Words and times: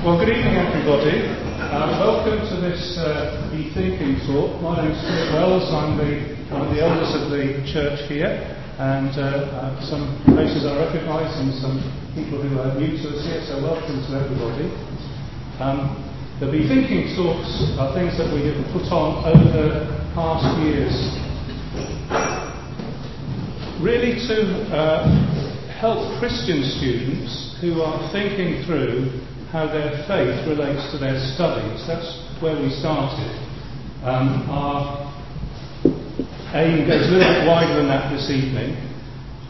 Well, 0.00 0.16
good 0.16 0.32
evening, 0.32 0.56
everybody. 0.56 1.28
Uh, 1.60 2.00
welcome 2.00 2.40
to 2.48 2.56
this 2.56 2.96
uh, 2.96 3.52
Be 3.52 3.68
Thinking 3.76 4.16
talk. 4.24 4.56
My 4.64 4.80
name's 4.80 4.96
Philip 4.96 5.28
Wells. 5.36 5.68
I'm 5.76 6.00
the, 6.00 6.40
one 6.48 6.64
of 6.64 6.72
the 6.72 6.80
elders 6.80 7.12
of 7.20 7.28
the 7.28 7.60
church 7.68 8.08
here, 8.08 8.32
and 8.80 9.12
uh, 9.20 9.44
uh, 9.60 9.76
some 9.84 10.08
faces 10.32 10.64
I 10.64 10.88
recognise 10.88 11.28
and 11.44 11.52
some 11.60 11.84
people 12.16 12.40
who 12.40 12.56
are 12.64 12.72
new 12.80 12.96
to 12.96 13.06
us 13.12 13.28
here, 13.28 13.44
so 13.44 13.60
welcome 13.60 14.00
to 14.08 14.10
everybody. 14.16 14.72
Um, 15.60 15.92
the 16.40 16.48
Be 16.48 16.64
Thinking 16.64 17.12
talks 17.12 17.76
are 17.76 17.92
things 17.92 18.16
that 18.16 18.32
we 18.32 18.48
have 18.48 18.56
put 18.72 18.88
on 18.88 19.20
over 19.28 19.52
the 19.52 19.84
past 20.16 20.48
years, 20.64 20.96
really 23.84 24.16
to 24.32 24.64
uh, 24.72 25.12
help 25.76 26.00
Christian 26.16 26.64
students 26.80 27.52
who 27.60 27.84
are 27.84 28.00
thinking 28.16 28.64
through 28.64 29.28
how 29.50 29.66
their 29.66 29.90
faith 30.06 30.46
relates 30.46 30.94
to 30.94 30.98
their 30.98 31.18
studies. 31.34 31.82
That's 31.86 32.06
where 32.38 32.54
we 32.54 32.70
started. 32.70 33.34
Um, 34.06 34.46
our 34.46 35.10
aim 36.54 36.86
goes 36.86 37.10
a 37.10 37.10
little 37.10 37.34
bit 37.34 37.46
wider 37.50 37.74
than 37.82 37.88
that 37.90 38.14
this 38.14 38.30
evening, 38.30 38.78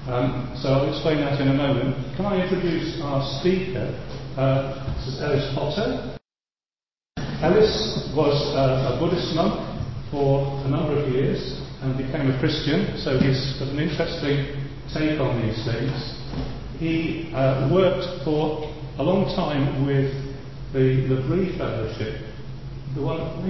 um, 0.09 0.57
so 0.57 0.73
I'll 0.73 0.89
explain 0.89 1.21
that 1.21 1.41
in 1.41 1.49
a 1.49 1.55
moment. 1.55 1.95
Can 2.17 2.25
I 2.25 2.41
introduce 2.41 2.97
our 3.05 3.21
speaker? 3.41 3.93
Uh, 4.41 4.89
this 4.97 5.15
is 5.15 5.21
Ellis 5.21 5.53
Potter. 5.55 6.17
Ellis 7.45 8.09
was 8.17 8.37
uh, 8.57 8.97
a 8.97 8.99
Buddhist 8.99 9.37
monk 9.37 9.61
for 10.11 10.49
a 10.65 10.69
number 10.69 10.97
of 10.97 11.13
years 11.13 11.61
and 11.85 11.97
became 11.97 12.33
a 12.33 12.39
Christian, 12.41 12.97
so 13.05 13.21
he's 13.21 13.57
got 13.61 13.69
an 13.69 13.79
interesting 13.79 14.49
take 14.93 15.21
on 15.21 15.41
these 15.45 15.61
things. 15.69 15.93
He 16.81 17.33
uh, 17.37 17.69
worked 17.69 18.25
for 18.25 18.65
a 19.01 19.03
long 19.03 19.25
time 19.33 19.87
with 19.89 20.13
the 20.77 21.09
L'Abri 21.09 21.57
Fellowship, 21.57 22.21
the 22.95 23.01
one 23.01 23.17
at 23.17 23.41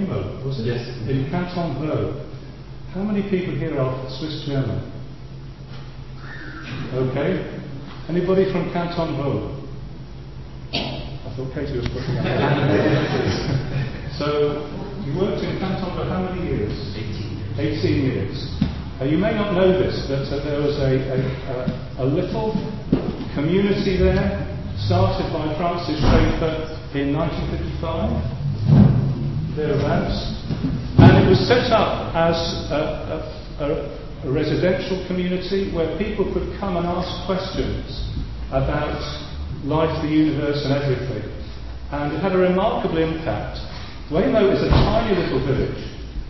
was 0.47 0.63
it? 0.63 0.71
Yes. 0.71 0.87
In 1.11 1.27
Canton 1.27 1.75
Vaud. 1.75 2.23
How 2.95 3.03
many 3.03 3.19
people 3.27 3.59
here 3.59 3.75
are 3.75 3.91
Swiss 4.15 4.47
German? 4.47 4.79
Okay. 6.95 7.43
Anybody 8.07 8.47
from 8.47 8.71
Canton 8.71 9.19
Vaud? 9.19 9.59
I 10.71 11.35
thought 11.35 11.51
Katie 11.51 11.75
was 11.75 11.87
putting 11.91 12.15
up. 12.15 12.23
so, 14.15 14.71
you 15.03 15.19
worked 15.19 15.43
in 15.43 15.59
Canton 15.59 15.91
for 15.99 16.07
how 16.07 16.31
many 16.31 16.47
years? 16.47 16.71
18. 16.95 17.59
18 17.59 18.07
years. 18.07 18.55
Uh, 19.01 19.03
you 19.03 19.17
may 19.17 19.35
not 19.35 19.51
know 19.51 19.67
this, 19.67 20.07
but 20.07 20.31
uh, 20.31 20.39
there 20.47 20.63
was 20.63 20.79
a, 20.79 20.95
a, 21.11 21.19
a, 21.99 22.03
a 22.03 22.07
little 22.07 22.55
community 23.35 23.97
there 23.99 24.50
started 24.85 25.33
by 25.33 25.53
Francis 25.57 25.99
Schaeffer 26.01 26.77
in 26.97 27.13
1955, 27.13 28.09
thereabouts, 29.55 30.17
and 30.97 31.17
it 31.21 31.29
was 31.29 31.39
set 31.45 31.69
up 31.69 32.09
as 32.15 32.33
a, 32.71 32.81
a, 33.61 33.65
a, 34.25 34.31
residential 34.31 35.05
community 35.07 35.71
where 35.73 35.97
people 35.97 36.25
could 36.33 36.57
come 36.59 36.77
and 36.77 36.85
ask 36.85 37.25
questions 37.25 38.05
about 38.49 39.01
life, 39.65 40.01
the 40.01 40.09
universe, 40.09 40.63
and 40.65 40.73
everything. 40.73 41.23
And 41.91 42.13
it 42.13 42.21
had 42.21 42.33
a 42.33 42.37
remarkable 42.37 42.97
impact. 42.97 43.59
Huémoz 44.09 44.53
is 44.55 44.63
a 44.65 44.69
tiny 44.69 45.15
little 45.17 45.39
village, 45.45 45.83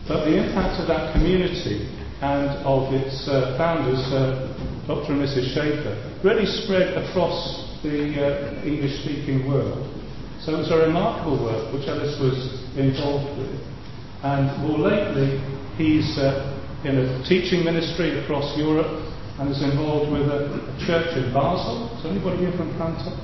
but 0.07 0.25
the 0.25 0.35
impact 0.35 0.79
of 0.79 0.87
that 0.87 1.13
community 1.13 1.87
and 2.21 2.49
of 2.67 2.93
its 2.93 3.27
uh, 3.27 3.55
founders, 3.57 3.99
uh, 4.11 4.47
Dr. 4.87 5.13
and 5.13 5.21
Mrs. 5.23 5.53
Schaeffer, 5.55 5.95
really 6.23 6.45
spread 6.45 6.97
across 6.97 7.70
the 7.83 8.13
uh, 8.17 8.65
English 8.65 9.01
speaking 9.01 9.47
world. 9.47 9.87
So 10.41 10.55
it 10.55 10.65
was 10.65 10.71
a 10.71 10.77
remarkable 10.87 11.37
work 11.43 11.73
which 11.73 11.87
Ellis 11.87 12.17
was 12.21 12.37
involved 12.77 13.37
with. 13.37 13.61
And 14.23 14.49
more 14.65 14.77
lately, 14.77 15.41
he's 15.77 16.17
uh, 16.17 16.57
in 16.83 16.97
a 16.97 17.23
teaching 17.27 17.65
ministry 17.65 18.17
across 18.23 18.57
Europe 18.57 18.89
and 19.39 19.49
is 19.49 19.61
involved 19.61 20.11
with 20.11 20.29
a, 20.29 20.49
a 20.49 20.73
church 20.85 21.17
in 21.17 21.33
Basel. 21.33 21.89
Is 21.97 22.05
anybody 22.05 22.45
here 22.45 22.53
from, 22.57 22.69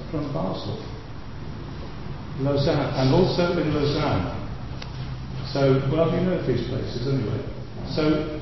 from 0.10 0.26
Basel? 0.34 0.78
Lausanne, 2.42 2.94
and 3.02 3.14
also 3.14 3.58
in 3.58 3.74
Lausanne. 3.74 4.30
So, 5.54 5.82
well, 5.90 6.14
you 6.14 6.22
know 6.22 6.38
these 6.46 6.68
places 6.70 7.08
anyway. 7.08 7.42
So, 7.94 8.42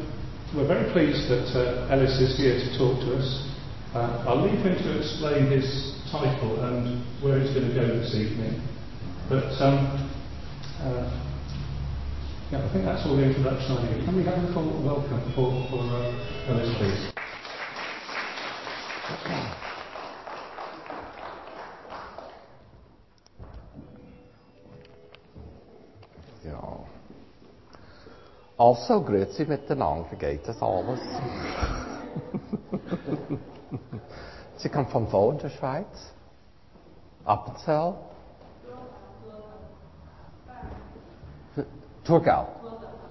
we're 0.56 0.68
very 0.68 0.92
pleased 0.92 1.28
that 1.32 1.48
uh, 1.56 1.92
Ellis 1.92 2.20
is 2.20 2.38
here 2.38 2.56
to 2.56 2.78
talk 2.78 3.00
to 3.04 3.16
us. 3.16 3.28
Uh, 3.94 4.28
I'll 4.28 4.44
leave 4.44 4.60
him 4.60 4.76
to 4.76 5.00
explain 5.00 5.48
his 5.48 5.96
title 6.20 6.64
and 6.64 7.04
where 7.24 7.38
it's 7.40 7.54
going 7.54 7.68
to 7.68 7.74
go 7.76 7.88
this 7.88 8.14
evening. 8.16 8.62
But 9.30 9.52
um, 9.62 10.10
uh, 10.82 11.10
yeah, 12.52 12.64
I 12.64 12.70
think 12.72 12.86
that's 12.86 13.06
all 13.06 13.16
the 13.18 13.24
introduction 13.24 13.78
I 13.78 13.98
need. 13.98 14.06
Can 14.06 14.16
we 14.16 14.24
have 14.24 14.38
a 14.38 14.54
full 14.54 14.82
welcome 14.84 15.22
for, 15.34 15.52
for 15.70 15.82
uh, 15.82 16.52
Ellis, 16.52 16.78
please? 16.78 17.12
Ja. 26.46 26.80
Also, 28.58 29.02
grüezi 29.02 29.46
miteinander, 29.46 30.06
wie 30.12 30.18
geht 30.18 30.48
das 30.48 30.62
alles? 30.62 31.00
Sie 34.58 34.70
kommt 34.70 34.90
von 34.90 35.12
wo 35.12 35.32
in 35.32 35.38
der 35.40 35.50
Schweiz? 35.50 36.14
Appenzell? 37.26 37.96
Thurgau. 42.04 42.48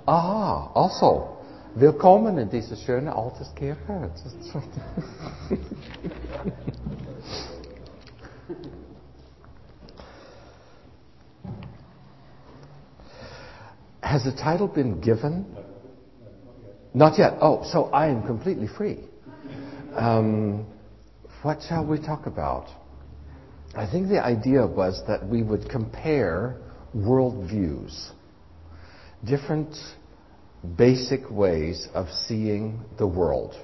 Ah, 0.07 0.71
also. 0.75 1.31
Willkommen 1.75 2.39
in 2.39 2.49
dieser 2.49 2.77
schönen 2.77 3.09
Alteskirche. 3.09 4.11
Has 14.01 14.23
the 14.23 14.31
title 14.31 14.69
been 14.69 15.01
given? 15.01 15.45
Not 16.93 17.19
yet. 17.19 17.39
Oh, 17.41 17.65
so 17.65 17.91
I 17.93 18.07
am 18.07 18.25
completely 18.25 18.69
free. 18.69 18.99
Um, 19.97 20.67
what 21.45 21.61
shall 21.69 21.85
we 21.85 21.99
talk 21.99 22.25
about? 22.25 22.69
I 23.77 23.87
think 23.87 24.09
the 24.09 24.25
idea 24.25 24.67
was 24.67 25.03
that 25.07 25.29
we 25.29 25.43
would 25.43 25.69
compare 25.69 26.57
worldviews, 26.97 28.13
different 29.27 29.77
basic 30.79 31.31
ways 31.31 31.87
of 31.93 32.09
seeing 32.09 32.83
the 32.97 33.07
world. 33.07 33.55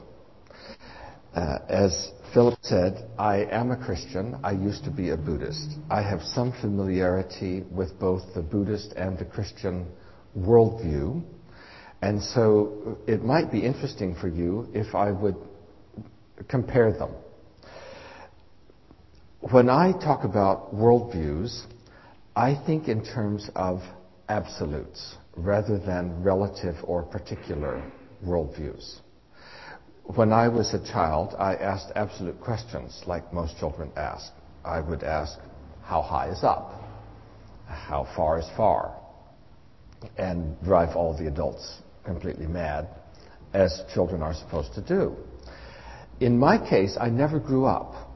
Uh, 1.34 1.58
as 1.70 2.10
Philip 2.34 2.58
said, 2.60 3.08
I 3.18 3.44
am 3.50 3.70
a 3.70 3.76
Christian. 3.76 4.38
I 4.44 4.52
used 4.52 4.84
to 4.84 4.90
be 4.90 5.10
a 5.10 5.16
Buddhist. 5.16 5.78
I 5.88 6.02
have 6.02 6.20
some 6.20 6.52
familiarity 6.60 7.64
with 7.70 7.98
both 7.98 8.22
the 8.34 8.42
Buddhist 8.42 8.92
and 8.92 9.18
the 9.18 9.24
Christian 9.24 9.86
worldview. 10.36 11.22
And 12.02 12.22
so 12.22 12.98
it 13.06 13.24
might 13.24 13.50
be 13.50 13.64
interesting 13.64 14.16
for 14.20 14.28
you 14.28 14.68
if 14.74 14.94
I 14.94 15.12
would 15.12 15.36
compare 16.46 16.92
them. 16.92 17.12
When 19.40 19.70
I 19.70 19.92
talk 19.92 20.24
about 20.24 20.74
worldviews, 20.74 21.64
I 22.36 22.54
think 22.66 22.88
in 22.88 23.02
terms 23.02 23.48
of 23.56 23.80
absolutes 24.28 25.16
rather 25.34 25.78
than 25.78 26.22
relative 26.22 26.76
or 26.84 27.04
particular 27.04 27.82
worldviews. 28.22 28.98
When 30.04 30.30
I 30.34 30.48
was 30.48 30.74
a 30.74 30.84
child, 30.92 31.34
I 31.38 31.54
asked 31.54 31.90
absolute 31.96 32.38
questions 32.38 33.02
like 33.06 33.32
most 33.32 33.56
children 33.56 33.90
ask. 33.96 34.30
I 34.62 34.80
would 34.80 35.02
ask, 35.02 35.38
how 35.84 36.02
high 36.02 36.28
is 36.28 36.44
up? 36.44 36.74
How 37.66 38.06
far 38.14 38.40
is 38.40 38.48
far? 38.58 38.94
And 40.18 40.54
drive 40.62 40.94
all 40.94 41.16
the 41.16 41.28
adults 41.28 41.78
completely 42.04 42.46
mad, 42.46 42.88
as 43.54 43.84
children 43.94 44.20
are 44.20 44.34
supposed 44.34 44.74
to 44.74 44.82
do. 44.82 45.16
In 46.20 46.38
my 46.38 46.58
case, 46.58 46.98
I 47.00 47.08
never 47.08 47.40
grew 47.40 47.64
up. 47.64 48.09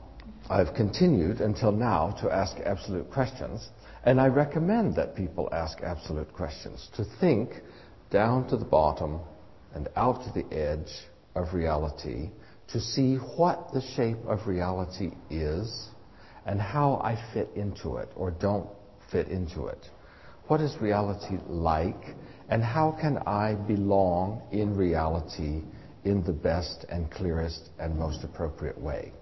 I've 0.50 0.74
continued 0.74 1.40
until 1.40 1.72
now 1.72 2.10
to 2.20 2.30
ask 2.30 2.58
absolute 2.66 3.10
questions, 3.10 3.70
and 4.04 4.20
I 4.20 4.26
recommend 4.26 4.94
that 4.96 5.16
people 5.16 5.48
ask 5.52 5.80
absolute 5.82 6.30
questions, 6.34 6.90
to 6.96 7.04
think 7.18 7.62
down 8.10 8.46
to 8.48 8.58
the 8.58 8.64
bottom 8.66 9.20
and 9.74 9.88
out 9.96 10.22
to 10.24 10.30
the 10.32 10.54
edge 10.54 10.92
of 11.34 11.54
reality, 11.54 12.28
to 12.68 12.78
see 12.78 13.16
what 13.16 13.72
the 13.72 13.80
shape 13.96 14.18
of 14.26 14.46
reality 14.46 15.12
is 15.30 15.88
and 16.44 16.60
how 16.60 17.00
I 17.02 17.16
fit 17.32 17.48
into 17.56 17.96
it 17.96 18.10
or 18.14 18.30
don't 18.30 18.68
fit 19.10 19.28
into 19.28 19.68
it. 19.68 19.88
What 20.48 20.60
is 20.60 20.76
reality 20.78 21.38
like, 21.46 22.16
and 22.50 22.62
how 22.62 22.94
can 23.00 23.16
I 23.26 23.54
belong 23.54 24.42
in 24.52 24.76
reality 24.76 25.62
in 26.04 26.22
the 26.22 26.34
best 26.34 26.84
and 26.90 27.10
clearest 27.10 27.70
and 27.78 27.98
most 27.98 28.24
appropriate 28.24 28.78
way? 28.78 29.14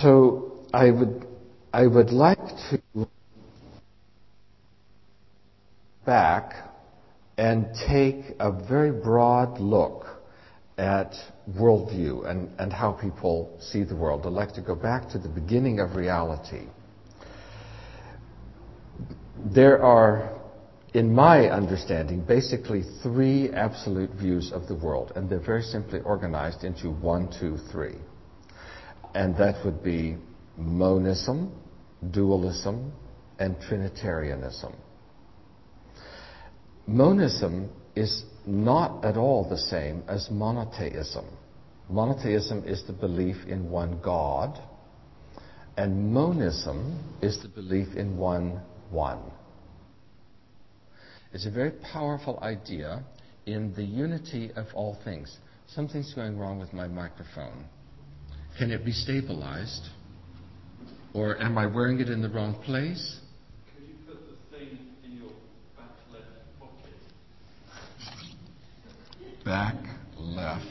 So 0.00 0.66
I 0.72 0.90
would 0.90 1.26
I 1.72 1.86
would 1.86 2.10
like 2.10 2.38
to 2.70 3.08
back 6.04 6.54
and 7.36 7.66
take 7.86 8.34
a 8.40 8.50
very 8.50 8.90
broad 8.90 9.60
look 9.60 10.06
at 10.78 11.12
worldview 11.50 12.28
and, 12.28 12.50
and 12.58 12.72
how 12.72 12.92
people 12.92 13.58
see 13.60 13.84
the 13.84 13.94
world. 13.94 14.24
I'd 14.24 14.32
like 14.32 14.54
to 14.54 14.62
go 14.62 14.74
back 14.74 15.10
to 15.10 15.18
the 15.18 15.28
beginning 15.28 15.80
of 15.80 15.96
reality. 15.96 16.66
There 19.54 19.82
are, 19.82 20.36
in 20.94 21.14
my 21.14 21.48
understanding, 21.48 22.22
basically 22.24 22.84
three 23.02 23.50
absolute 23.50 24.10
views 24.10 24.50
of 24.52 24.66
the 24.66 24.74
world, 24.74 25.12
and 25.14 25.28
they're 25.28 25.38
very 25.38 25.62
simply 25.62 26.00
organized 26.00 26.64
into 26.64 26.90
one, 26.90 27.28
two, 27.38 27.58
three. 27.70 27.96
And 29.14 29.36
that 29.36 29.64
would 29.64 29.82
be 29.82 30.16
monism, 30.56 31.52
dualism, 32.10 32.92
and 33.38 33.56
Trinitarianism. 33.60 34.74
Monism 36.86 37.70
is 37.94 38.24
not 38.46 39.04
at 39.04 39.16
all 39.16 39.48
the 39.48 39.58
same 39.58 40.02
as 40.08 40.28
monotheism. 40.30 41.24
Monotheism 41.90 42.64
is 42.64 42.82
the 42.86 42.92
belief 42.92 43.36
in 43.46 43.70
one 43.70 44.00
God, 44.02 44.60
and 45.76 46.12
monism 46.12 46.98
is 47.22 47.40
the 47.42 47.48
belief 47.48 47.94
in 47.94 48.16
one 48.16 48.60
one. 48.90 49.20
It's 51.32 51.46
a 51.46 51.50
very 51.50 51.72
powerful 51.92 52.38
idea 52.40 53.04
in 53.46 53.74
the 53.74 53.84
unity 53.84 54.50
of 54.56 54.66
all 54.74 54.98
things. 55.04 55.36
Something's 55.66 56.14
going 56.14 56.38
wrong 56.38 56.58
with 56.58 56.72
my 56.72 56.88
microphone. 56.88 57.66
Can 58.58 58.72
it 58.72 58.84
be 58.84 58.90
stabilized? 58.90 59.88
Or 61.14 61.40
am 61.40 61.56
I 61.56 61.66
wearing 61.66 62.00
it 62.00 62.08
in 62.08 62.20
the 62.20 62.28
wrong 62.28 62.60
place? 62.64 63.20
Could 63.72 63.88
you 63.88 63.94
put 64.04 64.18
the 64.28 64.56
thing 64.56 64.78
in 65.04 65.12
your 65.12 65.30
back 65.76 65.90
left 66.12 66.26
pocket? 66.58 66.92
Back 69.44 69.76
left. 70.18 70.64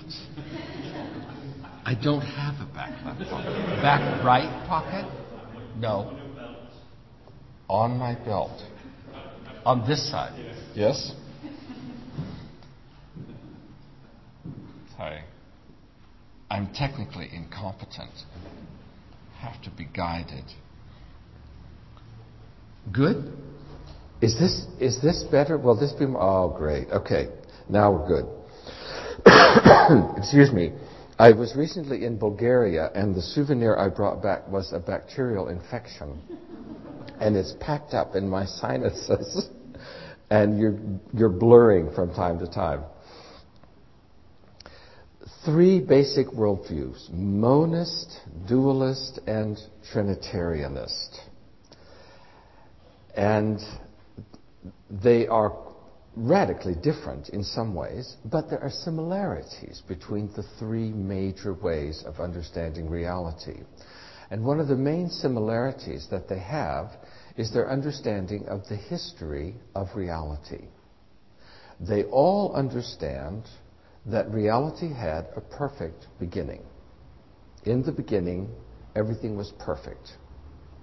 I 1.86 1.96
don't 1.96 2.22
have 2.22 2.56
a 2.56 2.74
back 2.74 3.06
left 3.06 3.30
pocket. 3.30 3.82
Back 3.82 4.24
right 4.26 4.68
pocket? 4.68 5.06
No. 5.78 6.20
On 7.70 7.98
my 7.98 8.16
belt. 8.16 8.62
On 9.66 9.88
this 9.88 10.10
side. 10.12 10.34
Yes? 10.76 11.14
Sorry. 14.98 15.22
I'm 16.50 16.74
technically 16.74 17.30
incompetent. 17.34 18.12
Have 19.40 19.62
to 19.64 19.70
be 19.70 19.86
guided. 19.86 20.46
Good? 22.92 23.34
Is 24.22 24.40
this 24.40 24.66
is 24.80 25.02
this 25.02 25.24
better? 25.30 25.58
Will 25.58 25.80
this 25.80 25.92
be 25.92 26.06
more? 26.06 26.22
Oh, 26.22 26.56
great. 26.58 26.88
Okay. 26.90 27.28
Now 27.70 27.92
we're 27.92 28.08
good. 28.08 28.26
Excuse 30.18 30.52
me. 30.52 30.72
I 31.20 31.32
was 31.32 31.56
recently 31.56 32.06
in 32.06 32.18
Bulgaria 32.18 32.92
and 32.94 33.14
the 33.14 33.22
souvenir 33.22 33.78
I 33.78 33.90
brought 33.90 34.22
back 34.22 34.48
was 34.48 34.72
a 34.72 34.80
bacterial 34.80 35.50
infection. 35.50 36.22
And 37.20 37.36
it's 37.36 37.56
packed 37.60 37.94
up 37.94 38.16
in 38.16 38.30
my 38.30 38.46
sinuses. 38.46 39.50
and 40.30 40.60
you're, 40.60 40.78
you're 41.14 41.30
blurring 41.30 41.92
from 41.94 42.14
time 42.14 42.40
to 42.40 42.48
time 42.48 42.84
three 45.48 45.80
basic 45.80 46.28
worldviews 46.28 47.10
monist, 47.10 48.20
dualist, 48.50 49.18
and 49.28 49.58
Trinitarianist. 49.94 51.20
And 53.16 53.58
they 54.92 55.26
are 55.26 55.58
radically 56.18 56.76
different 56.76 57.30
in 57.30 57.46
some 57.46 57.74
ways, 57.74 58.18
but 58.26 58.50
there 58.50 58.62
are 58.62 58.70
similarities 58.70 59.82
between 59.88 60.30
the 60.36 60.44
three 60.60 60.92
major 60.92 61.54
ways 61.54 62.04
of 62.06 62.20
understanding 62.20 62.90
reality. 62.90 63.62
And 64.30 64.44
one 64.44 64.60
of 64.60 64.68
the 64.68 64.76
main 64.76 65.10
similarities 65.10 66.10
that 66.12 66.28
they 66.28 66.40
have 66.40 66.92
is 67.38 67.54
their 67.54 67.72
understanding 67.72 68.50
of 68.50 68.68
the 68.68 68.76
history 68.76 69.56
of 69.74 69.96
reality. 69.96 70.66
They 71.80 72.04
all 72.04 72.54
understand 72.54 73.44
that 74.08 74.32
reality 74.32 74.92
had 74.94 75.28
a 75.36 75.42
perfect 75.42 76.08
beginning. 76.20 76.64
In 77.66 77.84
the 77.84 77.92
beginning, 77.92 78.50
everything 78.96 79.36
was 79.36 79.52
perfect. 79.60 80.14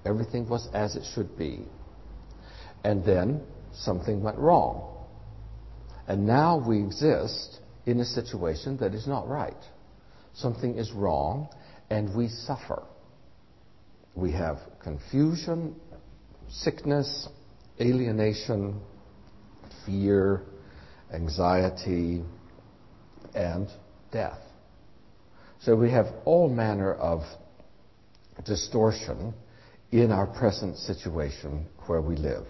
Everything 0.05 0.49
was 0.49 0.69
as 0.75 0.97
it 0.97 1.05
should 1.15 1.37
be. 1.38 1.65
And 2.85 3.05
then 3.05 3.41
something 3.73 4.23
went 4.23 4.38
wrong. 4.38 4.91
And 6.06 6.26
now 6.26 6.62
we 6.67 6.79
exist 6.81 7.61
in 7.87 8.00
a 8.00 8.05
situation 8.05 8.76
that 8.79 8.94
is 8.94 9.06
not 9.06 9.27
right. 9.27 9.55
Something 10.35 10.77
is 10.77 10.93
wrong, 10.93 11.49
and 11.88 12.15
we 12.15 12.29
suffer. 12.29 12.82
We 14.15 14.32
have 14.32 14.59
confusion, 14.82 15.77
sickness, 16.50 17.29
alienation, 17.81 18.81
fear, 19.87 20.43
anxiety, 21.12 22.23
and 23.35 23.69
death. 24.13 24.39
So 25.61 25.77
we 25.77 25.91
have 25.91 26.07
all 26.25 26.49
manner 26.49 26.95
of 26.95 27.23
distortion 28.45 29.35
in 29.93 30.11
our 30.11 30.27
present 30.27 30.77
situation 30.77 31.67
where 31.87 32.01
we 32.01 32.17
live. 32.17 32.47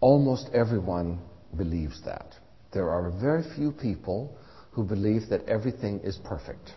Almost 0.00 0.50
everyone 0.52 1.18
believes 1.56 2.02
that. 2.04 2.34
There 2.72 2.90
are 2.90 3.10
very 3.10 3.44
few 3.56 3.72
people 3.72 4.36
who 4.72 4.84
believe 4.84 5.28
that 5.30 5.44
everything 5.46 6.00
is 6.00 6.16
perfect, 6.24 6.70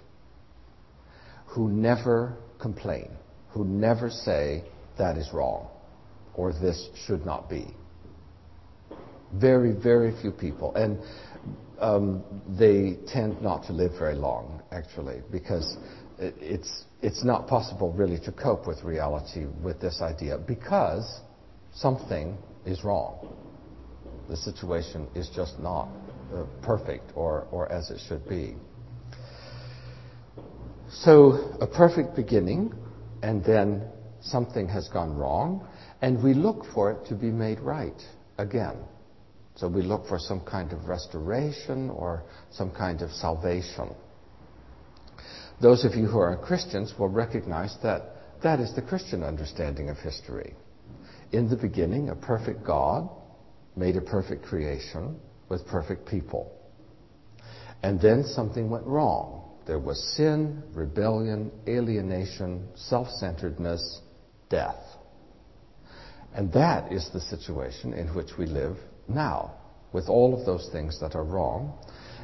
who 1.47 1.69
never 1.69 2.37
complain, 2.59 3.09
who 3.49 3.65
never 3.65 4.09
say 4.09 4.63
that 4.97 5.17
is 5.17 5.33
wrong 5.33 5.67
or 6.37 6.53
this 6.53 6.89
should 7.05 7.25
not 7.25 7.49
be. 7.49 7.67
Very, 9.33 9.73
very 9.73 10.13
few 10.21 10.31
people. 10.31 10.73
And 10.75 10.99
um, 11.79 12.23
they 12.57 12.97
tend 13.07 13.41
not 13.41 13.63
to 13.67 13.73
live 13.73 13.91
very 13.97 14.15
long, 14.15 14.61
actually, 14.71 15.21
because 15.31 15.77
it's, 16.19 16.85
it's 17.01 17.23
not 17.23 17.47
possible 17.47 17.93
really 17.93 18.19
to 18.19 18.31
cope 18.31 18.67
with 18.67 18.83
reality 18.83 19.45
with 19.63 19.79
this 19.79 20.01
idea 20.01 20.37
because 20.37 21.21
something 21.73 22.37
is 22.65 22.83
wrong. 22.83 23.35
The 24.29 24.37
situation 24.37 25.07
is 25.15 25.29
just 25.33 25.59
not 25.59 25.87
uh, 26.33 26.43
perfect 26.61 27.11
or, 27.15 27.47
or 27.51 27.71
as 27.71 27.91
it 27.91 28.01
should 28.07 28.27
be. 28.27 28.55
So, 30.89 31.57
a 31.61 31.67
perfect 31.67 32.15
beginning, 32.15 32.73
and 33.21 33.43
then 33.43 33.83
something 34.21 34.67
has 34.69 34.87
gone 34.87 35.15
wrong, 35.15 35.67
and 36.01 36.23
we 36.23 36.33
look 36.33 36.65
for 36.73 36.91
it 36.91 37.05
to 37.07 37.15
be 37.15 37.27
made 37.27 37.59
right 37.59 38.01
again. 38.37 38.77
So 39.57 39.67
we 39.67 39.81
look 39.81 40.07
for 40.07 40.19
some 40.19 40.41
kind 40.41 40.71
of 40.71 40.87
restoration 40.87 41.89
or 41.89 42.23
some 42.51 42.71
kind 42.71 43.01
of 43.01 43.11
salvation. 43.11 43.89
Those 45.59 45.83
of 45.83 45.95
you 45.95 46.05
who 46.05 46.19
are 46.19 46.37
Christians 46.37 46.93
will 46.97 47.09
recognize 47.09 47.75
that 47.81 48.03
that 48.43 48.59
is 48.59 48.75
the 48.75 48.83
Christian 48.83 49.23
understanding 49.23 49.89
of 49.89 49.97
history. 49.97 50.53
In 51.31 51.49
the 51.49 51.55
beginning, 51.55 52.09
a 52.09 52.15
perfect 52.15 52.63
God 52.63 53.09
made 53.75 53.95
a 53.95 54.01
perfect 54.01 54.45
creation 54.45 55.19
with 55.49 55.65
perfect 55.65 56.07
people. 56.07 56.51
And 57.81 57.99
then 57.99 58.23
something 58.23 58.69
went 58.69 58.85
wrong. 58.85 59.43
There 59.65 59.79
was 59.79 60.15
sin, 60.15 60.61
rebellion, 60.73 61.51
alienation, 61.67 62.67
self 62.75 63.09
centeredness, 63.09 64.01
death. 64.49 64.79
And 66.35 66.53
that 66.53 66.91
is 66.91 67.09
the 67.11 67.21
situation 67.21 67.93
in 67.93 68.13
which 68.13 68.37
we 68.37 68.45
live 68.45 68.77
now 69.07 69.53
with 69.93 70.09
all 70.09 70.37
of 70.37 70.45
those 70.45 70.69
things 70.71 70.99
that 70.99 71.15
are 71.15 71.23
wrong. 71.23 71.73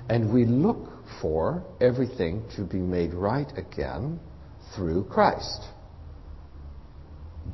And 0.10 0.34
we 0.34 0.46
look 0.46 0.90
for 1.22 1.64
everything 1.80 2.44
to 2.56 2.64
be 2.64 2.78
made 2.78 3.14
right 3.14 3.52
again 3.58 4.20
through 4.76 5.06
Christ. 5.06 5.62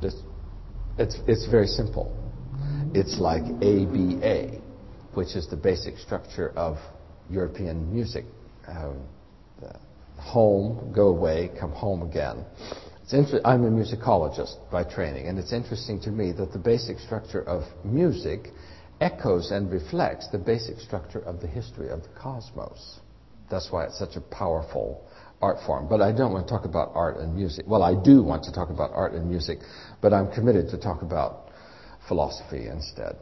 It's, 0.02 1.16
it's 1.26 1.46
very 1.48 1.66
simple. 1.66 2.16
It's 2.92 3.18
like 3.18 3.42
ABA, 3.42 4.60
which 5.14 5.36
is 5.36 5.48
the 5.48 5.56
basic 5.56 5.98
structure 5.98 6.50
of 6.56 6.76
European 7.30 7.92
music. 7.92 8.24
Um, 8.66 9.00
home, 10.20 10.92
go 10.94 11.08
away, 11.08 11.50
come 11.58 11.72
home 11.72 12.02
again. 12.02 12.44
Inter- 13.12 13.40
I'm 13.44 13.64
a 13.64 13.70
musicologist 13.70 14.56
by 14.70 14.84
training, 14.84 15.26
and 15.26 15.38
it's 15.38 15.52
interesting 15.52 16.00
to 16.02 16.10
me 16.10 16.30
that 16.32 16.52
the 16.52 16.58
basic 16.58 16.98
structure 17.00 17.42
of 17.42 17.64
music 17.84 18.50
echoes 19.00 19.50
and 19.50 19.70
reflects 19.70 20.28
the 20.28 20.38
basic 20.38 20.78
structure 20.78 21.20
of 21.20 21.40
the 21.40 21.46
history 21.46 21.88
of 21.88 22.02
the 22.02 22.08
cosmos. 22.20 23.00
That's 23.50 23.70
why 23.70 23.84
it's 23.84 23.98
such 23.98 24.16
a 24.16 24.20
powerful 24.20 25.02
art 25.42 25.58
form. 25.66 25.88
But 25.88 26.00
I 26.00 26.12
don't 26.12 26.32
want 26.32 26.46
to 26.46 26.52
talk 26.52 26.64
about 26.64 26.92
art 26.94 27.16
and 27.16 27.34
music. 27.34 27.64
Well, 27.66 27.82
I 27.82 27.94
do 28.00 28.22
want 28.22 28.44
to 28.44 28.52
talk 28.52 28.70
about 28.70 28.92
art 28.92 29.12
and 29.12 29.28
music, 29.28 29.58
but 30.00 30.12
I'm 30.12 30.30
committed 30.32 30.68
to 30.70 30.78
talk 30.78 31.02
about 31.02 31.48
philosophy 32.06 32.66
instead. 32.66 33.16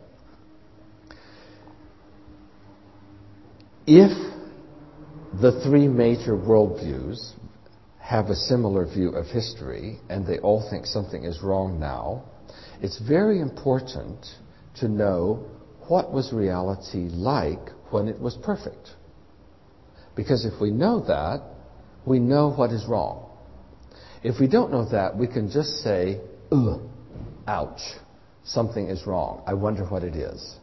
If 3.86 4.12
the 5.40 5.62
three 5.64 5.88
major 5.88 6.36
worldviews 6.36 7.34
have 8.00 8.26
a 8.26 8.34
similar 8.34 8.84
view 8.86 9.10
of 9.10 9.26
history 9.26 9.98
and 10.08 10.26
they 10.26 10.38
all 10.38 10.66
think 10.70 10.86
something 10.86 11.24
is 11.24 11.42
wrong 11.42 11.78
now, 11.78 12.24
it's 12.82 12.98
very 12.98 13.40
important 13.40 14.26
to 14.76 14.88
know 14.88 15.46
what 15.88 16.12
was 16.12 16.32
reality 16.32 17.08
like 17.10 17.70
when 17.90 18.08
it 18.08 18.20
was 18.20 18.36
perfect. 18.42 18.90
Because 20.14 20.44
if 20.44 20.60
we 20.60 20.70
know 20.70 21.00
that, 21.06 21.42
we 22.04 22.18
know 22.18 22.50
what 22.50 22.70
is 22.70 22.84
wrong. 22.86 23.30
If 24.22 24.40
we 24.40 24.48
don't 24.48 24.72
know 24.72 24.88
that, 24.90 25.16
we 25.16 25.26
can 25.26 25.50
just 25.50 25.82
say, 25.82 26.20
ugh, 26.50 26.80
ouch, 27.46 27.80
something 28.44 28.88
is 28.88 29.06
wrong. 29.06 29.42
I 29.46 29.54
wonder 29.54 29.84
what 29.84 30.02
it 30.02 30.16
is. 30.16 30.56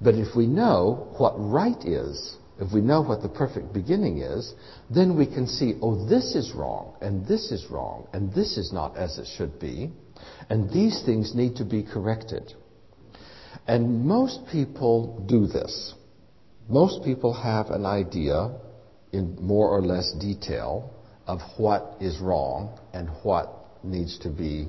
But 0.00 0.14
if 0.14 0.36
we 0.36 0.46
know 0.46 1.14
what 1.18 1.34
right 1.36 1.82
is, 1.84 2.36
if 2.58 2.72
we 2.74 2.82
know 2.82 3.00
what 3.00 3.22
the 3.22 3.28
perfect 3.28 3.72
beginning 3.72 4.18
is, 4.18 4.52
then 4.90 5.16
we 5.16 5.26
can 5.26 5.46
see, 5.46 5.74
oh, 5.80 6.06
this 6.06 6.34
is 6.34 6.52
wrong, 6.54 6.94
and 7.00 7.26
this 7.26 7.50
is 7.50 7.66
wrong, 7.70 8.06
and 8.12 8.32
this 8.34 8.58
is 8.58 8.72
not 8.72 8.96
as 8.96 9.18
it 9.18 9.26
should 9.36 9.58
be, 9.58 9.90
and 10.50 10.70
these 10.70 11.02
things 11.04 11.34
need 11.34 11.56
to 11.56 11.64
be 11.64 11.82
corrected. 11.82 12.52
And 13.70 14.04
most 14.04 14.40
people 14.50 15.24
do 15.28 15.46
this. 15.46 15.94
Most 16.68 17.04
people 17.04 17.32
have 17.32 17.70
an 17.70 17.86
idea 17.86 18.50
in 19.12 19.36
more 19.40 19.68
or 19.68 19.80
less 19.80 20.10
detail 20.10 20.92
of 21.28 21.38
what 21.56 21.96
is 22.00 22.18
wrong 22.18 22.76
and 22.92 23.08
what 23.22 23.48
needs 23.84 24.18
to 24.24 24.28
be 24.28 24.66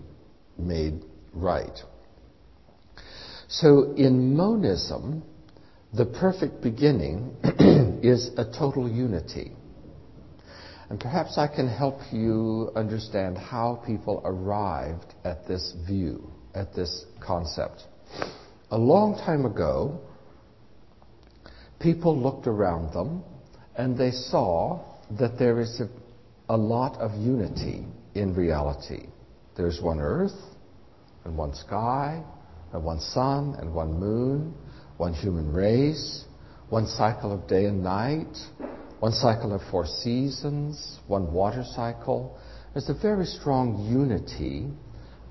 made 0.56 1.02
right. 1.34 1.80
So 3.48 3.94
in 3.94 4.36
monism, 4.36 5.24
the 5.92 6.06
perfect 6.06 6.62
beginning 6.62 7.36
is 8.04 8.30
a 8.38 8.46
total 8.46 8.88
unity. 8.88 9.52
And 10.92 11.00
perhaps 11.00 11.40
I 11.40 11.48
can 11.48 11.68
help 11.68 12.02
you 12.12 12.72
understand 12.76 13.40
how 13.40 13.82
people 13.84 14.22
arrived 14.24 15.16
at 15.24 15.48
this 15.48 15.74
view, 15.88 16.32
at 16.54 16.76
this 16.76 17.06
concept. 17.20 17.82
A 18.72 18.78
long 18.78 19.18
time 19.18 19.46
ago, 19.46 20.00
people 21.82 22.18
looked 22.18 22.48
around 22.48 22.94
them 22.94 23.22
and 23.76 23.98
they 23.98 24.12
saw 24.12 24.80
that 25.20 25.38
there 25.38 25.60
is 25.60 25.82
a, 25.82 25.90
a 26.48 26.56
lot 26.56 26.98
of 26.98 27.12
unity 27.16 27.86
in 28.16 28.34
reality. 28.34 29.08
There's 29.58 29.82
one 29.82 30.00
earth, 30.00 30.40
and 31.26 31.38
one 31.38 31.54
sky, 31.54 32.24
and 32.72 32.82
one 32.82 33.02
sun, 33.02 33.56
and 33.60 33.74
one 33.74 34.00
moon, 34.00 34.54
one 34.96 35.14
human 35.14 35.52
race, 35.52 36.24
one 36.70 36.88
cycle 36.88 37.34
of 37.34 37.48
day 37.50 37.66
and 37.66 37.84
night, 37.84 38.38
one 39.02 39.12
cycle 39.12 39.54
of 39.54 39.62
four 39.70 39.86
seasons, 39.86 41.00
one 41.08 41.34
water 41.34 41.66
cycle. 41.76 42.40
There's 42.72 42.88
a 42.88 42.94
very 42.94 43.26
strong 43.26 43.86
unity 43.92 44.70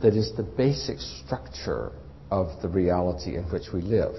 that 0.02 0.14
is 0.14 0.30
the 0.36 0.42
basic 0.42 0.98
structure 0.98 1.92
of 2.30 2.60
the 2.62 2.68
reality 2.68 3.36
in 3.36 3.44
which 3.44 3.72
we 3.72 3.80
live. 3.80 4.14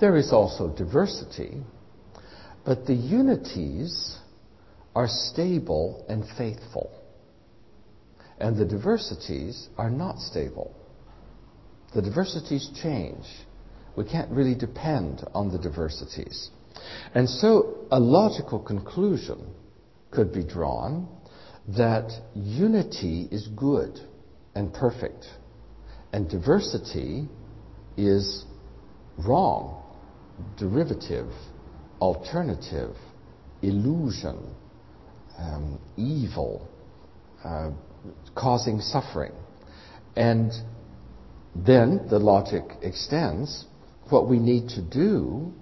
There 0.00 0.16
is 0.16 0.32
also 0.32 0.68
diversity, 0.74 1.62
but 2.64 2.86
the 2.86 2.94
unities 2.94 4.18
are 4.94 5.08
stable 5.08 6.04
and 6.08 6.24
faithful, 6.36 6.90
and 8.38 8.56
the 8.56 8.64
diversities 8.64 9.68
are 9.76 9.90
not 9.90 10.18
stable. 10.18 10.74
The 11.94 12.02
diversities 12.02 12.70
change. 12.82 13.24
We 13.96 14.04
can't 14.04 14.30
really 14.30 14.54
depend 14.54 15.26
on 15.34 15.50
the 15.50 15.58
diversities. 15.58 16.50
And 17.14 17.28
so 17.28 17.86
a 17.90 17.98
logical 17.98 18.60
conclusion 18.60 19.54
could 20.10 20.32
be 20.32 20.44
drawn 20.44 21.08
that 21.76 22.10
unity 22.34 23.28
is 23.30 23.48
good 23.48 23.98
and 24.54 24.72
perfect, 24.72 25.26
and 26.12 26.28
diversity 26.28 27.28
is 27.96 28.44
wrong, 29.18 29.82
derivative, 30.56 31.30
alternative, 32.00 32.94
illusion, 33.62 34.54
um, 35.38 35.78
evil, 35.96 36.68
uh, 37.44 37.70
causing 38.34 38.80
suffering. 38.80 39.32
And 40.16 40.52
then 41.54 42.06
the 42.08 42.18
logic 42.18 42.64
extends. 42.82 43.66
What 44.10 44.28
we 44.28 44.38
need 44.38 44.68
to 44.70 44.82
do 44.82 45.52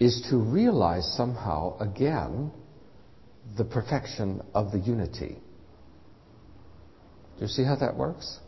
is 0.00 0.26
to 0.30 0.36
realize 0.36 1.06
somehow 1.16 1.78
again 1.78 2.50
the 3.56 3.64
perfection 3.64 4.42
of 4.54 4.72
the 4.72 4.78
unity. 4.78 5.36
Do 7.36 7.42
you 7.42 7.48
see 7.48 7.64
how 7.64 7.76
that 7.76 7.96
works? 7.96 8.38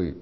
We, 0.00 0.14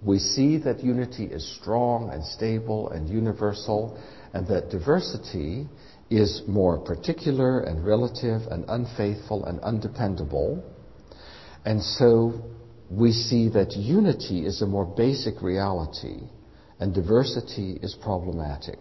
we 0.00 0.18
see 0.20 0.58
that 0.58 0.84
unity 0.84 1.24
is 1.24 1.44
strong 1.60 2.10
and 2.10 2.24
stable 2.24 2.90
and 2.90 3.08
universal, 3.08 3.98
and 4.32 4.46
that 4.46 4.70
diversity 4.70 5.66
is 6.08 6.42
more 6.46 6.78
particular 6.78 7.60
and 7.60 7.84
relative 7.84 8.42
and 8.50 8.64
unfaithful 8.68 9.44
and 9.44 9.58
undependable. 9.60 10.62
And 11.64 11.82
so 11.82 12.42
we 12.90 13.10
see 13.10 13.48
that 13.50 13.72
unity 13.72 14.46
is 14.46 14.62
a 14.62 14.66
more 14.66 14.86
basic 14.86 15.42
reality 15.42 16.20
and 16.78 16.94
diversity 16.94 17.72
is 17.82 17.96
problematic. 18.00 18.78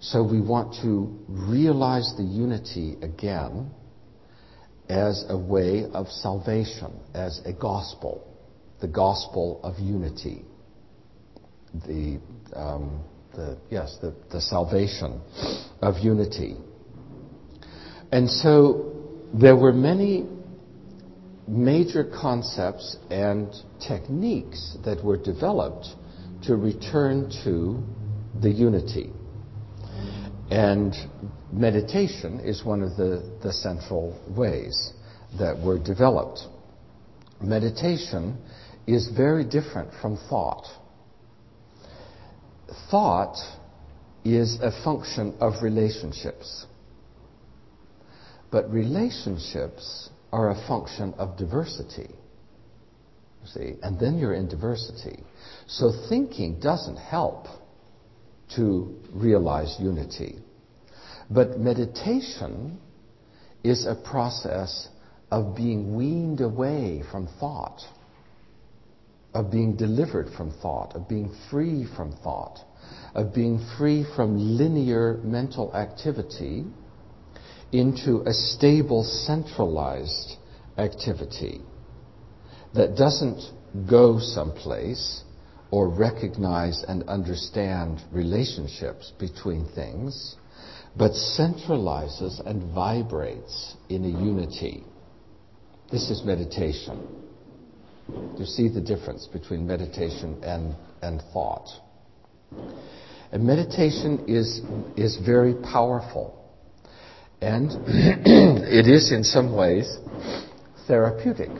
So 0.00 0.22
we 0.22 0.40
want 0.40 0.74
to 0.82 1.18
realize 1.28 2.12
the 2.18 2.24
unity 2.24 2.98
again 3.00 3.70
as 4.90 5.24
a 5.28 5.36
way 5.36 5.86
of 5.94 6.08
salvation, 6.08 6.92
as 7.14 7.40
a 7.46 7.52
gospel, 7.52 8.29
the 8.80 8.88
gospel 8.88 9.60
of 9.62 9.78
unity. 9.78 10.42
The, 11.86 12.20
um, 12.54 13.04
the 13.34 13.58
yes, 13.70 13.96
the, 14.00 14.14
the 14.30 14.40
salvation 14.40 15.20
of 15.80 15.98
unity. 15.98 16.56
And 18.12 18.28
so 18.28 18.92
there 19.32 19.56
were 19.56 19.72
many 19.72 20.26
major 21.46 22.04
concepts 22.04 22.96
and 23.10 23.52
techniques 23.86 24.76
that 24.84 25.02
were 25.04 25.16
developed 25.16 25.86
to 26.44 26.56
return 26.56 27.30
to 27.44 27.82
the 28.40 28.50
unity. 28.50 29.10
And 30.50 30.94
meditation 31.52 32.40
is 32.40 32.64
one 32.64 32.82
of 32.82 32.96
the, 32.96 33.38
the 33.42 33.52
central 33.52 34.18
ways 34.36 34.92
that 35.38 35.58
were 35.58 35.78
developed. 35.78 36.40
Meditation 37.40 38.36
is 38.86 39.08
very 39.16 39.44
different 39.44 39.90
from 40.00 40.16
thought. 40.28 40.66
Thought 42.90 43.36
is 44.24 44.58
a 44.60 44.70
function 44.84 45.34
of 45.40 45.62
relationships. 45.62 46.66
But 48.50 48.70
relationships 48.70 50.10
are 50.32 50.50
a 50.50 50.66
function 50.66 51.14
of 51.18 51.36
diversity. 51.36 52.10
See? 53.46 53.74
And 53.82 53.98
then 53.98 54.18
you're 54.18 54.34
in 54.34 54.48
diversity. 54.48 55.24
So 55.66 55.92
thinking 56.08 56.60
doesn't 56.60 56.96
help 56.96 57.46
to 58.56 58.94
realize 59.12 59.76
unity. 59.78 60.36
But 61.30 61.58
meditation 61.58 62.78
is 63.62 63.86
a 63.86 63.94
process 63.94 64.88
of 65.30 65.54
being 65.54 65.94
weaned 65.94 66.40
away 66.40 67.02
from 67.10 67.28
thought, 67.38 67.80
of 69.34 69.50
being 69.50 69.76
delivered 69.76 70.28
from 70.36 70.50
thought, 70.60 70.94
of 70.94 71.08
being 71.08 71.32
free 71.50 71.86
from 71.96 72.12
thought, 72.12 72.58
of 73.14 73.34
being 73.34 73.64
free 73.78 74.04
from 74.16 74.36
linear 74.56 75.20
mental 75.22 75.74
activity 75.74 76.64
into 77.72 78.22
a 78.26 78.32
stable, 78.32 79.04
centralized 79.04 80.36
activity 80.76 81.60
that 82.74 82.96
doesn't 82.96 83.40
go 83.88 84.18
someplace 84.18 85.22
or 85.70 85.88
recognize 85.88 86.84
and 86.88 87.04
understand 87.04 88.00
relationships 88.10 89.12
between 89.20 89.66
things, 89.74 90.34
but 90.96 91.12
centralizes 91.12 92.44
and 92.44 92.74
vibrates 92.74 93.76
in 93.88 94.04
a 94.04 94.08
unity. 94.08 94.82
This 95.92 96.10
is 96.10 96.24
meditation. 96.24 97.29
You 98.38 98.46
see 98.46 98.68
the 98.68 98.80
difference 98.80 99.26
between 99.26 99.66
meditation 99.66 100.42
and, 100.42 100.74
and 101.02 101.22
thought. 101.32 101.68
And 103.32 103.44
meditation 103.44 104.24
is, 104.26 104.60
is 104.96 105.18
very 105.24 105.54
powerful. 105.54 106.36
And 107.40 107.70
it 107.86 108.86
is 108.86 109.12
in 109.12 109.24
some 109.24 109.54
ways 109.54 109.98
therapeutic. 110.86 111.50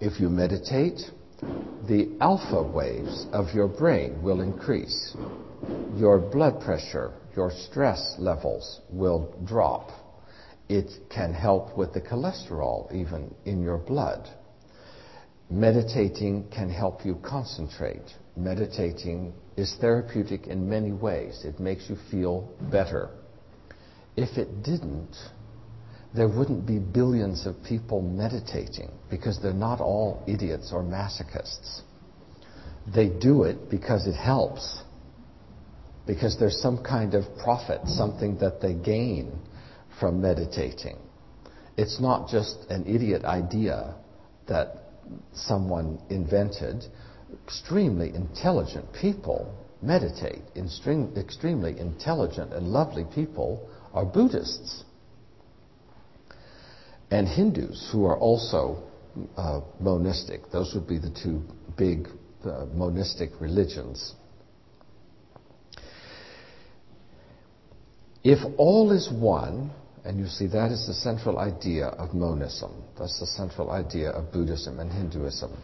If 0.00 0.18
you 0.18 0.28
meditate, 0.28 1.00
the 1.88 2.08
alpha 2.20 2.62
waves 2.62 3.26
of 3.32 3.54
your 3.54 3.68
brain 3.68 4.22
will 4.22 4.40
increase. 4.40 5.14
Your 5.96 6.18
blood 6.18 6.60
pressure, 6.60 7.12
your 7.36 7.50
stress 7.50 8.16
levels 8.18 8.80
will 8.90 9.34
drop. 9.44 9.90
It 10.68 10.90
can 11.10 11.32
help 11.32 11.76
with 11.76 11.92
the 11.92 12.00
cholesterol 12.00 12.92
even 12.94 13.34
in 13.44 13.62
your 13.62 13.78
blood. 13.78 14.28
Meditating 15.50 16.48
can 16.54 16.70
help 16.70 17.04
you 17.04 17.18
concentrate. 17.24 18.14
Meditating 18.36 19.34
is 19.56 19.76
therapeutic 19.80 20.46
in 20.46 20.68
many 20.68 20.92
ways. 20.92 21.42
It 21.44 21.58
makes 21.58 21.90
you 21.90 21.96
feel 22.08 22.48
better. 22.70 23.10
If 24.16 24.38
it 24.38 24.62
didn't, 24.62 25.16
there 26.14 26.28
wouldn't 26.28 26.66
be 26.66 26.78
billions 26.78 27.46
of 27.46 27.56
people 27.64 28.00
meditating 28.00 28.92
because 29.10 29.40
they're 29.42 29.52
not 29.52 29.80
all 29.80 30.22
idiots 30.28 30.70
or 30.72 30.84
masochists. 30.84 31.80
They 32.94 33.08
do 33.08 33.42
it 33.42 33.68
because 33.70 34.06
it 34.06 34.14
helps, 34.14 34.82
because 36.06 36.38
there's 36.38 36.60
some 36.60 36.82
kind 36.84 37.14
of 37.14 37.24
profit, 37.42 37.80
something 37.86 38.38
that 38.38 38.60
they 38.60 38.74
gain 38.74 39.36
from 39.98 40.20
meditating. 40.20 40.96
It's 41.76 42.00
not 42.00 42.28
just 42.28 42.70
an 42.70 42.86
idiot 42.86 43.24
idea 43.24 43.96
that 44.46 44.89
someone 45.32 46.00
invented, 46.10 46.84
extremely 47.44 48.14
intelligent 48.14 48.86
people 48.92 49.54
meditate. 49.82 50.42
extremely 51.16 51.78
intelligent 51.78 52.52
and 52.52 52.68
lovely 52.68 53.04
people 53.14 53.68
are 53.92 54.04
Buddhists. 54.04 54.84
And 57.10 57.26
Hindus, 57.26 57.88
who 57.92 58.04
are 58.04 58.16
also 58.16 58.84
uh, 59.36 59.60
monistic. 59.80 60.50
Those 60.52 60.72
would 60.74 60.86
be 60.86 60.98
the 60.98 61.10
two 61.10 61.42
big 61.76 62.08
uh, 62.44 62.66
monistic 62.72 63.40
religions. 63.40 64.14
If 68.22 68.38
all 68.58 68.92
is 68.92 69.10
one, 69.10 69.70
and 70.04 70.18
you 70.18 70.26
see, 70.26 70.46
that 70.48 70.72
is 70.72 70.86
the 70.86 70.94
central 70.94 71.38
idea 71.38 71.86
of 71.86 72.14
monism. 72.14 72.82
That's 72.98 73.20
the 73.20 73.26
central 73.26 73.70
idea 73.70 74.10
of 74.10 74.32
Buddhism 74.32 74.80
and 74.80 74.90
Hinduism. 74.90 75.56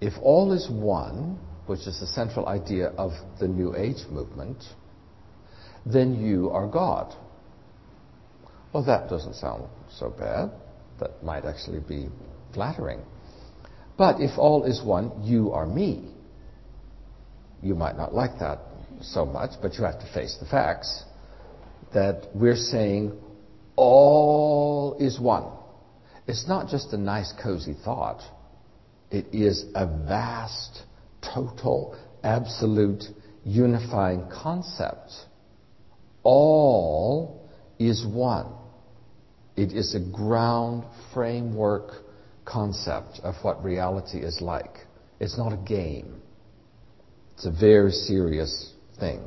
If 0.00 0.14
all 0.22 0.52
is 0.52 0.68
one, 0.70 1.38
which 1.66 1.86
is 1.86 1.98
the 2.00 2.06
central 2.06 2.46
idea 2.46 2.88
of 2.98 3.12
the 3.40 3.48
New 3.48 3.74
Age 3.76 4.06
movement, 4.10 4.62
then 5.84 6.14
you 6.14 6.50
are 6.50 6.66
God. 6.66 7.14
Well, 8.72 8.84
that 8.84 9.08
doesn't 9.08 9.34
sound 9.34 9.64
so 9.90 10.10
bad. 10.10 10.50
That 11.00 11.22
might 11.22 11.44
actually 11.44 11.80
be 11.80 12.08
flattering. 12.54 13.00
But 13.98 14.20
if 14.20 14.38
all 14.38 14.64
is 14.64 14.82
one, 14.82 15.22
you 15.22 15.52
are 15.52 15.66
me. 15.66 16.08
You 17.62 17.74
might 17.74 17.96
not 17.96 18.14
like 18.14 18.38
that 18.38 18.60
so 19.00 19.24
much, 19.24 19.50
but 19.60 19.74
you 19.74 19.84
have 19.84 19.98
to 20.00 20.12
face 20.12 20.36
the 20.40 20.46
facts 20.46 21.04
that 21.92 22.28
we're 22.34 22.56
saying 22.56 23.12
all 23.76 24.96
is 25.00 25.18
one. 25.18 25.44
It's 26.26 26.46
not 26.46 26.68
just 26.68 26.92
a 26.92 26.96
nice, 26.96 27.32
cozy 27.42 27.74
thought. 27.84 28.22
It 29.10 29.26
is 29.32 29.64
a 29.74 29.86
vast, 29.86 30.82
total, 31.20 31.96
absolute, 32.22 33.04
unifying 33.44 34.28
concept. 34.30 35.12
All 36.22 37.48
is 37.78 38.06
one. 38.06 38.46
It 39.56 39.72
is 39.72 39.94
a 39.94 40.00
ground 40.00 40.84
framework 41.12 41.92
concept 42.44 43.20
of 43.22 43.34
what 43.42 43.62
reality 43.62 44.18
is 44.18 44.40
like. 44.40 44.78
It's 45.20 45.36
not 45.36 45.52
a 45.52 45.56
game. 45.56 46.22
It's 47.34 47.46
a 47.46 47.50
very 47.50 47.92
serious 47.92 48.72
thing. 48.98 49.20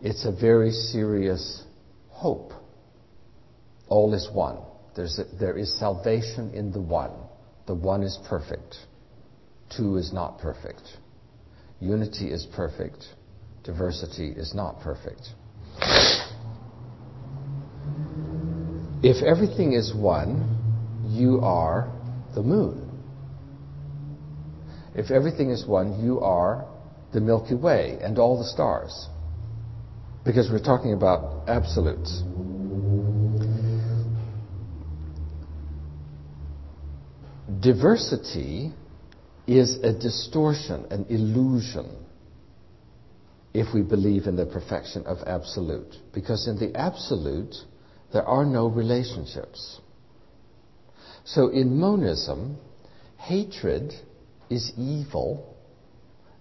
It's 0.00 0.24
a 0.24 0.32
very 0.32 0.70
serious 0.70 1.64
hope 2.10 2.52
all 3.88 4.14
is 4.14 4.28
one. 4.32 4.58
There's 4.94 5.18
a, 5.18 5.24
there 5.38 5.56
is 5.56 5.78
salvation 5.78 6.50
in 6.54 6.72
the 6.72 6.80
one. 6.80 7.12
The 7.66 7.74
one 7.74 8.02
is 8.02 8.18
perfect. 8.28 8.76
Two 9.76 9.96
is 9.96 10.12
not 10.12 10.38
perfect. 10.38 10.82
Unity 11.80 12.30
is 12.30 12.46
perfect. 12.54 13.04
Diversity 13.64 14.28
is 14.28 14.54
not 14.54 14.80
perfect. 14.80 15.28
If 19.02 19.22
everything 19.22 19.74
is 19.74 19.94
one, 19.94 20.56
you 21.06 21.40
are 21.40 21.92
the 22.34 22.42
moon. 22.42 22.84
If 24.94 25.10
everything 25.10 25.50
is 25.50 25.66
one, 25.66 26.04
you 26.04 26.20
are 26.20 26.66
the 27.12 27.20
Milky 27.20 27.54
Way 27.54 27.98
and 28.02 28.18
all 28.18 28.38
the 28.38 28.44
stars. 28.44 29.08
Because 30.24 30.50
we're 30.50 30.64
talking 30.64 30.92
about 30.92 31.48
absolutes. 31.48 32.22
Diversity 37.68 38.72
is 39.46 39.76
a 39.82 39.92
distortion, 39.92 40.86
an 40.90 41.04
illusion, 41.10 41.86
if 43.52 43.74
we 43.74 43.82
believe 43.82 44.26
in 44.26 44.36
the 44.36 44.46
perfection 44.46 45.04
of 45.04 45.18
absolute. 45.26 45.94
Because 46.14 46.48
in 46.48 46.58
the 46.58 46.74
absolute, 46.74 47.54
there 48.10 48.24
are 48.24 48.46
no 48.46 48.68
relationships. 48.68 49.80
So 51.24 51.48
in 51.48 51.78
monism, 51.78 52.56
hatred 53.18 53.92
is 54.48 54.72
evil 54.78 55.54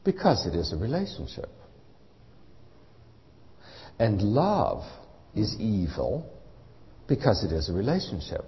because 0.05 0.45
it 0.45 0.55
is 0.55 0.71
a 0.71 0.77
relationship. 0.77 1.49
And 3.99 4.21
love 4.21 4.85
is 5.35 5.57
evil 5.59 6.25
because 7.05 7.43
it 7.43 7.51
is 7.51 7.67
a 7.67 7.73
relationship. 7.73 8.45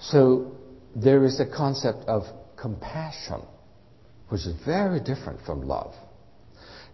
So 0.00 0.52
there 0.96 1.24
is 1.24 1.40
a 1.40 1.46
concept 1.46 2.04
of 2.08 2.22
compassion, 2.56 3.42
which 4.30 4.46
is 4.46 4.54
very 4.64 4.98
different 4.98 5.38
from 5.44 5.60
love. 5.62 5.94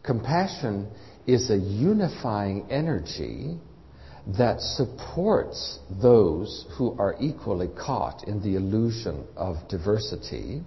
Compassion 0.03 0.91
is 1.25 1.51
a 1.51 1.57
unifying 1.57 2.67
energy 2.69 3.57
that 4.37 4.61
supports 4.61 5.79
those 6.03 6.67
who 6.77 6.97
are 6.99 7.15
equally 7.21 7.69
caught 7.79 8.27
in 8.27 8.43
the 8.43 8.57
illusion 8.57 9.25
of 9.37 9.57
diversity 9.69 10.63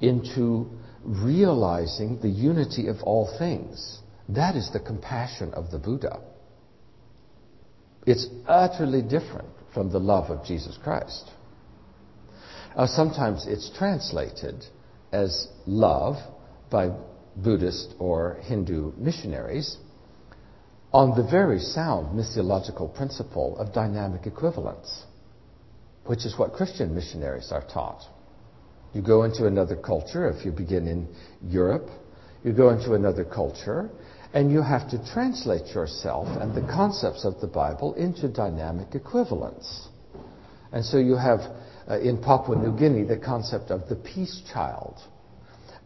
into 0.00 0.68
realizing 1.04 2.18
the 2.20 2.28
unity 2.28 2.88
of 2.88 2.96
all 3.04 3.32
things. 3.38 4.00
That 4.28 4.56
is 4.56 4.68
the 4.72 4.80
compassion 4.80 5.54
of 5.54 5.70
the 5.70 5.78
Buddha. 5.78 6.20
It's 8.04 8.26
utterly 8.48 9.02
different 9.02 9.48
from 9.72 9.92
the 9.92 10.00
love 10.00 10.30
of 10.30 10.44
Jesus 10.44 10.76
Christ. 10.82 11.30
Uh, 12.78 12.86
sometimes 12.86 13.44
it's 13.48 13.68
translated 13.76 14.64
as 15.10 15.48
love 15.66 16.14
by 16.70 16.88
Buddhist 17.34 17.92
or 17.98 18.38
Hindu 18.42 18.92
missionaries 18.96 19.76
on 20.92 21.16
the 21.16 21.28
very 21.28 21.58
sound 21.58 22.16
missiological 22.16 22.94
principle 22.94 23.58
of 23.58 23.74
dynamic 23.74 24.28
equivalence, 24.28 25.06
which 26.06 26.24
is 26.24 26.38
what 26.38 26.52
Christian 26.52 26.94
missionaries 26.94 27.50
are 27.50 27.66
taught. 27.66 28.02
You 28.94 29.02
go 29.02 29.24
into 29.24 29.46
another 29.46 29.74
culture, 29.74 30.30
if 30.30 30.44
you 30.44 30.52
begin 30.52 30.86
in 30.86 31.08
Europe, 31.42 31.90
you 32.44 32.52
go 32.52 32.70
into 32.70 32.94
another 32.94 33.24
culture, 33.24 33.90
and 34.32 34.52
you 34.52 34.62
have 34.62 34.88
to 34.90 35.12
translate 35.12 35.74
yourself 35.74 36.28
and 36.40 36.54
the 36.54 36.72
concepts 36.72 37.24
of 37.24 37.40
the 37.40 37.48
Bible 37.48 37.94
into 37.94 38.28
dynamic 38.28 38.94
equivalence. 38.94 39.88
And 40.70 40.84
so 40.84 40.98
you 40.98 41.16
have 41.16 41.40
uh, 41.88 41.98
in 42.00 42.18
Papua 42.18 42.56
New 42.56 42.76
Guinea 42.76 43.04
the 43.04 43.16
concept 43.16 43.70
of 43.70 43.88
the 43.88 43.96
peace 43.96 44.42
child. 44.52 44.96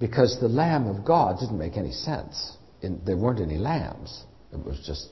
Because 0.00 0.38
the 0.40 0.48
Lamb 0.48 0.88
of 0.88 1.04
God 1.04 1.38
didn't 1.38 1.58
make 1.58 1.76
any 1.76 1.92
sense. 1.92 2.56
In, 2.80 3.00
there 3.06 3.16
weren't 3.16 3.40
any 3.40 3.56
lambs. 3.56 4.24
It 4.52 4.64
was 4.64 4.80
just, 4.84 5.10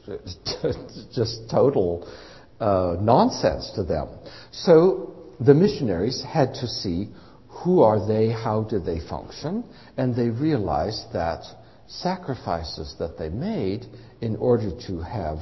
just 1.15 1.49
total 1.51 2.11
uh, 2.59 2.97
nonsense 3.01 3.71
to 3.77 3.85
them. 3.85 4.09
So 4.51 5.15
the 5.39 5.55
missionaries 5.55 6.23
had 6.23 6.55
to 6.55 6.67
see 6.67 7.09
who 7.49 7.83
are 7.83 8.07
they, 8.07 8.31
how 8.31 8.65
do 8.65 8.79
they 8.79 9.01
function, 9.01 9.65
and 9.97 10.15
they 10.15 10.29
realized 10.29 11.13
that 11.13 11.45
sacrifices 11.87 12.95
that 12.99 13.19
they 13.19 13.29
made 13.29 13.87
in 14.21 14.37
order 14.37 14.71
to 14.87 15.01
have 15.01 15.39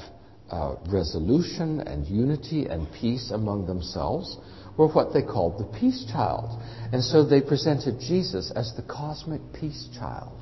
uh, 0.50 0.76
resolution 0.88 1.80
and 1.80 2.06
unity 2.06 2.66
and 2.66 2.88
peace 2.92 3.30
among 3.30 3.66
themselves 3.66 4.38
were 4.78 4.88
what 4.88 5.12
they 5.12 5.22
called 5.22 5.58
the 5.58 5.78
peace 5.78 6.06
child. 6.10 6.62
And 6.92 7.04
so 7.04 7.24
they 7.24 7.42
presented 7.42 8.00
Jesus 8.00 8.50
as 8.54 8.72
the 8.74 8.82
cosmic 8.82 9.42
peace 9.52 9.88
child, 9.98 10.40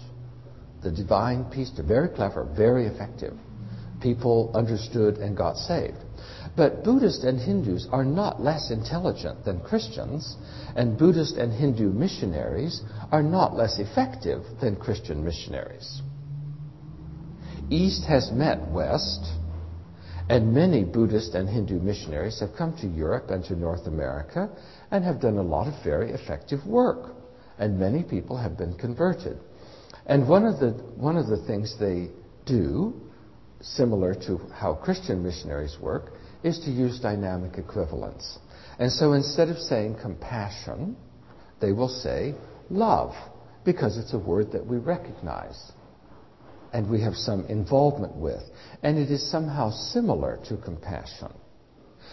the 0.84 0.92
divine 0.92 1.46
peace, 1.46 1.70
very 1.70 2.08
clever, 2.08 2.44
very 2.54 2.86
effective, 2.86 3.34
People 4.00 4.52
understood 4.54 5.16
and 5.18 5.36
got 5.36 5.56
saved. 5.56 5.96
But 6.56 6.84
Buddhists 6.84 7.24
and 7.24 7.40
Hindus 7.40 7.88
are 7.90 8.04
not 8.04 8.42
less 8.42 8.70
intelligent 8.70 9.44
than 9.44 9.60
Christians, 9.60 10.36
and 10.74 10.98
Buddhist 10.98 11.36
and 11.36 11.52
Hindu 11.52 11.90
missionaries 11.92 12.82
are 13.10 13.22
not 13.22 13.56
less 13.56 13.78
effective 13.78 14.42
than 14.60 14.76
Christian 14.76 15.24
missionaries. 15.24 16.02
East 17.70 18.04
has 18.04 18.30
met 18.32 18.68
West, 18.70 19.24
and 20.28 20.52
many 20.52 20.82
Buddhist 20.82 21.34
and 21.34 21.48
Hindu 21.48 21.78
missionaries 21.78 22.40
have 22.40 22.50
come 22.56 22.76
to 22.78 22.88
Europe 22.88 23.30
and 23.30 23.44
to 23.44 23.54
North 23.54 23.86
America 23.86 24.50
and 24.90 25.04
have 25.04 25.20
done 25.20 25.36
a 25.36 25.42
lot 25.42 25.68
of 25.68 25.84
very 25.84 26.10
effective 26.10 26.66
work. 26.66 27.14
And 27.58 27.78
many 27.78 28.02
people 28.02 28.36
have 28.36 28.58
been 28.58 28.74
converted. 28.74 29.38
And 30.06 30.28
one 30.28 30.44
of 30.44 30.58
the, 30.58 30.70
one 30.96 31.16
of 31.16 31.26
the 31.28 31.44
things 31.46 31.76
they 31.78 32.10
do, 32.44 33.00
similar 33.60 34.14
to 34.26 34.38
how 34.52 34.74
Christian 34.74 35.22
missionaries 35.22 35.76
work, 35.80 36.12
is 36.42 36.58
to 36.60 36.70
use 36.70 37.00
dynamic 37.00 37.58
equivalence. 37.58 38.38
And 38.78 38.92
so 38.92 39.12
instead 39.12 39.48
of 39.48 39.58
saying 39.58 39.96
compassion, 40.02 40.96
they 41.60 41.72
will 41.72 41.88
say 41.88 42.34
love, 42.68 43.14
because 43.64 43.96
it's 43.96 44.12
a 44.12 44.18
word 44.18 44.52
that 44.52 44.66
we 44.66 44.76
recognize 44.76 45.72
and 46.76 46.90
we 46.90 47.00
have 47.00 47.14
some 47.14 47.46
involvement 47.46 48.14
with. 48.16 48.42
And 48.82 48.98
it 48.98 49.10
is 49.10 49.30
somehow 49.30 49.70
similar 49.70 50.38
to 50.50 50.58
compassion. 50.58 51.32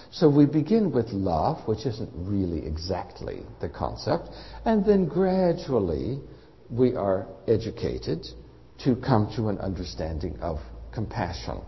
So 0.09 0.29
we 0.29 0.45
begin 0.45 0.93
with 0.93 1.09
love, 1.09 1.67
which 1.67 1.85
isn't 1.85 2.11
really 2.13 2.65
exactly 2.65 3.41
the 3.59 3.67
concept, 3.67 4.29
and 4.63 4.85
then 4.85 5.05
gradually 5.05 6.21
we 6.69 6.95
are 6.95 7.27
educated 7.45 8.25
to 8.85 8.95
come 8.95 9.29
to 9.35 9.49
an 9.49 9.57
understanding 9.57 10.39
of 10.39 10.59
compassion. 10.93 11.59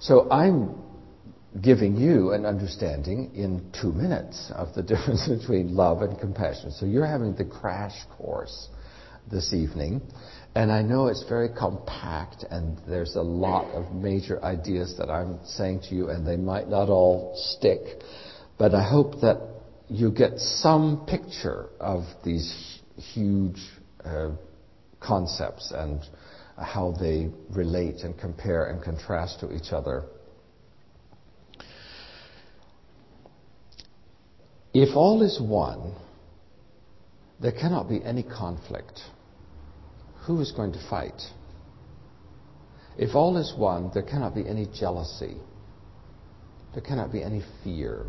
So 0.00 0.30
I'm 0.30 0.82
giving 1.60 1.94
you 1.96 2.32
an 2.32 2.46
understanding 2.46 3.34
in 3.34 3.70
two 3.78 3.92
minutes 3.92 4.50
of 4.54 4.72
the 4.74 4.82
difference 4.94 5.28
between 5.28 5.76
love 5.76 6.00
and 6.00 6.18
compassion. 6.18 6.70
So 6.70 6.86
you're 6.86 7.04
having 7.04 7.34
the 7.34 7.44
crash 7.44 8.06
course 8.16 8.70
this 9.30 9.52
evening. 9.52 10.00
And 10.58 10.72
I 10.72 10.82
know 10.82 11.06
it's 11.06 11.22
very 11.28 11.50
compact 11.50 12.44
and 12.50 12.78
there's 12.88 13.14
a 13.14 13.22
lot 13.22 13.66
of 13.76 13.94
major 13.94 14.44
ideas 14.44 14.96
that 14.98 15.08
I'm 15.08 15.38
saying 15.44 15.82
to 15.88 15.94
you 15.94 16.10
and 16.10 16.26
they 16.26 16.36
might 16.36 16.68
not 16.68 16.88
all 16.88 17.34
stick. 17.36 17.78
But 18.58 18.74
I 18.74 18.82
hope 18.82 19.20
that 19.20 19.38
you 19.88 20.10
get 20.10 20.40
some 20.40 21.06
picture 21.06 21.66
of 21.78 22.02
these 22.24 22.80
huge 22.96 23.60
uh, 24.04 24.30
concepts 24.98 25.70
and 25.72 26.00
how 26.56 26.92
they 27.00 27.28
relate 27.50 28.00
and 28.02 28.18
compare 28.18 28.66
and 28.66 28.82
contrast 28.82 29.38
to 29.38 29.54
each 29.54 29.70
other. 29.70 30.06
If 34.74 34.96
all 34.96 35.22
is 35.22 35.40
one, 35.40 35.94
there 37.40 37.52
cannot 37.52 37.88
be 37.88 38.02
any 38.04 38.24
conflict 38.24 39.00
who 40.28 40.42
is 40.42 40.52
going 40.52 40.72
to 40.72 40.88
fight? 40.90 41.22
If 42.98 43.14
all 43.14 43.38
is 43.38 43.54
one, 43.56 43.90
there 43.94 44.02
cannot 44.02 44.34
be 44.34 44.46
any 44.46 44.66
jealousy. 44.78 45.38
There 46.74 46.82
cannot 46.82 47.10
be 47.10 47.22
any 47.22 47.42
fear. 47.64 48.04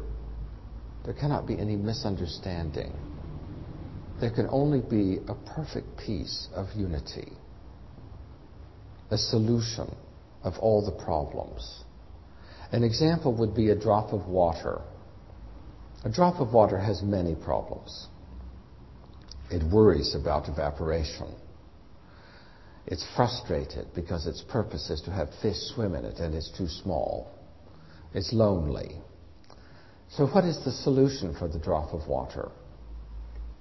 There 1.06 1.14
cannot 1.14 1.48
be 1.48 1.58
any 1.58 1.78
misunderstanding. 1.78 2.92
There 4.20 4.32
can 4.32 4.50
only 4.52 4.82
be 4.82 5.20
a 5.30 5.36
perfect 5.56 5.98
peace 6.06 6.50
of 6.54 6.68
unity, 6.76 7.32
a 9.10 9.18
solution 9.18 9.96
of 10.44 10.56
all 10.60 10.86
the 10.86 11.04
problems. 11.04 11.86
An 12.74 12.84
example 12.84 13.34
would 13.38 13.56
be 13.56 13.70
a 13.70 13.76
drop 13.80 14.12
of 14.12 14.28
water. 14.28 14.82
A 16.04 16.10
drop 16.10 16.42
of 16.42 16.52
water 16.52 16.80
has 16.80 17.02
many 17.02 17.34
problems. 17.34 18.08
It 19.50 19.64
worries 19.64 20.16
about 20.16 20.50
evaporation. 20.50 21.34
It's 22.90 23.06
frustrated 23.16 23.94
because 23.94 24.26
its 24.26 24.42
purpose 24.42 24.90
is 24.90 25.00
to 25.02 25.12
have 25.12 25.30
fish 25.44 25.58
swim 25.76 25.94
in 25.94 26.06
it 26.06 26.18
and 26.18 26.34
it's 26.34 26.50
too 26.58 26.68
small. 26.68 27.30
It's 28.16 28.34
lonely. 28.34 28.98
So, 30.10 30.26
what 30.26 30.44
is 30.44 30.60
the 30.66 30.72
solution 30.72 31.36
for 31.38 31.48
the 31.48 31.60
drop 31.60 31.94
of 31.94 32.08
water? 32.08 32.50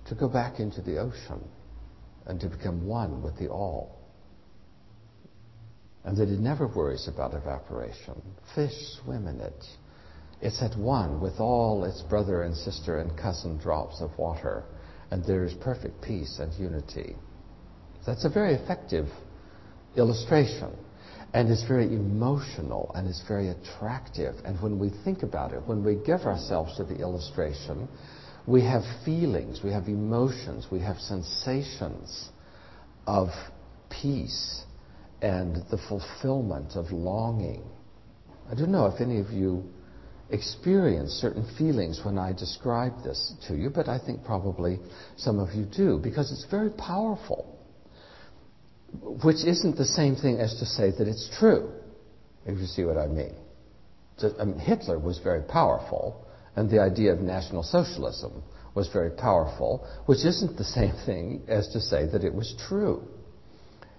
To 0.06 0.14
go 0.14 0.28
back 0.28 0.60
into 0.60 0.80
the 0.80 0.96
ocean 0.96 1.46
and 2.24 2.40
to 2.40 2.48
become 2.48 2.86
one 2.86 3.22
with 3.22 3.36
the 3.38 3.48
all. 3.48 3.98
And 6.04 6.16
that 6.16 6.30
it 6.30 6.40
never 6.40 6.66
worries 6.66 7.06
about 7.06 7.34
evaporation. 7.34 8.22
Fish 8.54 8.96
swim 9.02 9.26
in 9.26 9.40
it. 9.40 9.64
It's 10.40 10.62
at 10.62 10.74
one 10.78 11.20
with 11.20 11.38
all 11.38 11.84
its 11.84 12.00
brother 12.00 12.44
and 12.44 12.56
sister 12.56 12.98
and 12.98 13.14
cousin 13.18 13.58
drops 13.58 14.00
of 14.00 14.16
water, 14.16 14.64
and 15.10 15.22
there 15.24 15.44
is 15.44 15.52
perfect 15.54 16.00
peace 16.00 16.38
and 16.38 16.50
unity. 16.54 17.14
That's 18.08 18.24
a 18.24 18.30
very 18.30 18.54
effective 18.54 19.06
illustration. 19.94 20.72
And 21.34 21.50
it's 21.50 21.68
very 21.68 21.84
emotional 21.84 22.90
and 22.94 23.06
it's 23.06 23.22
very 23.28 23.50
attractive. 23.50 24.34
And 24.46 24.58
when 24.62 24.78
we 24.78 24.90
think 25.04 25.22
about 25.22 25.52
it, 25.52 25.60
when 25.66 25.84
we 25.84 25.96
give 26.06 26.22
ourselves 26.22 26.74
to 26.78 26.84
the 26.84 26.96
illustration, 27.00 27.86
we 28.46 28.62
have 28.62 28.80
feelings, 29.04 29.60
we 29.62 29.72
have 29.72 29.88
emotions, 29.88 30.68
we 30.72 30.80
have 30.80 30.96
sensations 30.96 32.30
of 33.06 33.28
peace 33.90 34.62
and 35.20 35.56
the 35.70 35.76
fulfillment 35.76 36.76
of 36.76 36.90
longing. 36.90 37.62
I 38.50 38.54
don't 38.54 38.72
know 38.72 38.86
if 38.86 39.02
any 39.02 39.20
of 39.20 39.28
you 39.32 39.64
experience 40.30 41.10
certain 41.10 41.46
feelings 41.58 42.00
when 42.02 42.16
I 42.16 42.32
describe 42.32 43.04
this 43.04 43.34
to 43.48 43.54
you, 43.54 43.68
but 43.68 43.86
I 43.86 43.98
think 43.98 44.24
probably 44.24 44.78
some 45.18 45.38
of 45.38 45.54
you 45.54 45.66
do 45.66 46.00
because 46.02 46.32
it's 46.32 46.50
very 46.50 46.70
powerful 46.70 47.57
which 48.92 49.44
isn't 49.44 49.76
the 49.76 49.84
same 49.84 50.16
thing 50.16 50.38
as 50.38 50.54
to 50.58 50.66
say 50.66 50.90
that 50.90 51.08
it's 51.08 51.28
true, 51.38 51.70
if 52.46 52.58
you 52.58 52.66
see 52.66 52.84
what 52.84 52.96
I 52.96 53.06
mean. 53.06 53.34
I 54.22 54.44
mean. 54.44 54.58
Hitler 54.58 54.98
was 54.98 55.18
very 55.18 55.42
powerful, 55.42 56.26
and 56.56 56.70
the 56.70 56.80
idea 56.80 57.12
of 57.12 57.20
National 57.20 57.62
Socialism 57.62 58.42
was 58.74 58.88
very 58.88 59.10
powerful, 59.10 59.86
which 60.06 60.24
isn't 60.24 60.56
the 60.56 60.64
same 60.64 60.94
thing 61.04 61.42
as 61.48 61.68
to 61.68 61.80
say 61.80 62.06
that 62.06 62.24
it 62.24 62.34
was 62.34 62.54
true. 62.68 63.02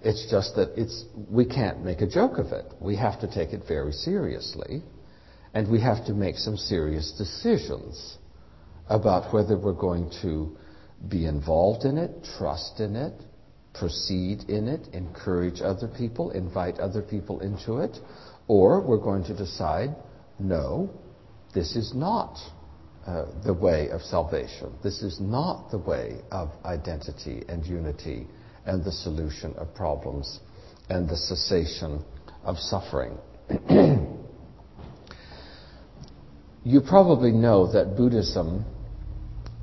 It's 0.02 0.30
just 0.32 0.56
that 0.56 0.74
it's, 0.78 1.06
we 1.30 1.46
can't 1.46 1.84
make 1.84 2.02
a 2.02 2.08
joke 2.08 2.38
of 2.38 2.48
it. 2.48 2.66
We 2.80 2.96
have 2.96 3.20
to 3.22 3.28
take 3.28 3.52
it 3.54 3.64
very 3.68 3.92
seriously, 3.92 4.82
and 5.54 5.70
we 5.70 5.82
have 5.82 6.06
to 6.06 6.14
make 6.14 6.38
some 6.38 6.58
serious 6.58 7.12
decisions 7.18 8.18
about 8.88 9.34
whether 9.34 9.58
we're 9.58 9.74
going 9.74 10.12
to 10.22 10.58
be 11.08 11.26
involved 11.26 11.86
in 11.86 11.98
it, 11.98 12.12
trust 12.38 12.80
in 12.80 12.96
it, 12.96 13.14
proceed 13.80 14.50
in 14.50 14.68
it, 14.68 14.88
encourage 14.94 15.62
other 15.62 15.88
people, 15.88 16.32
invite 16.32 16.80
other 16.80 17.02
people 17.02 17.40
into 17.40 17.78
it, 17.78 17.98
or 18.48 18.82
we're 18.82 18.98
going 18.98 19.24
to 19.24 19.36
decide, 19.36 19.96
no, 20.38 20.90
this 21.54 21.76
is 21.76 21.94
not 21.96 22.38
uh, 23.08 23.26
the 23.46 23.54
way 23.54 23.90
of 23.90 24.02
salvation. 24.02 24.74
This 24.84 25.02
is 25.02 25.20
not 25.20 25.72
the 25.72 25.78
way 25.78 26.20
of 26.32 26.52
identity 26.66 27.44
and 27.48 27.66
unity 27.66 28.28
and 28.66 28.84
the 28.84 28.92
solution 28.92 29.54
of 29.56 29.74
problems 29.74 30.40
and 30.90 31.10
the 31.10 31.16
cessation 31.18 32.04
of 32.44 32.58
suffering. 32.58 33.18
you 36.64 36.82
probably 36.82 37.32
know 37.32 37.72
that 37.72 37.96
Buddhism, 37.96 38.66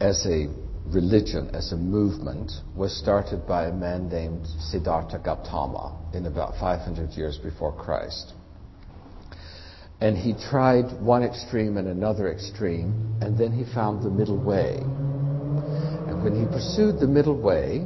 as 0.01 0.25
a 0.27 0.49
religion 0.93 1.51
as 1.53 1.73
a 1.73 1.77
movement 1.77 2.53
was 2.77 2.97
started 2.97 3.47
by 3.47 3.67
a 3.67 3.73
man 3.73 4.09
named 4.09 4.47
Siddhartha 4.61 5.19
Gautama 5.19 6.11
in 6.15 6.27
about 6.27 6.55
500 6.61 7.11
years 7.11 7.39
before 7.39 7.73
Christ. 7.73 8.33
And 10.01 10.17
he 10.17 10.35
tried 10.35 11.01
one 11.01 11.23
extreme 11.23 11.77
and 11.77 11.89
another 11.89 12.31
extreme, 12.31 13.19
and 13.21 13.37
then 13.39 13.53
he 13.53 13.65
found 13.75 14.03
the 14.03 14.11
middle 14.11 14.39
way. 14.39 14.77
And 14.77 16.23
when 16.23 16.35
he 16.35 16.47
pursued 16.53 17.01
the 17.01 17.07
middle 17.07 17.41
way, 17.41 17.85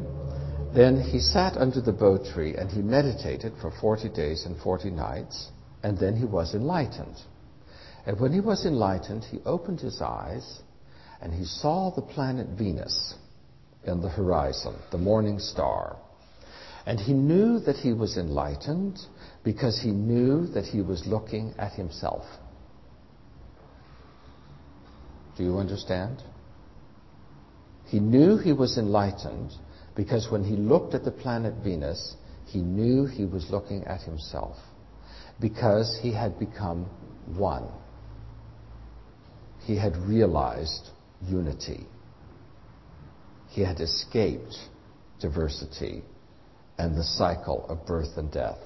then 0.74 1.00
he 1.00 1.20
sat 1.20 1.56
under 1.56 1.80
the 1.80 1.92
bo 1.92 2.18
tree 2.18 2.54
and 2.56 2.70
he 2.70 2.82
meditated 2.82 3.52
for 3.60 3.70
40 3.80 4.08
days 4.10 4.44
and 4.44 4.60
40 4.60 4.90
nights, 4.90 5.50
and 5.82 5.98
then 5.98 6.16
he 6.16 6.24
was 6.24 6.54
enlightened. 6.54 7.16
And 8.06 8.20
when 8.20 8.32
he 8.32 8.40
was 8.40 8.66
enlightened, 8.66 9.24
he 9.24 9.38
opened 9.46 9.80
his 9.80 10.02
eyes 10.02 10.62
and 11.20 11.32
he 11.32 11.44
saw 11.44 11.90
the 11.94 12.02
planet 12.02 12.48
Venus 12.56 13.14
in 13.84 14.00
the 14.02 14.08
horizon, 14.08 14.74
the 14.90 14.98
morning 14.98 15.38
star. 15.38 15.96
And 16.86 16.98
he 16.98 17.12
knew 17.12 17.60
that 17.60 17.76
he 17.76 17.92
was 17.92 18.16
enlightened 18.16 18.98
because 19.44 19.80
he 19.80 19.90
knew 19.90 20.46
that 20.48 20.64
he 20.64 20.80
was 20.80 21.06
looking 21.06 21.54
at 21.58 21.72
himself. 21.72 22.24
Do 25.36 25.44
you 25.44 25.58
understand? 25.58 26.22
He 27.86 28.00
knew 28.00 28.38
he 28.38 28.52
was 28.52 28.78
enlightened 28.78 29.52
because 29.94 30.30
when 30.30 30.44
he 30.44 30.56
looked 30.56 30.94
at 30.94 31.04
the 31.04 31.10
planet 31.10 31.54
Venus, 31.62 32.16
he 32.46 32.60
knew 32.60 33.06
he 33.06 33.24
was 33.24 33.50
looking 33.50 33.84
at 33.84 34.00
himself. 34.02 34.56
because 35.40 35.98
he 36.02 36.12
had 36.12 36.38
become 36.38 36.84
one. 37.36 37.66
He 39.60 39.76
had 39.76 39.96
realized 39.96 40.90
unity. 41.26 41.86
He 43.48 43.62
had 43.62 43.80
escaped 43.80 44.56
diversity 45.20 46.02
and 46.78 46.96
the 46.96 47.04
cycle 47.04 47.66
of 47.68 47.86
birth 47.86 48.16
and 48.16 48.30
death. 48.32 48.58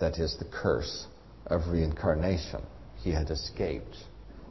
That 0.00 0.18
is 0.18 0.36
the 0.38 0.46
curse 0.46 1.06
of 1.46 1.68
reincarnation. 1.68 2.62
He 2.96 3.10
had 3.10 3.30
escaped 3.30 3.96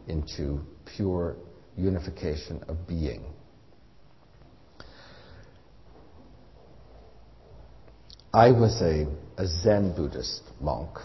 into 0.07 0.61
pure 0.95 1.35
unification 1.75 2.63
of 2.67 2.87
being. 2.87 3.23
I 8.33 8.51
was 8.51 8.81
a, 8.81 9.07
a 9.37 9.47
Zen 9.47 9.95
Buddhist 9.95 10.43
monk. 10.59 10.99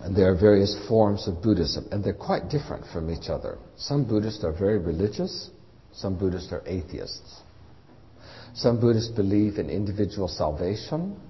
And 0.00 0.16
there 0.16 0.30
are 0.30 0.38
various 0.38 0.76
forms 0.88 1.26
of 1.28 1.42
Buddhism, 1.42 1.88
and 1.90 2.02
they're 2.04 2.12
quite 2.12 2.48
different 2.48 2.84
from 2.92 3.10
each 3.10 3.28
other. 3.28 3.58
Some 3.76 4.04
Buddhists 4.04 4.44
are 4.44 4.52
very 4.52 4.78
religious, 4.78 5.50
some 5.92 6.18
Buddhists 6.18 6.52
are 6.52 6.62
atheists. 6.66 7.40
Some 8.54 8.80
Buddhists 8.80 9.10
believe 9.10 9.58
in 9.58 9.68
individual 9.68 10.28
salvation. 10.28 11.20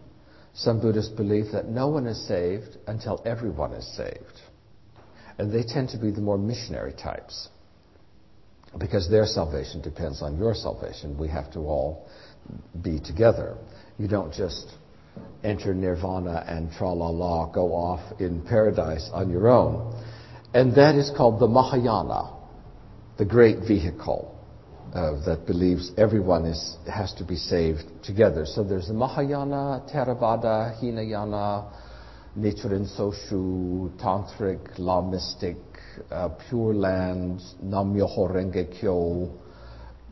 Some 0.53 0.81
Buddhists 0.81 1.13
believe 1.13 1.53
that 1.53 1.69
no 1.69 1.89
one 1.89 2.07
is 2.07 2.27
saved 2.29 2.77
until 2.87 3.23
everyone 3.25 3.73
is 3.73 3.87
saved. 3.97 4.41
And 5.39 5.53
they 5.53 5.63
tend 5.63 5.89
to 5.91 5.99
be 5.99 6.11
the 6.11 6.21
more 6.21 6.39
missionary 6.39 6.93
types 6.93 7.49
because 8.79 9.09
their 9.09 9.27
salvation 9.27 9.81
depends 9.81 10.23
on 10.23 10.37
your 10.37 10.55
salvation. 10.55 11.19
We 11.19 11.29
have 11.29 11.51
to 11.53 11.61
all 11.61 12.09
be 12.83 13.01
together. 13.01 13.57
You 13.99 14.09
don't 14.09 14.33
just 14.33 14.67
enter 15.43 15.75
nirvana 15.75 16.45
and 16.49 16.71
tra 16.73 16.93
la 16.93 17.09
la 17.09 17.47
go 17.47 17.75
off 17.75 18.21
in 18.21 18.43
paradise 18.43 19.11
on 19.13 19.31
your 19.31 19.49
own. 19.49 19.95
And 20.55 20.75
that 20.77 20.95
is 20.95 21.11
called 21.17 21.41
the 21.41 21.49
Mahayana, 21.49 22.33
the 23.19 23.25
great 23.25 23.59
vehicle 23.67 24.31
uh, 24.95 25.25
that 25.27 25.47
believes 25.47 25.91
everyone 25.99 26.45
is, 26.47 26.77
has 26.93 27.13
to 27.15 27.25
be 27.25 27.37
saved 27.37 27.83
together. 28.05 28.47
So 28.47 28.63
there's 28.63 28.87
the 28.87 28.95
Mahayana, 28.95 29.85
Theravada, 29.93 30.81
Hinayana, 30.81 31.73
Nichiren 32.39 32.87
Shoshu, 32.97 33.91
Tantric, 34.01 34.79
Law 34.79 35.03
Mystic, 35.03 35.57
uh, 36.11 36.29
Pure 36.49 36.75
Land, 36.75 37.41
Nam 37.63 37.95
Myoho 37.95 38.31
Renge 38.31 38.81
Kyo, 38.81 39.33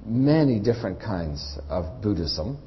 many 0.04 0.58
different 0.58 1.00
kinds 1.00 1.58
of 1.68 2.02
Buddhism. 2.02 2.58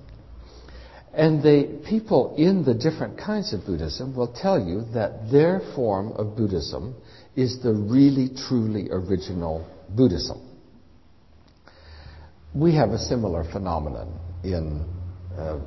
And 1.15 1.41
the 1.41 1.81
people 1.87 2.35
in 2.37 2.65
the 2.65 2.73
different 2.73 3.17
kinds 3.17 3.53
of 3.53 3.65
Buddhism 3.65 4.13
will 4.13 4.33
tell 4.33 4.59
you 4.59 4.83
that 4.93 5.31
their 5.31 5.61
form 5.73 6.11
of 6.11 6.35
Buddhism 6.35 6.93
is 7.37 7.61
the 7.63 7.71
really, 7.71 8.29
truly 8.47 8.89
original 8.91 9.65
Buddhism. 9.89 10.41
We 12.53 12.75
have 12.75 12.89
a 12.89 12.97
similar 12.97 13.45
phenomenon 13.49 14.19
in 14.43 14.85
uh, 15.37 15.59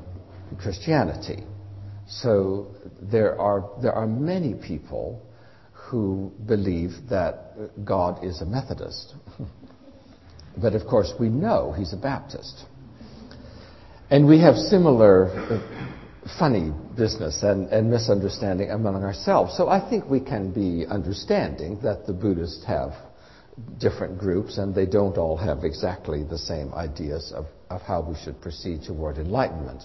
Christianity. 0.58 1.44
So 2.08 2.74
there 3.00 3.40
are, 3.40 3.70
there 3.80 3.92
are 3.92 4.06
many 4.06 4.54
people 4.54 5.22
who 5.72 6.30
believe 6.46 6.90
that 7.08 7.84
God 7.86 8.22
is 8.22 8.42
a 8.42 8.46
Methodist. 8.46 9.14
but 10.60 10.74
of 10.74 10.86
course, 10.86 11.12
we 11.18 11.30
know 11.30 11.72
he's 11.72 11.94
a 11.94 11.96
Baptist. 11.96 12.64
And 14.10 14.26
we 14.26 14.40
have 14.40 14.56
similar 14.56 15.62
funny 16.38 16.72
business 16.96 17.42
and, 17.42 17.68
and 17.68 17.90
misunderstanding 17.90 18.70
among 18.70 19.04
ourselves. 19.04 19.56
So 19.56 19.68
I 19.68 19.86
think 19.88 20.08
we 20.08 20.20
can 20.20 20.50
be 20.50 20.86
understanding 20.86 21.78
that 21.82 22.06
the 22.06 22.14
Buddhists 22.14 22.64
have 22.64 22.92
different 23.78 24.18
groups 24.18 24.56
and 24.56 24.74
they 24.74 24.86
don't 24.86 25.18
all 25.18 25.36
have 25.36 25.64
exactly 25.64 26.22
the 26.24 26.38
same 26.38 26.72
ideas 26.74 27.32
of, 27.34 27.46
of 27.68 27.82
how 27.82 28.00
we 28.00 28.14
should 28.24 28.40
proceed 28.40 28.82
toward 28.82 29.18
enlightenment. 29.18 29.82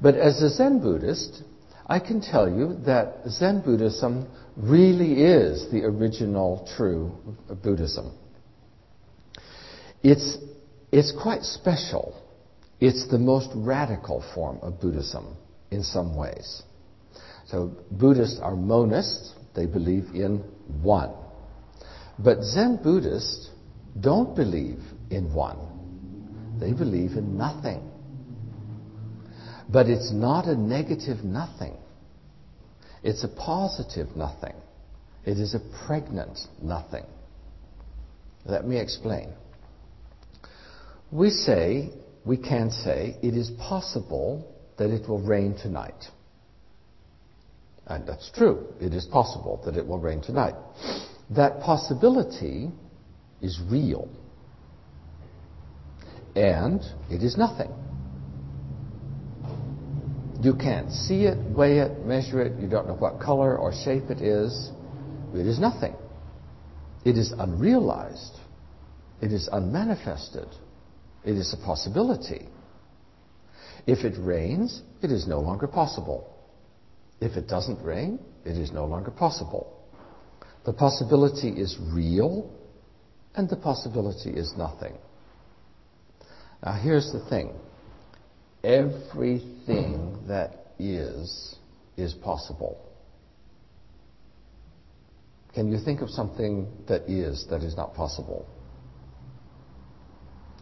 But 0.00 0.14
as 0.14 0.42
a 0.42 0.48
Zen 0.48 0.80
Buddhist, 0.80 1.42
I 1.86 1.98
can 1.98 2.22
tell 2.22 2.48
you 2.48 2.78
that 2.86 3.28
Zen 3.28 3.60
Buddhism 3.60 4.28
really 4.56 5.22
is 5.24 5.70
the 5.70 5.84
original 5.84 6.68
true 6.76 7.12
Buddhism. 7.62 8.16
It's, 10.02 10.38
it's 10.90 11.12
quite 11.12 11.42
special 11.42 12.21
it's 12.82 13.06
the 13.06 13.18
most 13.18 13.48
radical 13.54 14.24
form 14.34 14.58
of 14.60 14.80
Buddhism 14.80 15.36
in 15.70 15.84
some 15.84 16.16
ways. 16.16 16.64
So 17.46 17.76
Buddhists 17.92 18.40
are 18.40 18.54
monists, 18.54 19.34
they 19.54 19.66
believe 19.66 20.06
in 20.14 20.38
one. 20.82 21.12
But 22.18 22.42
Zen 22.42 22.80
Buddhists 22.82 23.50
don't 24.00 24.34
believe 24.34 24.80
in 25.10 25.32
one. 25.32 26.58
They 26.58 26.72
believe 26.72 27.12
in 27.12 27.38
nothing. 27.38 27.88
But 29.68 29.86
it's 29.86 30.10
not 30.10 30.46
a 30.46 30.56
negative 30.56 31.22
nothing. 31.22 31.76
It's 33.04 33.22
a 33.22 33.28
positive 33.28 34.16
nothing. 34.16 34.56
It 35.24 35.38
is 35.38 35.54
a 35.54 35.60
pregnant 35.86 36.36
nothing. 36.60 37.04
Let 38.44 38.66
me 38.66 38.78
explain. 38.78 39.28
We 41.12 41.30
say 41.30 41.90
we 42.24 42.36
can 42.36 42.70
say 42.70 43.16
it 43.22 43.34
is 43.34 43.50
possible 43.58 44.54
that 44.78 44.90
it 44.90 45.08
will 45.08 45.20
rain 45.20 45.56
tonight. 45.60 46.04
And 47.86 48.06
that's 48.06 48.30
true. 48.30 48.66
It 48.80 48.94
is 48.94 49.04
possible 49.06 49.60
that 49.64 49.76
it 49.76 49.86
will 49.86 49.98
rain 49.98 50.22
tonight. 50.22 50.54
That 51.30 51.60
possibility 51.60 52.70
is 53.40 53.60
real. 53.68 54.08
And 56.36 56.80
it 57.10 57.22
is 57.22 57.36
nothing. 57.36 57.70
You 60.40 60.54
can't 60.54 60.90
see 60.90 61.24
it, 61.24 61.38
weigh 61.50 61.78
it, 61.78 62.04
measure 62.04 62.42
it. 62.42 62.60
You 62.60 62.68
don't 62.68 62.88
know 62.88 62.94
what 62.94 63.20
color 63.20 63.56
or 63.56 63.72
shape 63.72 64.10
it 64.10 64.20
is. 64.20 64.70
It 65.34 65.46
is 65.46 65.58
nothing. 65.58 65.94
It 67.04 67.16
is 67.16 67.32
unrealized. 67.32 68.38
It 69.20 69.32
is 69.32 69.48
unmanifested. 69.48 70.48
It 71.24 71.36
is 71.36 71.52
a 71.52 71.64
possibility. 71.64 72.48
If 73.86 74.04
it 74.04 74.14
rains, 74.18 74.82
it 75.02 75.10
is 75.10 75.26
no 75.26 75.40
longer 75.40 75.66
possible. 75.66 76.28
If 77.20 77.36
it 77.36 77.48
doesn't 77.48 77.82
rain, 77.82 78.18
it 78.44 78.56
is 78.56 78.72
no 78.72 78.86
longer 78.86 79.10
possible. 79.10 79.78
The 80.64 80.72
possibility 80.72 81.48
is 81.48 81.76
real, 81.92 82.50
and 83.34 83.48
the 83.48 83.56
possibility 83.56 84.30
is 84.30 84.52
nothing. 84.56 84.94
Now, 86.64 86.74
here's 86.74 87.12
the 87.12 87.24
thing 87.28 87.52
everything 88.62 90.24
that 90.28 90.74
is, 90.78 91.56
is 91.96 92.14
possible. 92.14 92.78
Can 95.54 95.70
you 95.70 95.78
think 95.78 96.00
of 96.00 96.10
something 96.10 96.68
that 96.88 97.02
is 97.08 97.46
that 97.50 97.62
is 97.62 97.76
not 97.76 97.94
possible? 97.94 98.46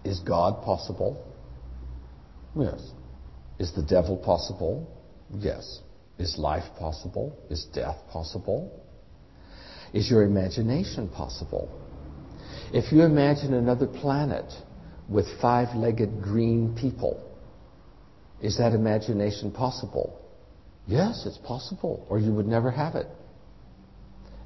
Is 0.04 0.20
God 0.20 0.62
possible? 0.62 1.24
Yes. 2.56 2.80
Is 3.58 3.72
the 3.74 3.82
devil 3.82 4.16
possible? 4.16 4.88
Yes. 5.34 5.80
Is 6.18 6.36
life 6.38 6.64
possible? 6.78 7.38
Is 7.50 7.66
death 7.74 7.96
possible? 8.10 8.82
Is 9.92 10.10
your 10.10 10.22
imagination 10.22 11.08
possible? 11.08 11.68
If 12.72 12.92
you 12.92 13.02
imagine 13.02 13.54
another 13.54 13.86
planet 13.86 14.52
with 15.08 15.26
five 15.40 15.74
legged 15.76 16.22
green 16.22 16.76
people, 16.80 17.26
is 18.40 18.58
that 18.58 18.72
imagination 18.72 19.50
possible? 19.50 20.18
Yes, 20.86 21.24
it's 21.26 21.38
possible, 21.38 22.06
or 22.08 22.18
you 22.18 22.32
would 22.32 22.46
never 22.46 22.70
have 22.70 22.94
it. 22.94 23.06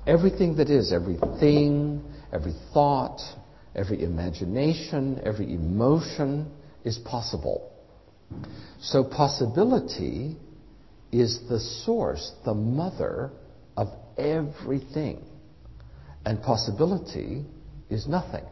Everything 0.07 0.57
that 0.57 0.69
is, 0.69 0.93
everything, 0.93 2.03
every 2.33 2.55
thought, 2.73 3.21
every 3.75 4.03
imagination, 4.03 5.21
every 5.25 5.53
emotion 5.53 6.51
is 6.85 6.99
possible. 6.99 7.71
So 8.81 9.05
possibility 9.05 10.37
is 11.13 11.41
the 11.49 11.61
source, 11.61 12.33
the 12.45 12.55
mother 12.55 13.31
of 13.77 13.89
everything. 14.19 15.25
And 16.25 16.43
possibility 16.43 17.45
is 17.91 18.07
nothing. 18.07 18.45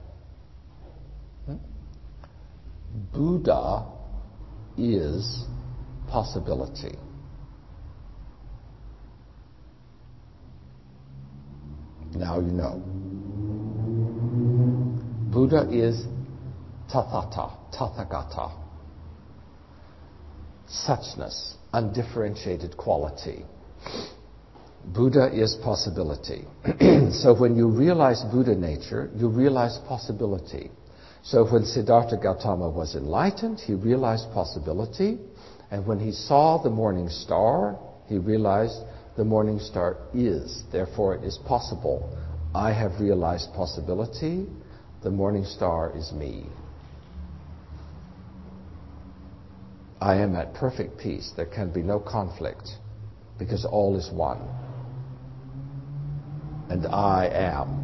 Buddha 3.13 3.87
is 4.77 5.45
possibility. 6.09 6.97
Now 12.15 12.41
you 12.41 12.53
know. 12.53 13.02
Buddha 15.33 15.67
is 15.71 16.05
tathata, 16.93 17.57
tathagata. 17.73 18.53
Suchness, 20.69 21.55
undifferentiated 21.73 22.77
quality. 22.77 23.43
Buddha 24.85 25.31
is 25.33 25.57
possibility. 25.63 26.45
so 27.13 27.35
when 27.39 27.57
you 27.57 27.69
realize 27.69 28.23
Buddha 28.31 28.55
nature, 28.55 29.11
you 29.17 29.29
realize 29.29 29.79
possibility. 29.89 30.71
So 31.23 31.51
when 31.51 31.65
Siddhartha 31.65 32.19
Gautama 32.23 32.69
was 32.69 32.95
enlightened, 32.95 33.61
he 33.61 33.73
realized 33.73 34.31
possibility. 34.33 35.19
And 35.71 35.87
when 35.87 35.99
he 35.99 36.13
saw 36.13 36.63
the 36.63 36.69
morning 36.71 37.09
star, 37.09 37.79
he 38.07 38.19
realized 38.19 38.77
the 39.17 39.25
morning 39.25 39.61
star 39.61 39.97
is. 40.13 40.63
Therefore, 40.71 41.15
it 41.15 41.25
is 41.25 41.39
possible. 41.47 42.19
I 42.55 42.73
have 42.73 43.01
realized 43.01 43.55
possibility. 43.55 44.47
The 45.03 45.11
morning 45.11 45.45
star 45.45 45.93
is 45.97 46.13
me. 46.13 46.47
I 50.01 50.17
am 50.17 50.37
at 50.37 50.55
perfect 50.55 50.99
peace. 50.99 51.33
There 51.37 51.47
can 51.47 51.73
be 51.73 51.83
no 51.83 51.99
conflict 51.99 52.69
because 53.39 53.65
all 53.65 53.97
is 53.97 54.11
one. 54.13 54.41
And 56.71 56.87
I 56.87 57.27
am. 57.27 57.83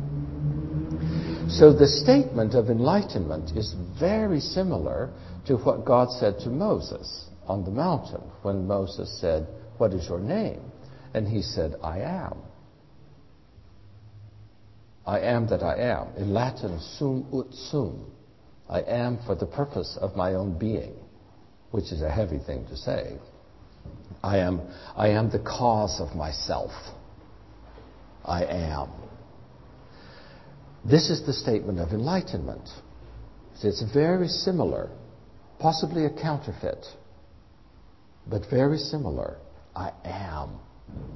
So 1.51 1.73
the 1.73 1.89
statement 1.89 2.55
of 2.55 2.71
enlightenment 2.71 3.57
is 3.57 3.75
very 3.99 4.41
similar 4.41 5.11
to 5.47 5.57
what 5.57 5.85
God 5.85 6.11
said 6.11 6.39
to 6.41 6.51
Moses 6.51 7.27
on 7.47 7.65
the 7.65 7.71
mountain 7.71 8.21
when 8.43 8.67
Moses 8.67 9.21
said, 9.21 9.47
What 9.79 9.93
is 9.93 10.09
your 10.09 10.21
name? 10.21 10.61
And 11.15 11.27
he 11.27 11.43
said, 11.43 11.75
I 11.83 12.01
am. 12.01 12.39
I 15.09 15.21
am 15.21 15.47
that 15.49 15.63
I 15.63 15.77
am. 15.77 16.09
In 16.19 16.35
Latin, 16.35 16.79
sum 16.99 17.27
ut 17.33 17.55
sum. 17.55 18.13
I 18.69 18.83
am 18.83 19.19
for 19.25 19.35
the 19.35 19.47
purpose 19.47 19.97
of 19.99 20.15
my 20.15 20.35
own 20.35 20.59
being, 20.59 20.93
which 21.71 21.91
is 21.93 22.03
a 22.03 22.11
heavy 22.11 22.39
thing 22.39 22.67
to 22.67 22.77
say. 22.77 23.17
I 24.23 24.37
am, 24.37 24.61
I 24.95 25.09
am 25.09 25.31
the 25.31 25.39
cause 25.39 25.99
of 25.99 26.15
myself. 26.15 26.73
I 28.23 28.45
am. 28.45 28.91
This 30.85 31.09
is 31.09 31.25
the 31.25 31.33
statement 31.33 31.79
of 31.79 31.93
enlightenment. 31.93 32.69
It's 33.63 33.83
very 33.95 34.29
similar, 34.29 34.91
possibly 35.59 36.05
a 36.05 36.11
counterfeit, 36.11 36.85
but 38.27 38.43
very 38.51 38.77
similar. 38.77 39.39
I 39.75 39.93
am 40.05 40.59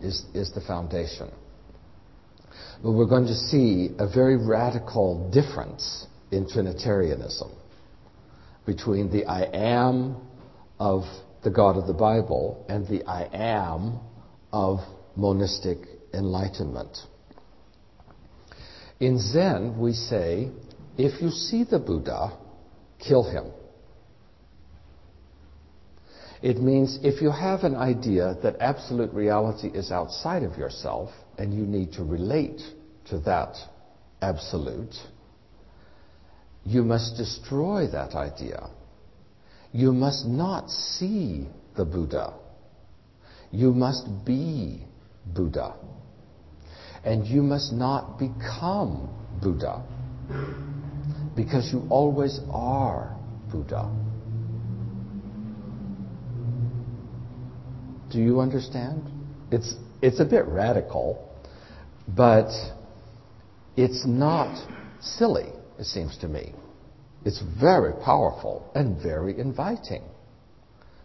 is, 0.00 0.24
is 0.32 0.50
the 0.52 0.62
foundation. 0.62 1.30
But 2.82 2.92
we're 2.92 3.06
going 3.06 3.26
to 3.26 3.34
see 3.34 3.90
a 3.98 4.08
very 4.08 4.36
radical 4.36 5.30
difference 5.30 6.06
in 6.32 6.48
Trinitarianism 6.48 7.50
between 8.66 9.10
the 9.10 9.24
I 9.26 9.42
am 9.42 10.16
of 10.80 11.04
the 11.44 11.50
God 11.50 11.76
of 11.76 11.86
the 11.86 11.92
Bible 11.92 12.66
and 12.68 12.86
the 12.88 13.04
I 13.04 13.28
am 13.32 14.00
of 14.52 14.80
monistic 15.16 15.78
enlightenment. 16.12 16.98
In 18.98 19.18
Zen, 19.20 19.78
we 19.78 19.92
say, 19.92 20.50
if 20.98 21.22
you 21.22 21.30
see 21.30 21.64
the 21.64 21.78
Buddha, 21.78 22.36
kill 22.98 23.24
him. 23.30 23.46
It 26.42 26.60
means 26.60 26.98
if 27.02 27.22
you 27.22 27.30
have 27.30 27.60
an 27.60 27.76
idea 27.76 28.36
that 28.42 28.56
absolute 28.58 29.12
reality 29.12 29.68
is 29.68 29.92
outside 29.92 30.42
of 30.42 30.58
yourself 30.58 31.10
and 31.38 31.52
you 31.54 31.64
need 31.64 31.92
to 31.94 32.04
relate 32.04 32.60
to 33.10 33.18
that 33.20 33.56
absolute, 34.20 34.94
you 36.64 36.82
must 36.82 37.16
destroy 37.16 37.86
that 37.90 38.14
idea. 38.14 38.70
You 39.72 39.92
must 39.92 40.26
not 40.26 40.70
see 40.70 41.48
the 41.76 41.84
Buddha. 41.84 42.34
You 43.50 43.72
must 43.72 44.24
be 44.24 44.84
Buddha. 45.26 45.74
And 47.04 47.26
you 47.26 47.42
must 47.42 47.72
not 47.72 48.18
become 48.18 49.08
Buddha 49.42 49.82
because 51.34 51.72
you 51.72 51.86
always 51.90 52.38
are 52.50 53.16
Buddha. 53.50 53.90
Do 58.10 58.18
you 58.18 58.40
understand? 58.40 59.02
It's, 59.50 59.74
it's 60.02 60.20
a 60.20 60.24
bit 60.24 60.44
radical, 60.46 61.28
but 62.08 62.50
it's 63.76 64.04
not 64.04 64.54
silly, 65.00 65.50
it 65.78 65.84
seems 65.84 66.18
to 66.18 66.28
me. 66.28 66.52
It's 67.24 67.40
very 67.60 67.92
powerful 68.04 68.70
and 68.74 69.00
very 69.00 69.38
inviting. 69.38 70.02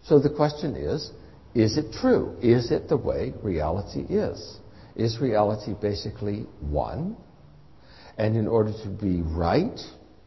So 0.03 0.19
the 0.19 0.31
question 0.31 0.75
is 0.75 1.11
is 1.53 1.77
it 1.77 1.93
true? 1.93 2.37
Is 2.41 2.71
it 2.71 2.89
the 2.89 2.97
way 2.97 3.33
reality 3.41 4.01
is? 4.01 4.57
Is 4.95 5.19
reality 5.19 5.73
basically 5.79 6.45
one? 6.59 7.17
And 8.17 8.35
in 8.35 8.47
order 8.47 8.73
to 8.83 8.89
be 8.89 9.21
right 9.21 9.79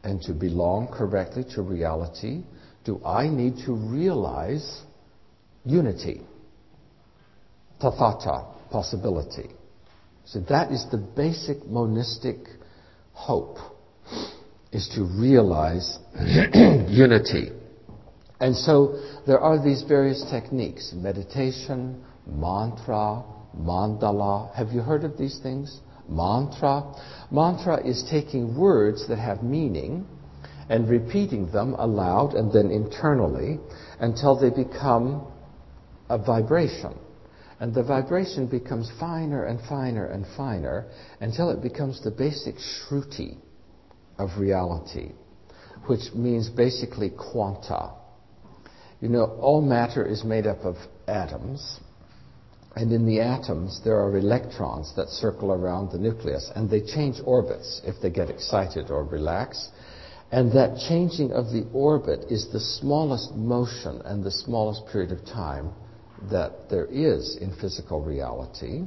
and 0.02 0.22
to 0.22 0.32
belong 0.32 0.88
correctly 0.88 1.44
to 1.54 1.62
reality, 1.62 2.42
do 2.84 3.00
I 3.04 3.28
need 3.28 3.58
to 3.66 3.74
realize 3.74 4.82
unity? 5.64 6.22
tathata, 7.80 8.44
possibility. 8.70 9.50
So 10.24 10.40
that 10.48 10.70
is 10.70 10.86
the 10.90 10.98
basic 10.98 11.66
monistic 11.66 12.38
hope, 13.12 13.58
is 14.72 14.88
to 14.94 15.04
realize 15.04 15.98
unity. 16.88 17.50
And 18.40 18.56
so 18.56 19.02
there 19.26 19.40
are 19.40 19.62
these 19.62 19.82
various 19.82 20.24
techniques, 20.30 20.92
meditation, 20.94 22.02
mantra, 22.26 23.22
mandala. 23.58 24.54
Have 24.54 24.70
you 24.72 24.80
heard 24.80 25.04
of 25.04 25.18
these 25.18 25.38
things? 25.42 25.80
Mantra. 26.08 26.94
Mantra 27.30 27.86
is 27.86 28.04
taking 28.10 28.56
words 28.56 29.06
that 29.08 29.18
have 29.18 29.42
meaning 29.42 30.06
and 30.68 30.88
repeating 30.88 31.50
them 31.50 31.74
aloud 31.74 32.34
and 32.34 32.52
then 32.52 32.70
internally 32.70 33.58
until 33.98 34.38
they 34.38 34.50
become 34.50 35.26
a 36.08 36.16
vibration. 36.16 36.94
And 37.60 37.74
the 37.74 37.82
vibration 37.82 38.46
becomes 38.46 38.90
finer 38.98 39.44
and 39.44 39.60
finer 39.60 40.06
and 40.06 40.26
finer 40.34 40.86
until 41.20 41.50
it 41.50 41.60
becomes 41.60 42.00
the 42.02 42.10
basic 42.10 42.56
shruti 42.56 43.36
of 44.18 44.38
reality, 44.38 45.12
which 45.86 46.14
means 46.14 46.48
basically 46.48 47.10
quanta. 47.10 47.92
You 49.02 49.10
know, 49.10 49.24
all 49.40 49.60
matter 49.60 50.06
is 50.06 50.24
made 50.24 50.46
up 50.46 50.64
of 50.64 50.76
atoms, 51.06 51.80
and 52.76 52.92
in 52.92 53.04
the 53.04 53.20
atoms 53.20 53.82
there 53.84 53.96
are 53.96 54.16
electrons 54.16 54.94
that 54.96 55.10
circle 55.10 55.52
around 55.52 55.92
the 55.92 55.98
nucleus, 55.98 56.50
and 56.56 56.70
they 56.70 56.80
change 56.80 57.16
orbits 57.26 57.82
if 57.84 58.00
they 58.00 58.08
get 58.08 58.30
excited 58.30 58.90
or 58.90 59.04
relax. 59.04 59.68
And 60.32 60.50
that 60.52 60.78
changing 60.88 61.32
of 61.32 61.46
the 61.46 61.66
orbit 61.74 62.30
is 62.30 62.48
the 62.52 62.60
smallest 62.60 63.34
motion 63.34 64.00
and 64.06 64.24
the 64.24 64.30
smallest 64.30 64.86
period 64.86 65.12
of 65.12 65.26
time 65.26 65.72
that 66.30 66.68
there 66.68 66.86
is 66.86 67.36
in 67.40 67.54
physical 67.60 68.02
reality. 68.02 68.82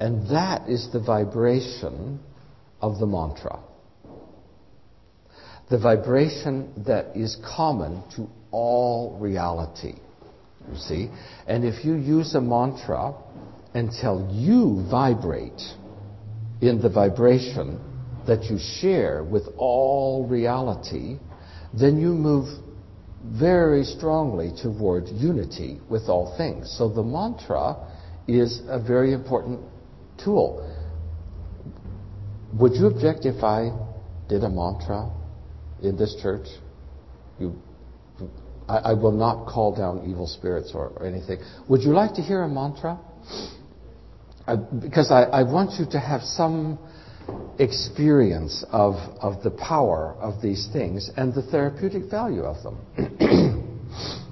And 0.00 0.28
that 0.30 0.68
is 0.68 0.88
the 0.92 1.00
vibration 1.00 2.20
of 2.80 2.98
the 2.98 3.06
mantra. 3.06 3.60
The 5.70 5.78
vibration 5.78 6.84
that 6.86 7.16
is 7.16 7.36
common 7.56 8.02
to 8.16 8.28
all 8.50 9.18
reality. 9.20 9.94
You 10.70 10.78
see? 10.78 11.10
And 11.46 11.64
if 11.64 11.84
you 11.84 11.94
use 11.94 12.34
a 12.34 12.40
mantra 12.40 13.14
until 13.74 14.28
you 14.30 14.86
vibrate 14.90 15.60
in 16.60 16.80
the 16.80 16.88
vibration 16.88 17.80
that 18.26 18.44
you 18.44 18.58
share 18.80 19.22
with 19.22 19.42
all 19.56 20.26
reality, 20.26 21.18
then 21.78 22.00
you 22.00 22.08
move 22.08 22.63
very 23.24 23.84
strongly 23.84 24.52
toward 24.62 25.08
unity 25.08 25.80
with 25.88 26.08
all 26.08 26.36
things. 26.36 26.74
So 26.76 26.88
the 26.88 27.02
mantra 27.02 27.76
is 28.28 28.60
a 28.68 28.78
very 28.78 29.12
important 29.12 29.60
tool. 30.22 30.70
Would 32.58 32.74
you 32.74 32.86
object 32.86 33.24
if 33.24 33.42
I 33.42 33.70
did 34.28 34.44
a 34.44 34.48
mantra 34.48 35.10
in 35.82 35.96
this 35.96 36.14
church? 36.22 36.46
You, 37.38 37.54
I, 38.68 38.76
I 38.76 38.92
will 38.92 39.12
not 39.12 39.46
call 39.46 39.74
down 39.74 40.08
evil 40.08 40.26
spirits 40.26 40.72
or, 40.74 40.88
or, 40.88 41.06
anything. 41.06 41.38
Would 41.68 41.82
you 41.82 41.92
like 41.92 42.14
to 42.14 42.22
hear 42.22 42.42
a 42.42 42.48
mantra? 42.48 42.98
I, 44.46 44.56
because 44.56 45.10
I, 45.10 45.22
I 45.22 45.42
want 45.42 45.80
you 45.80 45.86
to 45.90 45.98
have 45.98 46.22
some 46.22 46.78
experience 47.58 48.64
of, 48.70 48.94
of 49.20 49.42
the 49.42 49.50
power 49.50 50.16
of 50.20 50.42
these 50.42 50.68
things 50.72 51.10
and 51.16 51.32
the 51.34 51.42
therapeutic 51.42 52.10
value 52.10 52.42
of 52.42 52.62
them. 52.62 52.78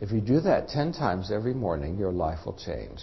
If 0.00 0.10
you 0.10 0.20
do 0.20 0.40
that 0.40 0.68
10 0.68 0.92
times 0.92 1.32
every 1.32 1.54
morning, 1.54 1.96
your 1.96 2.12
life 2.12 2.40
will 2.44 2.58
change. 2.58 3.00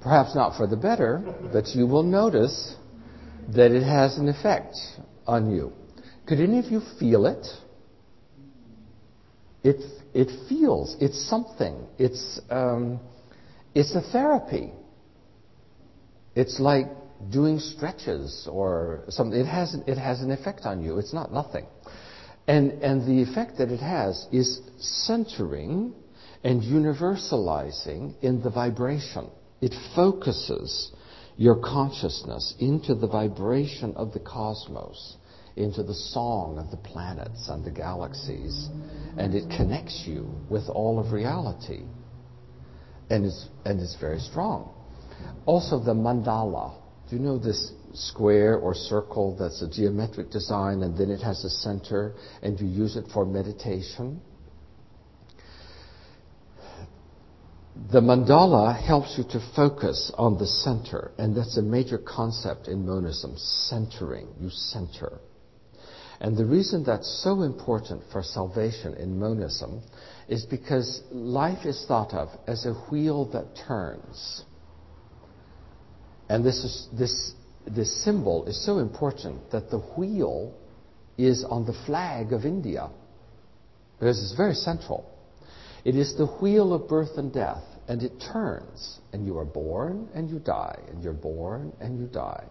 Perhaps 0.00 0.34
not 0.34 0.56
for 0.56 0.66
the 0.66 0.76
better, 0.76 1.22
but 1.52 1.66
you 1.74 1.86
will 1.86 2.04
notice 2.04 2.76
that 3.54 3.72
it 3.72 3.82
has 3.82 4.16
an 4.18 4.28
effect 4.28 4.76
on 5.26 5.50
you. 5.50 5.72
Could 6.26 6.40
any 6.40 6.58
of 6.60 6.66
you 6.66 6.80
feel 7.00 7.26
it? 7.26 7.46
It, 9.64 9.82
it 10.14 10.28
feels, 10.48 10.96
it's 11.00 11.28
something. 11.28 11.86
It's, 11.98 12.40
um, 12.48 13.00
it's 13.74 13.96
a 13.96 14.00
therapy. 14.00 14.72
It's 16.36 16.60
like 16.60 16.86
doing 17.30 17.58
stretches 17.58 18.46
or 18.48 19.02
something. 19.08 19.38
It 19.38 19.46
has, 19.46 19.74
it 19.86 19.98
has 19.98 20.20
an 20.20 20.30
effect 20.30 20.60
on 20.62 20.82
you. 20.82 20.98
It's 20.98 21.12
not 21.12 21.32
nothing. 21.32 21.66
And, 22.48 22.82
and 22.82 23.06
the 23.06 23.30
effect 23.30 23.58
that 23.58 23.70
it 23.70 23.80
has 23.80 24.26
is 24.32 24.60
centering 24.78 25.92
and 26.42 26.62
universalizing 26.62 28.14
in 28.22 28.42
the 28.42 28.48
vibration. 28.48 29.28
It 29.60 29.74
focuses 29.94 30.90
your 31.36 31.56
consciousness 31.56 32.54
into 32.58 32.94
the 32.94 33.06
vibration 33.06 33.94
of 33.96 34.12
the 34.14 34.20
cosmos, 34.20 35.16
into 35.56 35.82
the 35.82 35.94
song 35.94 36.58
of 36.58 36.70
the 36.70 36.78
planets 36.78 37.48
and 37.50 37.64
the 37.64 37.70
galaxies, 37.70 38.68
and 39.18 39.34
it 39.34 39.50
connects 39.54 40.04
you 40.06 40.30
with 40.48 40.68
all 40.68 40.98
of 40.98 41.12
reality. 41.12 41.82
And 43.10 43.26
it's, 43.26 43.46
and 43.66 43.78
it's 43.78 43.96
very 44.00 44.20
strong. 44.20 44.72
Also, 45.44 45.78
the 45.78 45.94
mandala. 45.94 46.74
Do 47.10 47.16
you 47.16 47.22
know 47.22 47.38
this 47.38 47.72
square 47.94 48.56
or 48.56 48.74
circle 48.74 49.36
that's 49.38 49.62
a 49.62 49.68
geometric 49.68 50.30
design 50.30 50.82
and 50.82 50.96
then 50.96 51.10
it 51.10 51.20
has 51.20 51.44
a 51.44 51.50
center 51.50 52.14
and 52.42 52.58
you 52.60 52.66
use 52.66 52.96
it 52.96 53.06
for 53.12 53.24
meditation? 53.24 54.20
The 57.90 58.00
mandala 58.00 58.78
helps 58.78 59.16
you 59.16 59.24
to 59.30 59.52
focus 59.54 60.10
on 60.18 60.36
the 60.36 60.46
center, 60.46 61.12
and 61.16 61.34
that's 61.34 61.56
a 61.56 61.62
major 61.62 61.96
concept 61.96 62.66
in 62.66 62.84
monism 62.84 63.34
centering. 63.36 64.26
You 64.40 64.50
center. 64.50 65.20
And 66.20 66.36
the 66.36 66.44
reason 66.44 66.82
that's 66.82 67.22
so 67.22 67.42
important 67.42 68.02
for 68.10 68.22
salvation 68.22 68.94
in 68.94 69.18
monism 69.18 69.82
is 70.28 70.44
because 70.44 71.02
life 71.12 71.64
is 71.64 71.84
thought 71.86 72.12
of 72.12 72.28
as 72.48 72.66
a 72.66 72.74
wheel 72.90 73.26
that 73.26 73.56
turns. 73.66 74.42
And 76.28 76.44
this, 76.44 76.56
is, 76.64 76.88
this, 76.92 77.32
this 77.74 78.04
symbol 78.04 78.46
is 78.46 78.64
so 78.64 78.78
important 78.78 79.50
that 79.50 79.70
the 79.70 79.78
wheel 79.78 80.54
is 81.16 81.44
on 81.44 81.66
the 81.66 81.74
flag 81.86 82.32
of 82.32 82.44
India 82.44 82.90
because 83.98 84.22
it's 84.22 84.36
very 84.36 84.54
central. 84.54 85.10
It 85.84 85.96
is 85.96 86.16
the 86.16 86.26
wheel 86.26 86.72
of 86.72 86.88
birth 86.88 87.16
and 87.16 87.32
death, 87.32 87.62
and 87.88 88.02
it 88.02 88.12
turns, 88.32 89.00
and 89.12 89.26
you 89.26 89.38
are 89.38 89.44
born 89.44 90.08
and 90.14 90.28
you 90.28 90.38
die, 90.38 90.78
and 90.88 91.02
you're 91.02 91.12
born 91.12 91.72
and 91.80 91.98
you 91.98 92.06
die. 92.06 92.44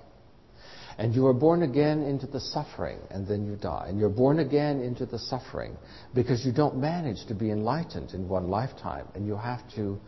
And 0.98 1.14
you 1.14 1.28
are 1.28 1.34
born 1.34 1.62
again 1.62 2.02
into 2.02 2.26
the 2.26 2.40
suffering, 2.40 2.98
and 3.12 3.28
then 3.28 3.46
you 3.46 3.56
die. 3.56 3.86
And 3.88 4.00
you're 4.00 4.10
born 4.10 4.40
again 4.40 4.82
into 4.82 5.06
the 5.06 5.20
suffering 5.20 5.78
because 6.16 6.44
you 6.44 6.52
don't 6.52 6.78
manage 6.78 7.28
to 7.28 7.36
be 7.36 7.52
enlightened 7.52 8.12
in 8.14 8.28
one 8.28 8.48
lifetime, 8.50 9.08
and 9.14 9.28
you 9.28 9.36
have 9.38 9.62
to 9.76 10.00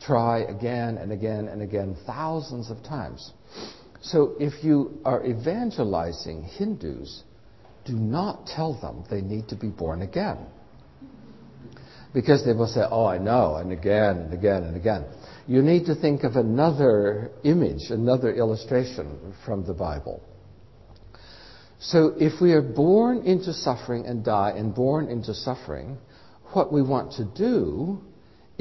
try 0.00 0.40
again 0.40 0.96
and 0.96 1.12
again 1.12 1.48
and 1.48 1.60
again, 1.62 1.96
thousands 2.06 2.70
of 2.70 2.82
times. 2.82 3.32
So 4.02 4.34
if 4.40 4.64
you 4.64 5.00
are 5.04 5.24
evangelizing 5.24 6.42
Hindus, 6.42 7.22
do 7.84 7.94
not 7.94 8.46
tell 8.46 8.74
them 8.80 9.04
they 9.08 9.20
need 9.20 9.48
to 9.48 9.56
be 9.56 9.68
born 9.68 10.02
again. 10.02 10.38
Because 12.12 12.44
they 12.44 12.52
will 12.52 12.66
say, 12.66 12.82
oh, 12.90 13.06
I 13.06 13.18
know, 13.18 13.56
and 13.56 13.72
again 13.72 14.18
and 14.18 14.34
again 14.34 14.64
and 14.64 14.76
again. 14.76 15.04
You 15.46 15.62
need 15.62 15.86
to 15.86 15.94
think 15.94 16.24
of 16.24 16.36
another 16.36 17.30
image, 17.42 17.90
another 17.90 18.34
illustration 18.34 19.34
from 19.46 19.64
the 19.64 19.72
Bible. 19.72 20.22
So 21.78 22.14
if 22.18 22.40
we 22.40 22.52
are 22.52 22.62
born 22.62 23.22
into 23.22 23.52
suffering 23.52 24.06
and 24.06 24.24
die 24.24 24.52
and 24.56 24.74
born 24.74 25.08
into 25.08 25.32
suffering, 25.32 25.96
what 26.52 26.72
we 26.72 26.82
want 26.82 27.12
to 27.12 27.24
do 27.24 28.02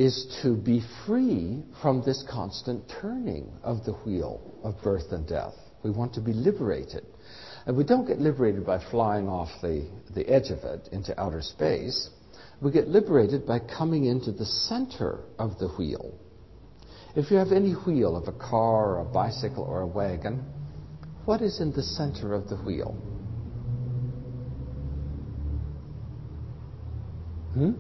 is 0.02 0.26
to 0.42 0.56
be 0.56 0.82
free 1.06 1.62
from 1.80 2.02
this 2.04 2.26
constant 2.28 2.84
turning 3.02 3.52
of 3.62 3.86
the 3.86 3.94
wheel 4.04 4.42
of 4.64 4.82
birth 4.82 5.12
and 5.12 5.28
death. 5.28 5.54
We 5.84 5.92
want 5.92 6.16
to 6.16 6.22
be 6.22 6.34
liberated. 6.34 7.06
And 7.68 7.78
we 7.78 7.84
don't 7.84 8.08
get 8.08 8.20
liberated 8.20 8.66
by 8.66 8.84
flying 8.90 9.28
off 9.28 9.50
the, 9.62 9.88
the 10.16 10.28
edge 10.28 10.50
of 10.50 10.60
it 10.60 10.90
into 10.92 11.20
outer 11.22 11.44
space. 11.44 12.10
We 12.62 12.72
get 12.72 12.88
liberated 12.88 13.46
by 13.46 13.60
coming 13.60 14.06
into 14.06 14.32
the 14.32 14.46
center 14.46 15.20
of 15.38 15.60
the 15.60 15.68
wheel. 15.68 16.18
If 17.16 17.30
you 17.30 17.38
have 17.38 17.52
any 17.52 17.74
wheel 17.74 18.16
of 18.16 18.28
a 18.28 18.32
car 18.32 18.96
or 18.96 19.00
a 19.02 19.06
bicycle 19.06 19.64
or 19.64 19.82
a 19.82 19.88
wagon, 19.88 20.44
what 21.26 21.44
is 21.44 21.62
in 21.62 21.72
the 21.74 21.84
center 21.84 22.34
of 22.34 22.50
the 22.50 22.56
wheel? 22.56 22.94
Hmm? 27.54 27.74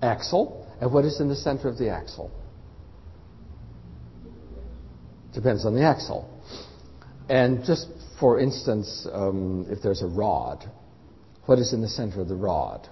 Axle. 0.00 0.67
And 0.80 0.92
what 0.92 1.04
is 1.04 1.20
in 1.20 1.28
the 1.28 1.36
center 1.36 1.68
of 1.68 1.76
the 1.76 1.90
axle? 1.90 2.30
Depends 5.34 5.64
on 5.64 5.74
the 5.74 5.82
axle. 5.82 6.28
And 7.28 7.64
just 7.64 7.88
for 8.18 8.40
instance, 8.40 9.06
um, 9.12 9.66
if 9.68 9.82
there's 9.82 10.02
a 10.02 10.06
rod, 10.06 10.64
what 11.46 11.58
is 11.58 11.72
in 11.72 11.80
the 11.80 11.88
center 11.88 12.20
of 12.20 12.28
the 12.28 12.34
rod? 12.34 12.88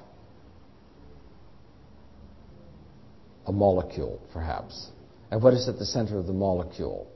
A 3.47 3.53
molecule, 3.53 4.20
perhaps. 4.32 4.91
And 5.30 5.43
what 5.43 5.55
is 5.55 5.68
at 5.68 5.78
the 5.78 5.87
center 5.87 6.18
of 6.18 6.26
the 6.26 6.32
molecule? 6.32 7.11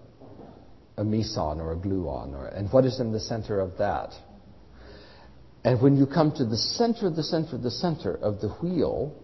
A 0.97 1.05
meson 1.05 1.61
or 1.61 1.73
a 1.73 1.77
gluon. 1.77 2.35
Or, 2.35 2.47
and 2.47 2.71
what 2.73 2.85
is 2.85 3.01
in 3.01 3.13
the 3.13 3.21
center 3.21 3.61
of 3.61 3.79
that? 3.79 4.13
And 5.65 5.81
when 5.81 5.97
you 5.97 6.07
come 6.07 6.33
to 6.33 6.45
the 6.45 6.57
center 6.57 7.07
of 7.07 7.17
the 7.17 7.23
center 7.23 7.57
of 7.57 7.63
the 7.63 7.71
center 7.71 8.15
of 8.15 8.41
the 8.41 8.49
wheel, 8.49 9.15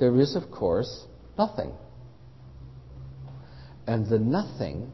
there 0.00 0.18
is, 0.18 0.34
of 0.34 0.50
course, 0.50 1.04
nothing. 1.38 1.72
And 3.86 4.06
the 4.06 4.18
nothing 4.18 4.92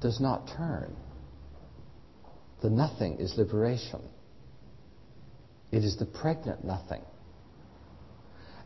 does 0.00 0.20
not 0.20 0.48
turn. 0.56 0.96
The 2.62 2.70
nothing 2.70 3.18
is 3.18 3.34
liberation. 3.36 4.00
It 5.70 5.84
is 5.84 5.96
the 5.98 6.06
pregnant 6.06 6.64
nothing. 6.64 7.02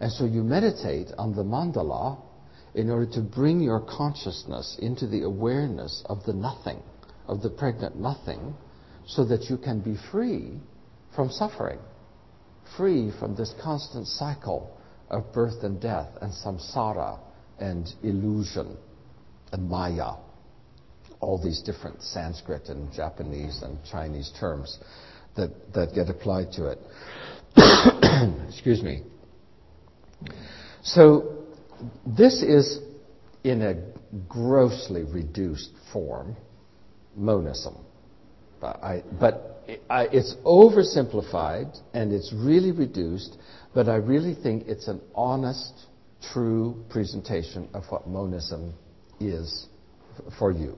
And 0.00 0.10
so 0.10 0.24
you 0.24 0.42
meditate 0.42 1.08
on 1.18 1.34
the 1.34 1.42
mandala 1.42 2.18
in 2.74 2.88
order 2.88 3.10
to 3.12 3.20
bring 3.20 3.60
your 3.60 3.80
consciousness 3.80 4.78
into 4.80 5.06
the 5.06 5.22
awareness 5.22 6.02
of 6.06 6.24
the 6.24 6.32
nothing, 6.32 6.80
of 7.26 7.42
the 7.42 7.50
pregnant 7.50 7.96
nothing, 7.96 8.54
so 9.06 9.24
that 9.24 9.50
you 9.50 9.58
can 9.58 9.80
be 9.80 9.96
free 10.10 10.58
from 11.14 11.30
suffering, 11.30 11.80
free 12.76 13.10
from 13.18 13.34
this 13.34 13.52
constant 13.62 14.06
cycle 14.06 14.78
of 15.12 15.32
birth 15.32 15.62
and 15.62 15.80
death 15.80 16.08
and 16.20 16.32
samsara 16.32 17.18
and 17.58 17.88
illusion 18.02 18.76
and 19.52 19.68
maya. 19.68 20.14
All 21.20 21.40
these 21.40 21.62
different 21.62 22.02
Sanskrit 22.02 22.68
and 22.68 22.92
Japanese 22.92 23.62
and 23.62 23.78
Chinese 23.88 24.32
terms 24.40 24.78
that, 25.36 25.50
that 25.74 25.94
get 25.94 26.08
applied 26.08 26.50
to 26.52 26.66
it. 26.66 26.78
Excuse 28.48 28.82
me. 28.82 29.02
So, 30.82 31.44
this 32.06 32.42
is 32.42 32.80
in 33.44 33.62
a 33.62 33.74
grossly 34.28 35.04
reduced 35.04 35.70
form 35.92 36.36
monism. 37.16 37.76
But, 38.60 38.82
I, 38.82 39.04
but 39.20 39.51
it's 39.66 40.34
oversimplified 40.44 41.78
and 41.94 42.12
it's 42.12 42.32
really 42.32 42.72
reduced 42.72 43.36
but 43.74 43.88
I 43.88 43.96
really 43.96 44.34
think 44.34 44.68
it's 44.68 44.88
an 44.88 45.00
honest, 45.14 45.72
true 46.32 46.84
presentation 46.90 47.68
of 47.72 47.84
what 47.88 48.06
monism 48.06 48.74
is 49.18 49.66
for 50.38 50.52
you. 50.52 50.76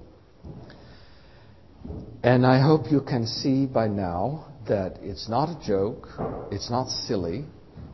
And 2.22 2.46
I 2.46 2.60
hope 2.60 2.90
you 2.90 3.00
can 3.00 3.26
see 3.26 3.66
by 3.66 3.88
now 3.88 4.46
that 4.68 4.98
it's 5.02 5.28
not 5.28 5.48
a 5.50 5.66
joke, 5.66 6.08
it's 6.50 6.70
not 6.70 6.88
silly, 6.88 7.44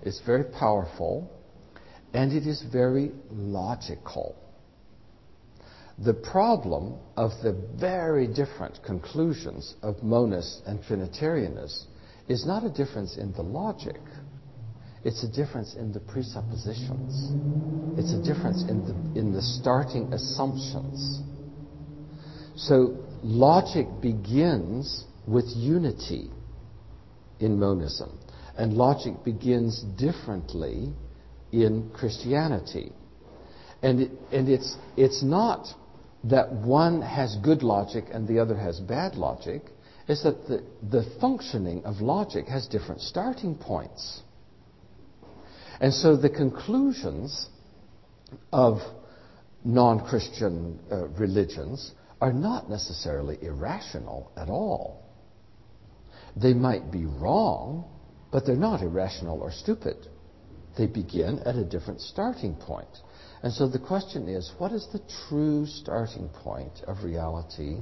it's 0.03 0.21
very 0.25 0.45
powerful, 0.45 1.29
and 2.13 2.33
it 2.33 2.47
is 2.47 2.63
very 2.71 3.11
logical. 3.31 4.37
The 6.03 6.15
problem 6.15 6.95
of 7.17 7.33
the 7.43 7.53
very 7.79 8.27
different 8.27 8.83
conclusions 8.83 9.75
of 9.83 9.97
monists 9.97 10.67
and 10.67 10.83
Trinitarianists 10.83 11.85
is 12.29 12.47
not 12.47 12.65
a 12.65 12.71
difference 12.71 13.17
in 13.17 13.33
the 13.33 13.43
logic 13.43 14.01
it's 15.03 15.25
a 15.25 15.29
difference 15.29 15.75
in 15.75 15.93
the 15.93 16.01
presuppositions. 16.01 17.33
It's 17.99 18.13
a 18.13 18.23
difference 18.23 18.63
in 18.69 18.85
the, 18.85 19.19
in 19.19 19.33
the 19.33 19.41
starting 19.41 20.13
assumptions. 20.13 21.21
So 22.57 22.99
logic 23.23 23.87
begins 24.03 25.05
with 25.27 25.47
unity 25.57 26.31
in 27.39 27.59
monism. 27.59 28.19
And 28.59 28.75
logic 28.75 29.25
begins 29.25 29.81
differently 29.97 30.93
in 31.51 31.91
Christianity. 31.95 32.93
And, 33.83 34.01
it, 34.03 34.11
and 34.31 34.51
it's, 34.51 34.77
it's 34.99 35.23
not 35.23 35.67
that 36.25 36.53
one 36.53 37.03
has 37.03 37.37
good 37.37 37.63
logic 37.63 38.07
and 38.13 38.29
the 38.29 38.39
other 38.39 38.57
has 38.57 38.79
bad 38.81 39.15
logic. 39.15 39.63
is 40.09 40.23
that 40.23 40.47
the, 40.49 40.63
the 40.91 41.05
functioning 41.21 41.85
of 41.85 42.01
logic 42.01 42.47
has 42.47 42.67
different 42.67 43.01
starting 43.01 43.55
points. 43.55 44.23
And 45.81 45.95
so 45.95 46.17
the 46.17 46.29
conclusions 46.29 47.49
of 48.53 48.79
non 49.65 50.07
Christian 50.07 50.79
uh, 50.91 51.09
religions 51.09 51.93
are 52.21 52.33
not 52.33 52.69
necessarily 52.69 53.39
irrational 53.41 54.31
at 54.37 54.49
all. 54.49 55.03
They 56.37 56.53
might 56.53 56.91
be 56.91 57.07
wrong, 57.07 57.85
but 58.31 58.47
they're 58.47 58.57
not 58.57 58.83
irrational 58.83 59.41
or 59.41 59.51
stupid. 59.51 59.97
They 60.77 60.87
begin 60.87 61.41
at 61.41 61.57
a 61.57 61.65
different 61.65 62.01
starting 62.01 62.55
point. 62.55 62.89
And 63.43 63.53
so 63.53 63.69
the 63.69 63.79
question 63.79 64.29
is 64.29 64.53
what 64.59 64.73
is 64.73 64.87
the 64.93 65.01
true 65.29 65.67
starting 65.67 66.29
point 66.29 66.83
of 66.87 67.05
reality 67.05 67.79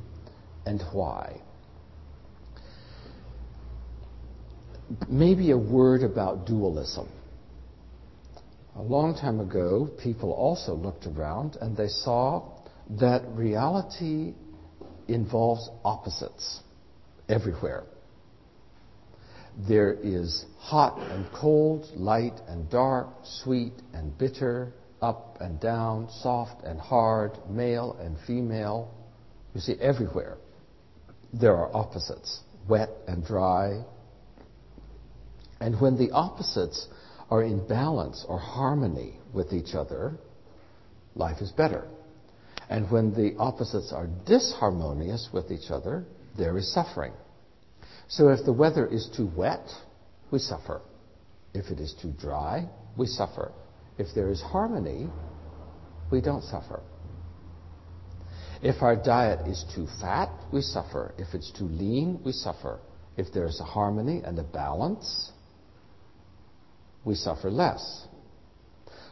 and 0.64 0.82
why? 0.92 1.40
Maybe 5.08 5.50
a 5.50 5.58
word 5.58 6.02
about 6.02 6.46
dualism. 6.46 7.08
A 8.76 8.82
long 8.82 9.14
time 9.16 9.40
ago, 9.40 9.90
people 10.02 10.30
also 10.32 10.74
looked 10.74 11.06
around 11.06 11.56
and 11.60 11.76
they 11.76 11.88
saw 11.88 12.48
that 13.00 13.22
reality 13.32 14.34
involves 15.08 15.68
opposites 15.84 16.60
everywhere. 17.28 17.84
There 19.68 19.92
is 19.92 20.46
hot 20.58 21.00
and 21.10 21.26
cold, 21.32 21.90
light 21.96 22.40
and 22.46 22.70
dark, 22.70 23.08
sweet 23.24 23.72
and 23.92 24.16
bitter, 24.16 24.72
up 25.00 25.38
and 25.40 25.60
down, 25.60 26.08
soft 26.22 26.64
and 26.64 26.80
hard, 26.80 27.38
male 27.48 27.96
and 28.00 28.16
female. 28.26 28.94
You 29.54 29.60
see, 29.60 29.74
everywhere 29.80 30.38
there 31.32 31.56
are 31.56 31.74
opposites, 31.74 32.40
wet 32.68 32.90
and 33.06 33.24
dry. 33.24 33.82
And 35.60 35.80
when 35.80 35.98
the 35.98 36.10
opposites 36.12 36.88
are 37.30 37.42
in 37.42 37.66
balance 37.66 38.24
or 38.28 38.38
harmony 38.38 39.18
with 39.32 39.52
each 39.52 39.74
other, 39.74 40.18
life 41.14 41.40
is 41.40 41.50
better. 41.50 41.86
And 42.70 42.90
when 42.90 43.12
the 43.12 43.34
opposites 43.38 43.92
are 43.92 44.08
disharmonious 44.26 45.32
with 45.32 45.50
each 45.50 45.70
other, 45.70 46.04
there 46.36 46.56
is 46.58 46.72
suffering. 46.72 47.12
So 48.08 48.28
if 48.28 48.44
the 48.44 48.52
weather 48.52 48.86
is 48.86 49.08
too 49.14 49.30
wet, 49.36 49.68
we 50.30 50.38
suffer. 50.38 50.80
If 51.54 51.66
it 51.70 51.80
is 51.80 51.94
too 52.00 52.12
dry, 52.18 52.68
we 52.96 53.06
suffer. 53.06 53.52
If 53.98 54.14
there 54.14 54.30
is 54.30 54.40
harmony, 54.40 55.08
we 56.10 56.20
don't 56.20 56.44
suffer. 56.44 56.80
If 58.62 58.82
our 58.82 58.96
diet 58.96 59.46
is 59.46 59.64
too 59.74 59.86
fat, 60.00 60.30
we 60.52 60.62
suffer. 60.62 61.14
If 61.18 61.34
it's 61.34 61.50
too 61.52 61.66
lean, 61.66 62.20
we 62.24 62.32
suffer. 62.32 62.80
If 63.16 63.32
there 63.32 63.46
is 63.46 63.60
a 63.60 63.64
harmony 63.64 64.22
and 64.24 64.38
a 64.38 64.44
balance, 64.44 65.32
we 67.04 67.14
suffer 67.14 67.50
less. 67.50 68.06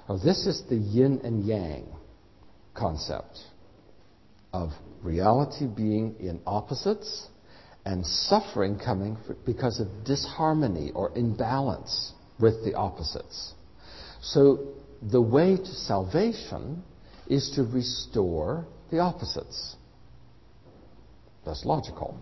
Now, 0.08 0.18
this 0.18 0.46
is 0.46 0.62
the 0.68 0.76
yin 0.76 1.20
and 1.24 1.44
yang 1.44 1.86
concept 2.74 3.38
of 4.52 4.70
reality 5.02 5.66
being 5.66 6.14
in 6.20 6.40
opposites 6.46 7.26
and 7.84 8.06
suffering 8.06 8.78
coming 8.78 9.16
because 9.44 9.80
of 9.80 10.04
disharmony 10.04 10.92
or 10.94 11.16
imbalance 11.16 12.12
with 12.38 12.64
the 12.64 12.74
opposites. 12.74 13.54
So 14.26 14.74
the 15.02 15.22
way 15.22 15.56
to 15.56 15.74
salvation 15.74 16.82
is 17.28 17.52
to 17.54 17.62
restore 17.62 18.66
the 18.90 18.98
opposites. 18.98 19.76
That's 21.44 21.64
logical. 21.64 22.18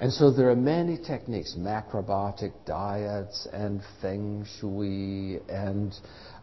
And 0.00 0.12
so 0.12 0.30
there 0.30 0.50
are 0.50 0.56
many 0.56 0.96
techniques, 0.96 1.56
macrobiotic 1.58 2.52
diets 2.64 3.48
and 3.52 3.80
feng 4.00 4.46
shui 4.58 5.40
and 5.48 5.92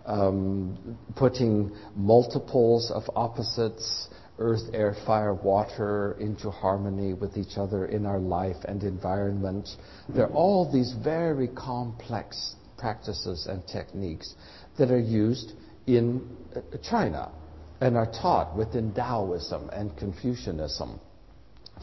um, 0.06 0.98
putting 1.16 1.72
multiples 1.96 2.92
of 2.92 3.04
opposites, 3.16 4.10
earth, 4.38 4.70
air, 4.74 4.96
fire, 5.06 5.34
water, 5.34 6.18
into 6.20 6.50
harmony 6.50 7.14
with 7.14 7.38
each 7.38 7.58
other 7.58 7.86
in 7.86 8.06
our 8.06 8.20
life 8.20 8.58
and 8.66 8.84
environment. 8.84 9.70
There 10.10 10.26
are 10.26 10.34
all 10.34 10.70
these 10.70 10.94
very 11.04 11.48
complex 11.48 12.56
practices 12.82 13.48
and 13.48 13.66
techniques 13.68 14.36
that 14.78 14.92
are 14.92 15.00
used 15.00 15.54
in 15.88 16.28
uh, 16.56 16.60
China 16.90 17.32
and 17.80 17.96
are 17.96 18.12
taught 18.12 18.58
within 18.58 18.94
Taoism 18.94 19.70
and 19.70 19.96
Confucianism 19.98 21.00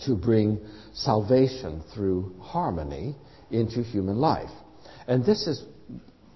to 0.05 0.15
bring 0.15 0.61
salvation 0.93 1.83
through 1.95 2.35
harmony 2.41 3.17
into 3.51 3.83
human 3.83 4.17
life. 4.17 4.51
And 5.07 5.25
this 5.25 5.47
is 5.47 5.65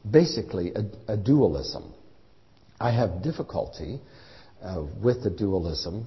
basically 0.09 0.73
a, 0.75 1.13
a 1.13 1.17
dualism. 1.17 1.93
I 2.81 2.91
have 2.91 3.23
difficulty 3.23 4.01
uh, 4.63 4.85
with 5.03 5.23
the 5.23 5.31
dualism 5.31 6.07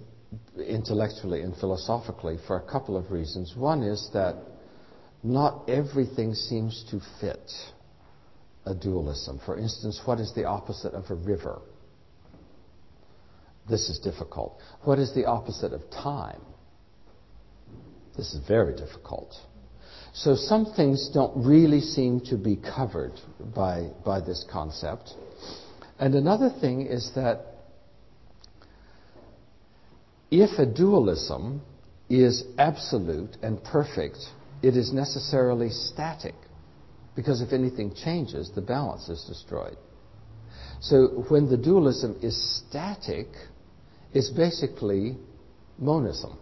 intellectually 0.57 1.41
and 1.41 1.55
philosophically 1.55 2.37
for 2.47 2.57
a 2.57 2.71
couple 2.71 2.97
of 2.97 3.11
reasons. 3.11 3.53
One 3.55 3.83
is 3.83 4.09
that 4.13 4.35
not 5.23 5.69
everything 5.69 6.33
seems 6.33 6.85
to 6.91 6.99
fit 7.21 7.51
a 8.65 8.73
dualism. 8.73 9.39
For 9.45 9.57
instance, 9.57 10.01
what 10.05 10.19
is 10.19 10.33
the 10.33 10.45
opposite 10.45 10.93
of 10.93 11.09
a 11.09 11.15
river? 11.15 11.61
This 13.69 13.89
is 13.89 13.99
difficult. 13.99 14.59
What 14.83 14.99
is 14.99 15.13
the 15.13 15.25
opposite 15.25 15.73
of 15.73 15.89
time? 15.89 16.41
This 18.15 18.33
is 18.33 18.47
very 18.47 18.75
difficult. 18.75 19.33
So 20.13 20.35
some 20.35 20.73
things 20.75 21.09
don't 21.13 21.45
really 21.45 21.81
seem 21.81 22.21
to 22.21 22.37
be 22.37 22.55
covered 22.55 23.19
by, 23.53 23.89
by 24.05 24.21
this 24.21 24.45
concept. 24.49 25.13
And 25.99 26.15
another 26.15 26.49
thing 26.49 26.85
is 26.85 27.11
that 27.15 27.45
if 30.31 30.57
a 30.59 30.65
dualism 30.65 31.61
is 32.09 32.43
absolute 32.57 33.37
and 33.41 33.61
perfect, 33.63 34.17
it 34.61 34.77
is 34.77 34.93
necessarily 34.93 35.69
static. 35.69 36.35
Because 37.15 37.41
if 37.41 37.53
anything 37.53 37.93
changes, 37.95 38.51
the 38.53 38.61
balance 38.61 39.07
is 39.09 39.23
destroyed. 39.27 39.77
So 40.81 41.25
when 41.29 41.49
the 41.49 41.57
dualism 41.57 42.19
is 42.21 42.35
static, 42.67 43.27
it's 44.13 44.29
basically 44.29 45.17
monism. 45.77 46.37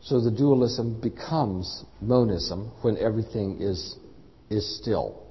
So 0.00 0.20
the 0.20 0.30
dualism 0.30 1.00
becomes 1.00 1.84
monism 2.00 2.72
when 2.80 2.96
everything 2.98 3.60
is, 3.60 3.96
is 4.50 4.78
still. 4.80 5.22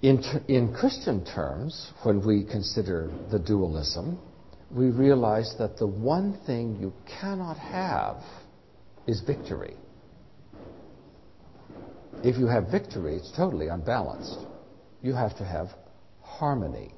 In, 0.00 0.22
in 0.46 0.72
Christian 0.72 1.24
terms, 1.24 1.92
when 2.04 2.24
we 2.24 2.44
consider 2.44 3.10
the 3.30 3.38
dualism, 3.38 4.18
we 4.70 4.90
realize 4.90 5.54
that 5.58 5.76
the 5.76 5.86
one 5.86 6.38
thing 6.46 6.78
you 6.80 6.92
cannot 7.20 7.58
have 7.58 8.22
is 9.06 9.20
victory. 9.22 9.74
If 12.24 12.36
you 12.36 12.46
have 12.46 12.70
victory, 12.70 13.16
it's 13.16 13.30
totally 13.36 13.68
unbalanced. 13.68 14.38
You 15.02 15.14
have 15.14 15.36
to 15.38 15.44
have 15.44 15.68
harmony. 16.20 16.92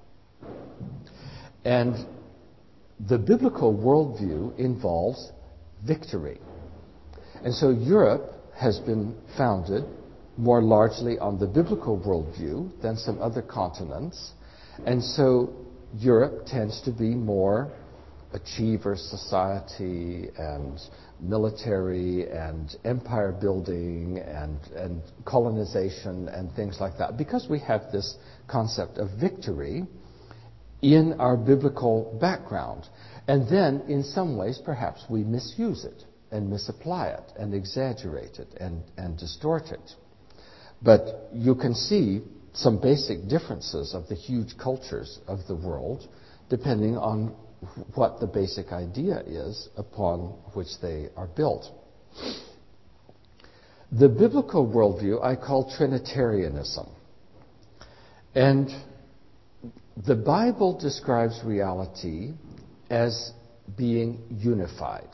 And 1.65 2.07
the 3.09 3.19
biblical 3.19 3.75
worldview 3.75 4.59
involves 4.59 5.31
victory. 5.87 6.41
And 7.45 7.55
so 7.55 7.71
Europe 7.71 8.33
has 8.57 8.79
been 8.81 9.15
founded 9.37 9.85
more 10.37 10.63
largely 10.63 11.19
on 11.19 11.39
the 11.39 11.47
biblical 11.47 11.99
worldview 11.99 12.81
than 12.83 12.97
some 12.97 13.21
other 13.21 13.43
continents. 13.43 14.33
And 14.87 15.03
so 15.03 15.53
Europe 15.95 16.47
tends 16.47 16.81
to 16.83 16.91
be 16.91 17.15
more 17.15 17.71
achiever 18.33 18.97
society 18.97 20.29
and 20.39 20.81
military 21.23 22.29
and 22.31 22.77
empire 22.85 23.33
building 23.33 24.19
and, 24.19 24.59
and 24.77 25.03
colonization 25.25 26.29
and 26.29 26.53
things 26.55 26.79
like 26.81 26.99
that 26.99 27.17
because 27.17 27.47
we 27.49 27.59
have 27.59 27.83
this 27.93 28.17
concept 28.49 28.99
of 28.99 29.11
victory 29.21 29.85
in 30.83 31.15
our 31.19 31.37
biblical 31.37 32.17
background. 32.21 32.89
And 33.29 33.49
then, 33.49 33.83
in 33.89 34.03
some 34.03 34.37
ways, 34.37 34.61
perhaps 34.65 35.05
we 35.09 35.23
misuse 35.23 35.85
it 35.85 36.05
and 36.31 36.49
misapply 36.49 37.09
it 37.09 37.33
and 37.39 37.55
exaggerate 37.55 38.39
it 38.39 38.49
and, 38.61 38.83
and 38.97 39.19
distort 39.19 39.71
it. 39.71 39.95
But 40.83 41.29
you 41.33 41.55
can 41.55 41.75
see 41.75 42.23
some 42.53 42.81
basic 42.81 43.29
differences 43.29 43.95
of 43.95 44.09
the 44.09 44.15
huge 44.15 44.57
cultures 44.59 45.21
of 45.27 45.41
the 45.47 45.55
world 45.55 46.09
depending 46.49 46.97
on 46.97 47.35
what 47.95 48.21
the 48.21 48.27
basic 48.27 48.73
idea 48.73 49.23
is 49.27 49.69
upon 49.77 50.21
which 50.55 50.69
they 50.81 51.09
are 51.17 51.27
built. 51.27 51.67
The 53.93 54.09
biblical 54.09 54.67
worldview 54.67 55.23
I 55.23 55.37
call 55.37 55.73
Trinitarianism. 55.77 56.89
And 58.35 58.71
the 60.07 60.15
Bible 60.15 60.79
describes 60.79 61.41
reality 61.45 62.33
as 62.89 63.33
being 63.77 64.23
unified 64.31 65.09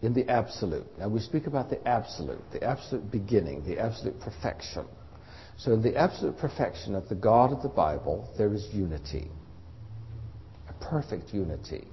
in 0.00 0.14
the 0.14 0.28
absolute. 0.28 0.86
Now 0.98 1.08
we 1.08 1.20
speak 1.20 1.46
about 1.46 1.70
the 1.70 1.86
absolute, 1.86 2.40
the 2.52 2.62
absolute 2.62 3.10
beginning, 3.10 3.64
the 3.64 3.78
absolute 3.78 4.18
perfection. 4.20 4.86
So 5.58 5.72
in 5.72 5.82
the 5.82 5.96
absolute 5.96 6.38
perfection 6.38 6.94
of 6.94 7.08
the 7.08 7.14
God 7.14 7.52
of 7.52 7.62
the 7.62 7.68
Bible, 7.68 8.32
there 8.36 8.52
is 8.52 8.66
unity, 8.72 9.30
a 10.68 10.72
perfect 10.84 11.32
unity. 11.32 11.86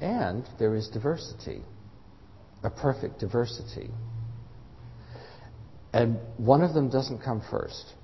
And 0.00 0.44
there 0.58 0.74
is 0.74 0.88
diversity, 0.88 1.62
a 2.62 2.70
perfect 2.70 3.20
diversity. 3.20 3.90
And 5.92 6.18
one 6.36 6.62
of 6.62 6.74
them 6.74 6.90
doesn't 6.90 7.22
come 7.22 7.42
first. 7.50 7.94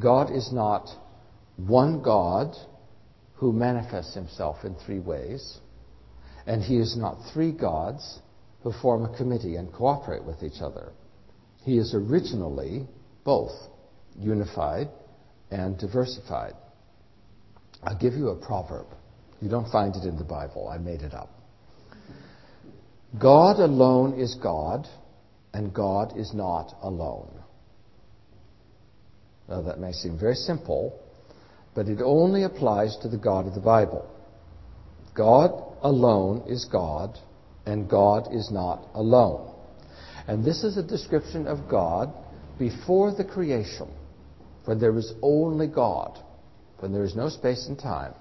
God 0.00 0.32
is 0.32 0.52
not 0.52 0.88
one 1.56 2.02
God 2.02 2.56
who 3.34 3.52
manifests 3.52 4.14
himself 4.14 4.64
in 4.64 4.74
three 4.74 5.00
ways, 5.00 5.58
and 6.46 6.62
he 6.62 6.78
is 6.78 6.96
not 6.96 7.18
three 7.32 7.52
gods 7.52 8.20
who 8.62 8.72
form 8.72 9.04
a 9.04 9.16
committee 9.16 9.56
and 9.56 9.72
cooperate 9.72 10.24
with 10.24 10.42
each 10.42 10.60
other. 10.60 10.92
He 11.64 11.78
is 11.78 11.94
originally 11.94 12.86
both 13.24 13.52
unified 14.18 14.88
and 15.50 15.78
diversified. 15.78 16.54
I'll 17.82 17.98
give 17.98 18.14
you 18.14 18.28
a 18.28 18.36
proverb. 18.36 18.86
You 19.42 19.48
don't 19.48 19.70
find 19.72 19.94
it 19.96 20.04
in 20.04 20.16
the 20.16 20.24
Bible, 20.24 20.68
I 20.68 20.78
made 20.78 21.02
it 21.02 21.12
up. 21.12 21.28
God 23.20 23.58
alone 23.58 24.18
is 24.18 24.36
God, 24.36 24.86
and 25.52 25.74
God 25.74 26.16
is 26.16 26.32
not 26.32 26.76
alone. 26.80 27.28
Now, 29.48 29.62
that 29.62 29.80
may 29.80 29.90
seem 29.90 30.16
very 30.16 30.36
simple, 30.36 30.98
but 31.74 31.88
it 31.88 32.00
only 32.00 32.44
applies 32.44 32.96
to 32.98 33.08
the 33.08 33.18
God 33.18 33.48
of 33.48 33.54
the 33.54 33.60
Bible. 33.60 34.08
God 35.12 35.50
alone 35.82 36.44
is 36.46 36.64
God, 36.64 37.18
and 37.66 37.90
God 37.90 38.32
is 38.32 38.48
not 38.52 38.88
alone. 38.94 39.52
And 40.28 40.44
this 40.44 40.62
is 40.62 40.76
a 40.76 40.82
description 40.84 41.48
of 41.48 41.68
God 41.68 42.14
before 42.60 43.12
the 43.12 43.24
creation, 43.24 43.90
when 44.66 44.78
there 44.78 44.96
is 44.96 45.12
only 45.20 45.66
God, 45.66 46.16
when 46.78 46.92
there 46.92 47.04
is 47.04 47.16
no 47.16 47.28
space 47.28 47.66
and 47.66 47.76
time, 47.76 48.14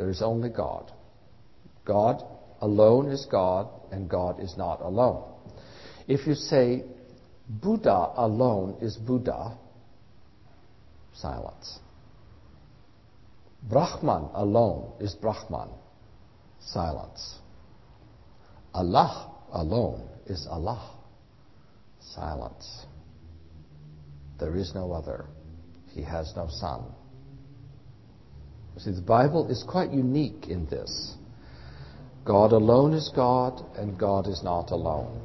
there 0.00 0.08
is 0.08 0.22
only 0.22 0.48
God. 0.48 0.90
God 1.84 2.24
alone 2.62 3.10
is 3.10 3.26
God, 3.30 3.68
and 3.92 4.08
God 4.08 4.40
is 4.40 4.56
not 4.56 4.80
alone. 4.80 5.30
If 6.08 6.26
you 6.26 6.34
say 6.34 6.84
Buddha 7.46 8.12
alone 8.16 8.78
is 8.80 8.96
Buddha, 8.96 9.58
silence. 11.12 11.80
Brahman 13.68 14.30
alone 14.32 14.94
is 15.00 15.14
Brahman, 15.16 15.68
silence. 16.60 17.36
Allah 18.72 19.34
alone 19.52 20.08
is 20.24 20.46
Allah, 20.50 20.96
silence. 22.00 22.86
There 24.38 24.56
is 24.56 24.74
no 24.74 24.92
other. 24.92 25.26
He 25.88 26.02
has 26.02 26.32
no 26.34 26.48
son. 26.48 26.84
See, 28.82 28.92
the 28.92 29.02
Bible 29.02 29.50
is 29.50 29.62
quite 29.62 29.92
unique 29.92 30.48
in 30.48 30.66
this. 30.66 31.14
God 32.24 32.52
alone 32.52 32.94
is 32.94 33.10
God, 33.14 33.62
and 33.76 33.98
God 33.98 34.26
is 34.26 34.42
not 34.42 34.70
alone. 34.70 35.20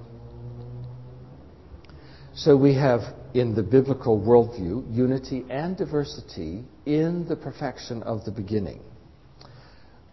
So 2.33 2.57
we 2.57 2.73
have 2.75 3.01
in 3.33 3.55
the 3.55 3.63
biblical 3.63 4.19
worldview 4.19 4.93
unity 4.93 5.45
and 5.49 5.77
diversity 5.77 6.65
in 6.85 7.25
the 7.29 7.35
perfection 7.37 8.03
of 8.03 8.25
the 8.25 8.31
beginning. 8.31 8.81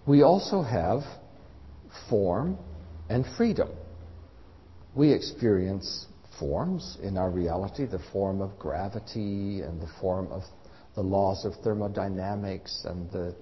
We 0.07 0.23
also 0.23 0.63
have 0.63 1.01
form 2.09 2.59
and 3.09 3.25
freedom. 3.37 3.71
We 4.95 5.13
experience 5.13 6.07
forms 6.39 6.97
in 7.03 7.17
our 7.17 7.31
reality 7.31 7.87
the 7.87 8.03
form 8.13 8.41
of 8.41 8.57
gravity 8.59 9.63
and 9.63 9.81
the 9.81 9.91
form 10.01 10.31
of 10.31 10.43
the 10.95 11.03
laws 11.03 11.45
of 11.45 11.55
thermodynamics 11.63 12.85
and 12.85 13.11
the 13.11 13.35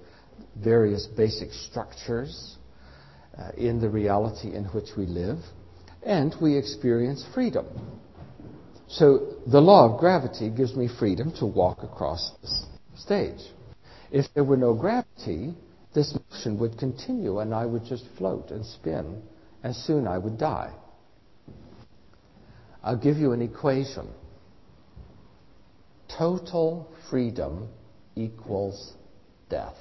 various 0.63 1.05
basic 1.05 1.51
structures 1.51 2.57
uh, 3.37 3.51
in 3.57 3.79
the 3.79 3.89
reality 3.89 4.53
in 4.53 4.65
which 4.65 4.89
we 4.97 5.05
live. 5.05 5.39
And 6.03 6.35
we 6.41 6.57
experience 6.57 7.25
freedom. 7.33 7.65
So 8.87 9.35
the 9.47 9.61
law 9.61 9.93
of 9.93 9.99
gravity 9.99 10.49
gives 10.49 10.75
me 10.75 10.89
freedom 10.99 11.31
to 11.39 11.45
walk 11.45 11.83
across 11.83 12.31
this 12.41 12.65
stage. 12.95 13.39
If 14.11 14.25
there 14.33 14.43
were 14.43 14.57
no 14.57 14.73
gravity, 14.73 15.53
this 15.93 16.17
motion 16.29 16.59
would 16.59 16.77
continue 16.77 17.39
and 17.39 17.53
I 17.53 17.65
would 17.65 17.85
just 17.85 18.03
float 18.17 18.51
and 18.51 18.65
spin, 18.65 19.21
and 19.63 19.75
soon 19.75 20.07
I 20.07 20.17
would 20.17 20.37
die. 20.37 20.73
I'll 22.83 22.97
give 22.97 23.17
you 23.17 23.31
an 23.31 23.41
equation. 23.41 24.09
Total 26.17 26.87
freedom 27.09 27.69
equals 28.15 28.93
death. 29.49 29.75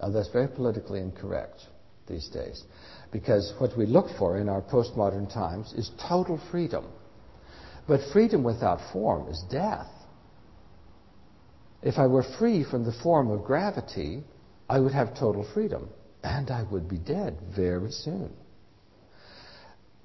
Now, 0.00 0.10
that's 0.10 0.30
very 0.30 0.48
politically 0.48 1.00
incorrect 1.00 1.60
these 2.06 2.28
days 2.28 2.64
because 3.12 3.52
what 3.58 3.76
we 3.76 3.86
look 3.86 4.06
for 4.18 4.38
in 4.38 4.48
our 4.48 4.62
postmodern 4.62 5.32
times 5.32 5.72
is 5.74 5.90
total 6.08 6.40
freedom. 6.50 6.86
But 7.86 8.00
freedom 8.12 8.42
without 8.42 8.80
form 8.92 9.28
is 9.28 9.42
death. 9.50 9.88
If 11.82 11.98
I 11.98 12.06
were 12.06 12.24
free 12.38 12.64
from 12.64 12.84
the 12.84 12.92
form 13.02 13.30
of 13.30 13.44
gravity, 13.44 14.22
I 14.68 14.80
would 14.80 14.92
have 14.92 15.18
total 15.18 15.46
freedom, 15.54 15.88
and 16.22 16.50
I 16.50 16.62
would 16.70 16.88
be 16.88 16.98
dead 16.98 17.38
very 17.54 17.90
soon. 17.90 18.30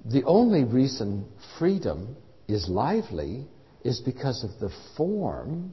The 0.04 0.24
only 0.24 0.64
reason 0.64 1.26
freedom 1.58 2.16
is 2.48 2.68
lively 2.68 3.46
is 3.86 4.00
because 4.00 4.42
of 4.42 4.50
the 4.58 4.74
form 4.96 5.72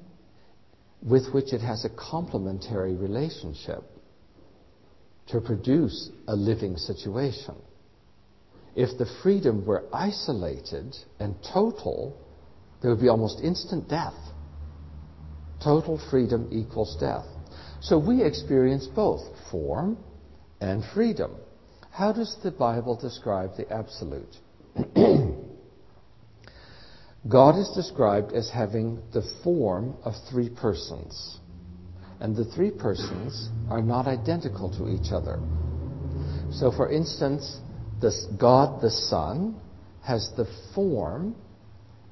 with 1.01 1.34
which 1.34 1.51
it 1.51 1.61
has 1.61 1.84
a 1.84 1.89
complementary 1.89 2.95
relationship 2.95 3.84
to 5.28 5.41
produce 5.41 6.11
a 6.28 6.36
living 6.36 6.78
situation. 6.78 7.55
If 8.76 8.97
the 8.97 9.07
freedom 9.24 9.66
were 9.66 9.84
isolated 9.91 10.95
and 11.20 11.36
total, 11.53 12.16
there 12.82 12.91
would 12.91 13.01
be 13.01 13.09
almost 13.09 13.39
instant 13.41 13.89
death. 13.89 14.14
Total 15.64 15.99
freedom 16.11 16.49
equals 16.51 16.95
death. 16.99 17.26
So 17.82 17.97
we 17.97 18.24
experience 18.24 18.88
both 18.88 19.22
form 19.51 19.97
and 20.61 20.84
freedom. 20.93 21.36
How 21.91 22.14
does 22.14 22.38
the 22.43 22.51
Bible 22.51 22.95
describe 22.95 23.57
the 23.57 23.72
absolute? 23.72 24.36
God 27.28 27.58
is 27.58 27.70
described 27.70 28.34
as 28.34 28.50
having 28.50 29.02
the 29.14 29.24
form 29.44 29.96
of 30.04 30.14
three 30.30 30.50
persons. 30.50 31.40
And 32.20 32.36
the 32.36 32.46
three 32.46 32.72
persons 32.72 33.50
are 33.70 33.82
not 33.82 34.08
identical 34.08 34.70
to 34.78 34.90
each 34.90 35.12
other. 35.12 35.40
So, 36.52 36.72
for 36.72 36.92
instance, 36.92 37.60
this 38.02 38.26
God 38.38 38.82
the 38.82 38.90
Son 38.90 39.60
has 40.04 40.32
the 40.36 40.48
form 40.76 41.36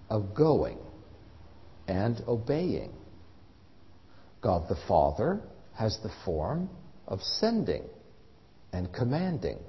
of 0.10 0.34
going 0.34 0.78
and 1.88 2.22
obeying. 2.28 2.94
God 4.42 4.68
the 4.70 4.80
Father 4.88 5.42
has 5.74 6.00
the 6.02 6.12
form 6.26 6.70
of 7.08 7.22
sending 7.22 7.84
and 8.72 8.94
commanding. 8.94 9.60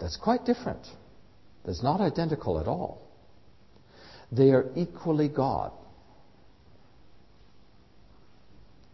That's 0.00 0.16
quite 0.16 0.44
different. 0.44 0.86
That's 1.64 1.82
not 1.82 2.00
identical 2.00 2.58
at 2.58 2.66
all. 2.66 3.03
They 4.32 4.50
are 4.50 4.70
equally 4.74 5.28
God. 5.28 5.72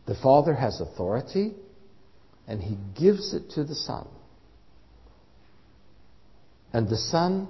The 0.06 0.14
Father 0.16 0.54
has 0.54 0.80
authority, 0.80 1.54
and 2.46 2.60
He 2.60 2.76
gives 2.98 3.32
it 3.32 3.50
to 3.50 3.64
the 3.64 3.74
Son. 3.74 4.06
And 6.72 6.88
the 6.88 6.96
Son, 6.96 7.48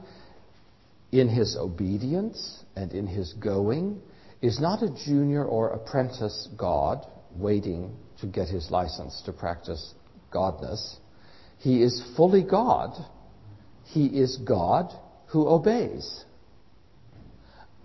in 1.13 1.29
His 1.29 1.57
obedience 1.57 2.63
and 2.77 2.93
in 2.93 3.07
His 3.07 3.33
going, 3.35 4.01
is 4.43 4.59
not 4.59 4.83
a 4.83 4.95
junior 5.05 5.45
or 5.45 5.69
apprentice 5.69 6.49
God 6.57 7.07
waiting 7.37 7.95
to 8.21 8.27
get 8.27 8.49
his 8.49 8.71
license 8.71 9.23
to 9.27 9.33
practice 9.33 9.95
godness. 10.33 10.97
He 11.59 11.83
is 11.83 12.03
fully 12.17 12.43
God. 12.43 12.93
He 13.85 14.07
is 14.07 14.37
God 14.39 14.93
who 15.29 15.47
obeys 15.49 16.25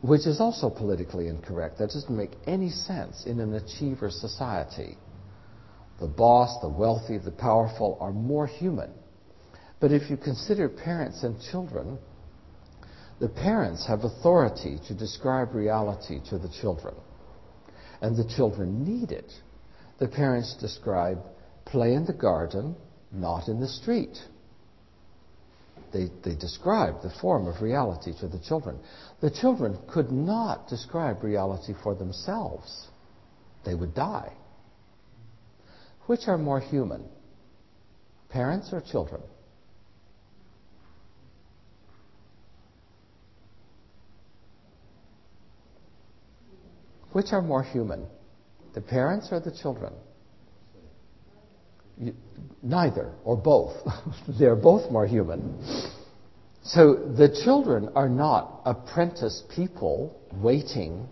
which 0.08 0.28
is 0.28 0.40
also 0.40 0.70
politically 0.70 1.28
incorrect. 1.28 1.80
That 1.80 1.90
doesn't 1.90 2.16
make 2.16 2.32
any 2.46 2.70
sense 2.70 3.26
in 3.26 3.40
an 3.40 3.54
achiever 3.54 4.10
society. 4.12 4.98
The 6.00 6.08
boss, 6.08 6.62
the 6.62 6.70
wealthy, 6.70 7.18
the 7.18 7.32
powerful 7.32 7.98
are 8.00 8.12
more 8.12 8.48
human. 8.48 8.92
But 9.80 9.92
if 9.92 10.10
you 10.10 10.18
consider 10.18 10.70
parents 10.70 11.24
and 11.24 11.36
children, 11.52 11.98
the 13.20 13.30
parents 13.30 13.88
have 13.88 14.04
authority 14.04 14.78
to 14.88 14.94
describe 14.94 15.56
reality 15.56 16.20
to 16.30 16.38
the 16.38 16.50
children. 16.62 16.96
and 18.02 18.16
the 18.16 18.28
children 18.36 18.84
need 18.86 19.12
it. 19.12 19.32
The 20.00 20.08
parents 20.08 20.56
describe 20.60 21.20
play 21.66 21.94
in 21.94 22.06
the 22.06 22.14
garden, 22.14 22.76
not 23.12 23.48
in 23.48 23.60
the 23.60 23.68
street. 23.68 24.18
They, 25.94 26.10
they 26.24 26.36
describe 26.36 27.02
the 27.02 27.14
form 27.22 27.48
of 27.48 27.62
reality 27.62 28.12
to 28.20 28.28
the 28.28 28.40
children. 28.40 28.80
The 29.22 29.32
children 29.32 29.78
could 29.88 30.12
not 30.12 30.68
describe 30.68 31.24
reality 31.24 31.74
for 31.84 31.96
themselves. 31.96 32.88
They 33.66 33.76
would 33.76 33.94
die. 33.96 34.34
Which 36.08 36.28
are 36.28 36.38
more 36.38 36.60
human, 36.60 37.06
parents 38.30 38.70
or 38.72 38.82
children? 38.82 39.22
Which 47.12 47.32
are 47.32 47.42
more 47.42 47.64
human, 47.64 48.08
the 48.74 48.82
parents 48.82 49.30
or 49.32 49.40
the 49.40 49.52
children? 49.52 49.94
Neither, 52.62 53.12
or 53.24 53.38
both. 53.38 53.74
They're 54.40 54.56
both 54.56 54.92
more 54.92 55.08
human. 55.08 55.62
So 56.64 56.96
the 56.96 57.30
children 57.44 57.90
are 57.96 58.10
not 58.10 58.62
apprentice 58.66 59.44
people 59.56 60.20
waiting 60.34 61.08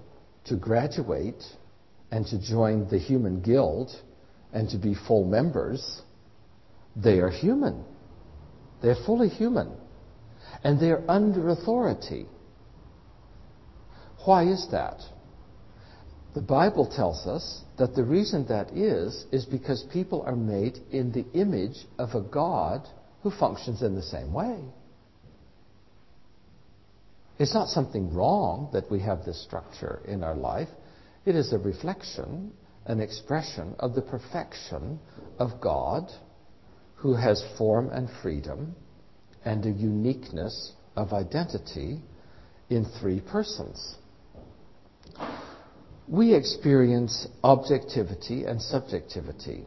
to 0.45 0.55
graduate 0.55 1.43
and 2.11 2.25
to 2.27 2.41
join 2.41 2.89
the 2.89 2.97
human 2.97 3.41
guild 3.41 3.91
and 4.51 4.69
to 4.69 4.77
be 4.77 4.95
full 5.07 5.25
members. 5.25 6.01
They 6.95 7.19
are 7.19 7.29
human. 7.29 7.86
They're 8.81 8.97
fully 9.05 9.29
human. 9.29 9.71
And 10.63 10.79
they're 10.79 11.03
under 11.09 11.49
authority. 11.49 12.25
Why 14.25 14.47
is 14.47 14.67
that? 14.71 15.01
The 16.34 16.41
Bible 16.41 16.88
tells 16.88 17.27
us 17.27 17.61
that 17.77 17.93
the 17.93 18.03
reason 18.03 18.47
that 18.47 18.71
is, 18.71 19.25
is 19.31 19.45
because 19.45 19.84
people 19.93 20.23
are 20.23 20.36
made 20.36 20.79
in 20.91 21.11
the 21.11 21.25
image 21.34 21.86
of 21.99 22.15
a 22.15 22.21
God 22.21 22.88
who 23.21 23.29
functions 23.29 23.84
in 23.84 23.93
the 23.93 24.01
same 24.01 24.34
way. 24.34 24.57
It's 27.38 27.53
not 27.53 27.69
something 27.69 28.13
wrong 28.13 28.69
that 28.73 28.89
we 28.89 28.99
have 29.01 29.25
this 29.25 29.43
structure 29.43 30.01
in 30.07 30.23
our 30.23 30.36
life. 30.36 30.69
It 31.25 31.36
is 31.36 31.53
a 31.53 31.59
reflection, 31.59 32.51
an 32.86 32.99
expression 32.99 33.75
of 33.79 33.93
the 33.93 34.01
perfection 34.01 34.99
of 35.38 35.61
God 35.61 36.11
who 36.95 37.13
has 37.13 37.43
form 37.57 37.89
and 37.89 38.09
freedom 38.21 38.75
and 39.45 39.65
a 39.65 39.71
uniqueness 39.71 40.73
of 40.95 41.13
identity 41.13 42.01
in 42.69 42.86
three 42.86 43.19
persons 43.19 43.97
we 46.08 46.34
experience 46.34 47.28
objectivity 47.43 48.43
and 48.45 48.62
subjectivity. 48.62 49.66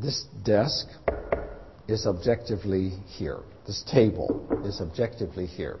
This 0.00 0.24
desk 0.44 0.86
is 1.88 2.06
objectively 2.06 2.90
here. 3.06 3.40
This 3.66 3.82
table 3.90 4.62
is 4.64 4.80
objectively 4.80 5.46
here. 5.46 5.78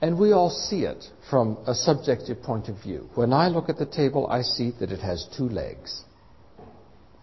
And 0.00 0.18
we 0.18 0.32
all 0.32 0.50
see 0.50 0.82
it 0.82 1.04
from 1.30 1.58
a 1.66 1.74
subjective 1.74 2.42
point 2.42 2.68
of 2.68 2.82
view. 2.82 3.08
When 3.14 3.32
I 3.32 3.48
look 3.48 3.68
at 3.68 3.78
the 3.78 3.86
table, 3.86 4.26
I 4.26 4.42
see 4.42 4.72
that 4.80 4.90
it 4.90 4.98
has 5.00 5.28
two 5.36 5.48
legs. 5.48 6.02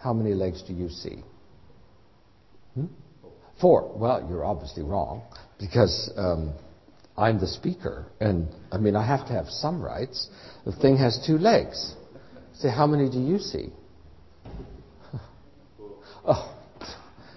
How 0.01 0.13
many 0.13 0.33
legs 0.33 0.63
do 0.65 0.73
you 0.73 0.89
see? 0.89 1.21
Hmm? 2.75 2.85
Four. 3.59 3.91
Well, 3.97 4.25
you're 4.29 4.45
obviously 4.45 4.83
wrong 4.83 5.23
because 5.59 6.09
um, 6.15 6.53
I'm 7.19 7.37
the 7.37 7.47
speaker, 7.47 8.05
and 8.21 8.47
I 8.71 8.77
mean, 8.77 8.95
I 8.95 9.05
have 9.05 9.27
to 9.27 9.33
have 9.33 9.47
some 9.47 9.81
rights. 9.81 10.29
The 10.65 10.71
thing 10.71 10.95
has 10.97 11.21
two 11.27 11.37
legs. 11.37 11.95
Say, 12.53 12.69
how 12.69 12.87
many 12.87 13.09
do 13.09 13.19
you 13.19 13.39
see? 13.39 13.73
oh, 16.25 16.57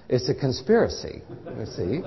it's 0.09 0.29
a 0.29 0.35
conspiracy, 0.35 1.23
you 1.59 1.67
see. 1.67 2.03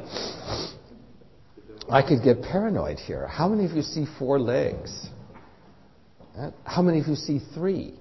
I 1.90 2.02
could 2.02 2.24
get 2.24 2.42
paranoid 2.42 2.98
here. 2.98 3.28
How 3.28 3.50
many 3.50 3.66
of 3.66 3.72
you 3.72 3.82
see 3.82 4.06
four 4.18 4.40
legs? 4.40 5.10
How 6.64 6.82
many 6.82 7.02
of 7.02 7.08
you 7.08 7.16
see 7.16 7.42
three? 7.54 7.94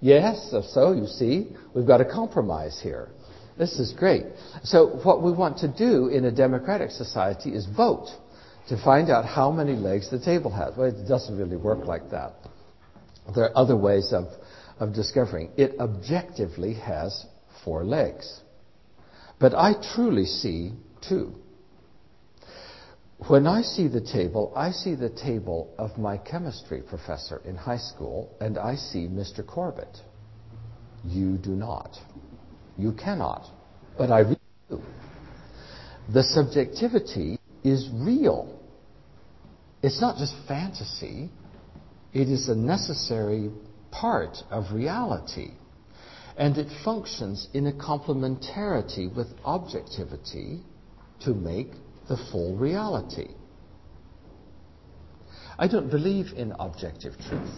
Yes, 0.00 0.54
so 0.72 0.92
you 0.92 1.06
see, 1.06 1.48
we've 1.74 1.86
got 1.86 2.00
a 2.00 2.06
compromise 2.06 2.80
here. 2.82 3.10
This 3.58 3.78
is 3.78 3.92
great. 3.92 4.24
So, 4.64 4.98
what 5.04 5.22
we 5.22 5.30
want 5.30 5.58
to 5.58 5.68
do 5.68 6.08
in 6.08 6.24
a 6.24 6.32
democratic 6.32 6.90
society 6.90 7.50
is 7.50 7.66
vote 7.66 8.08
to 8.68 8.82
find 8.82 9.10
out 9.10 9.24
how 9.24 9.50
many 9.50 9.74
legs 9.74 10.10
the 10.10 10.20
table 10.20 10.50
has. 10.50 10.76
Well, 10.76 10.88
it 10.88 11.08
doesn't 11.08 11.36
really 11.36 11.56
work 11.56 11.86
like 11.86 12.10
that. 12.10 12.34
There 13.34 13.44
are 13.44 13.56
other 13.56 13.76
ways 13.76 14.12
of, 14.12 14.26
of 14.78 14.94
discovering. 14.94 15.50
It 15.56 15.78
objectively 15.78 16.74
has 16.74 17.26
four 17.64 17.84
legs. 17.84 18.40
But 19.38 19.54
I 19.54 19.74
truly 19.94 20.26
see 20.26 20.72
two. 21.08 21.34
When 23.28 23.46
I 23.46 23.62
see 23.62 23.86
the 23.86 24.00
table, 24.00 24.52
I 24.56 24.72
see 24.72 24.94
the 24.96 25.10
table 25.10 25.72
of 25.78 25.96
my 25.96 26.16
chemistry 26.16 26.82
professor 26.82 27.40
in 27.44 27.54
high 27.54 27.78
school, 27.78 28.34
and 28.40 28.58
I 28.58 28.74
see 28.74 29.06
Mr. 29.06 29.46
Corbett. 29.46 29.96
You 31.04 31.36
do 31.38 31.50
not. 31.50 31.96
You 32.76 32.92
cannot. 32.92 33.46
But 33.96 34.10
I 34.10 34.20
really 34.20 34.38
do. 34.68 34.82
The 36.12 36.22
subjectivity 36.24 37.38
is 37.64 37.88
real. 37.92 38.58
It's 39.82 40.00
not 40.00 40.16
just 40.16 40.34
fantasy, 40.46 41.30
it 42.12 42.28
is 42.28 42.48
a 42.48 42.54
necessary 42.54 43.50
part 43.90 44.36
of 44.50 44.72
reality. 44.72 45.52
And 46.36 46.56
it 46.56 46.68
functions 46.84 47.48
in 47.52 47.66
a 47.66 47.72
complementarity 47.72 49.14
with 49.14 49.28
objectivity 49.44 50.60
to 51.24 51.34
make 51.34 51.72
the 52.08 52.16
full 52.30 52.56
reality. 52.56 53.28
I 55.58 55.68
don't 55.68 55.90
believe 55.90 56.32
in 56.36 56.52
objective 56.52 57.14
truth. 57.28 57.54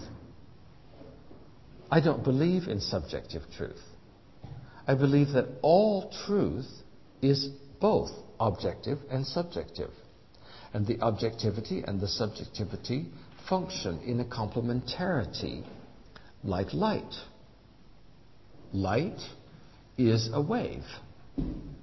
I 1.91 2.01
don't 2.01 2.25
believe 2.25 2.65
in 2.65 2.81
subjective 2.81 3.43
truth. 3.57 3.81
I 4.87 4.95
believe 4.95 5.29
that 5.29 5.47
all 5.63 6.13
truth 6.27 6.69
is 7.23 7.49
both 7.81 8.11
objective 8.41 8.99
and 9.11 9.27
subjective. 9.27 9.91
And 10.73 10.87
the 10.87 11.01
objectivity 11.01 11.85
and 11.87 12.01
the 12.01 12.09
subjectivity 12.09 13.07
function 13.49 14.01
in 14.01 14.21
a 14.21 14.25
complementarity, 14.25 15.65
like 16.43 16.73
light. 16.73 17.15
Light 18.73 19.21
is 19.97 20.29
a 20.33 20.41
wave, 20.41 20.85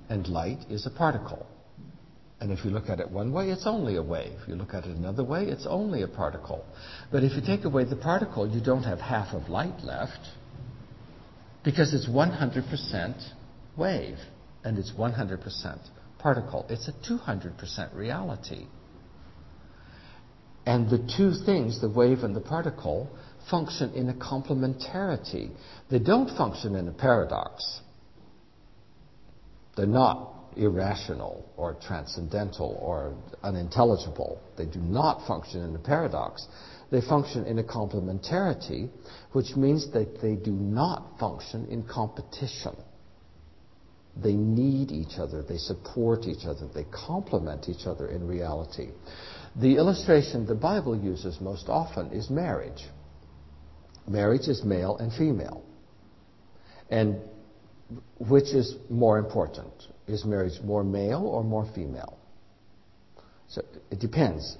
and 0.09 0.27
light 0.27 0.59
is 0.69 0.85
a 0.85 0.89
particle. 0.89 1.45
And 2.41 2.51
if 2.51 2.65
you 2.65 2.71
look 2.71 2.89
at 2.89 2.99
it 2.99 3.09
one 3.09 3.31
way, 3.31 3.51
it's 3.51 3.67
only 3.67 3.97
a 3.97 4.03
wave. 4.03 4.39
You 4.47 4.55
look 4.55 4.73
at 4.73 4.85
it 4.85 4.97
another 4.97 5.23
way, 5.23 5.45
it's 5.45 5.67
only 5.67 6.01
a 6.01 6.07
particle. 6.07 6.65
But 7.11 7.23
if 7.23 7.33
you 7.33 7.41
take 7.45 7.65
away 7.65 7.85
the 7.85 7.95
particle, 7.95 8.49
you 8.49 8.59
don't 8.59 8.83
have 8.83 8.99
half 8.99 9.33
of 9.33 9.47
light 9.47 9.83
left 9.83 10.27
because 11.63 11.93
it's 11.93 12.09
100% 12.09 13.31
wave 13.77 14.17
and 14.63 14.77
it's 14.79 14.91
100% 14.91 15.79
particle. 16.21 16.65
It's 16.69 16.87
a 16.87 16.93
200% 16.93 17.95
reality. 17.95 18.67
And 20.65 20.89
the 20.89 20.99
two 21.17 21.33
things, 21.45 21.81
the 21.81 21.89
wave 21.89 22.19
and 22.19 22.35
the 22.35 22.41
particle, 22.41 23.09
function 23.49 23.93
in 23.93 24.09
a 24.09 24.13
complementarity. 24.13 25.49
They 25.89 25.99
don't 25.99 26.35
function 26.37 26.75
in 26.75 26.87
a 26.87 26.91
paradox. 26.91 27.81
They're 29.75 29.87
not 29.87 30.35
irrational 30.55 31.49
or 31.57 31.77
transcendental 31.81 32.77
or 32.81 33.15
unintelligible. 33.41 34.39
They 34.57 34.65
do 34.65 34.79
not 34.79 35.25
function 35.27 35.63
in 35.63 35.75
a 35.75 35.79
paradox. 35.79 36.45
They 36.91 37.01
function 37.01 37.45
in 37.45 37.57
a 37.57 37.63
complementarity, 37.63 38.89
which 39.31 39.55
means 39.55 39.91
that 39.93 40.21
they 40.21 40.35
do 40.35 40.51
not 40.51 41.17
function 41.19 41.67
in 41.67 41.83
competition. 41.83 42.75
They 44.15 44.33
need 44.33 44.91
each 44.91 45.17
other, 45.17 45.41
they 45.41 45.57
support 45.57 46.25
each 46.25 46.45
other, 46.45 46.67
they 46.73 46.85
complement 46.91 47.69
each 47.69 47.85
other 47.85 48.07
in 48.07 48.27
reality. 48.27 48.89
The 49.55 49.77
illustration 49.77 50.45
the 50.45 50.55
Bible 50.55 50.97
uses 50.97 51.39
most 51.39 51.69
often 51.69 52.11
is 52.11 52.29
marriage. 52.29 52.83
Marriage 54.07 54.47
is 54.47 54.63
male 54.63 54.97
and 54.97 55.13
female. 55.13 55.63
And 56.89 57.17
which 58.19 58.53
is 58.53 58.75
more 58.89 59.17
important? 59.17 59.71
Is 60.07 60.25
marriage 60.25 60.61
more 60.63 60.83
male 60.83 61.25
or 61.25 61.43
more 61.43 61.69
female? 61.73 62.17
So 63.47 63.63
it 63.89 63.99
depends. 63.99 64.57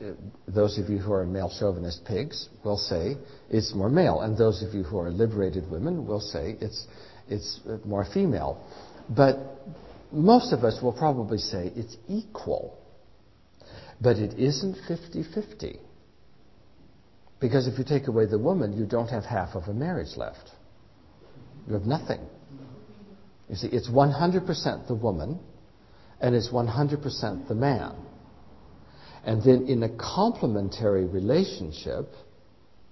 Those 0.47 0.77
of 0.77 0.89
you 0.89 0.97
who 0.97 1.13
are 1.13 1.25
male 1.25 1.51
chauvinist 1.57 2.03
pigs 2.03 2.49
will 2.63 2.77
say 2.77 3.15
it's 3.49 3.73
more 3.73 3.89
male, 3.89 4.21
and 4.21 4.37
those 4.37 4.61
of 4.63 4.73
you 4.73 4.83
who 4.83 4.99
are 4.99 5.09
liberated 5.09 5.69
women 5.71 6.05
will 6.05 6.19
say 6.19 6.57
it's, 6.59 6.87
it's 7.29 7.61
more 7.85 8.05
female. 8.13 8.61
But 9.09 9.37
most 10.11 10.53
of 10.53 10.63
us 10.63 10.81
will 10.81 10.93
probably 10.93 11.37
say 11.37 11.71
it's 11.75 11.97
equal. 12.07 12.77
But 13.99 14.17
it 14.17 14.37
isn't 14.39 14.77
50 14.87 15.23
50. 15.33 15.79
Because 17.39 17.67
if 17.67 17.77
you 17.77 17.83
take 17.83 18.07
away 18.07 18.25
the 18.27 18.37
woman, 18.37 18.77
you 18.77 18.85
don't 18.85 19.07
have 19.07 19.25
half 19.25 19.55
of 19.55 19.63
a 19.63 19.73
marriage 19.73 20.15
left. 20.15 20.51
You 21.67 21.73
have 21.73 21.85
nothing. 21.85 22.19
You 23.49 23.55
see, 23.55 23.67
it's 23.67 23.89
100% 23.89 24.87
the 24.87 24.95
woman 24.95 25.39
and 26.21 26.35
it's 26.35 26.49
100% 26.49 27.47
the 27.47 27.55
man. 27.55 27.95
And 29.25 29.43
then 29.43 29.65
in 29.67 29.83
a 29.83 29.89
complementary 29.89 31.05
relationship 31.05 32.13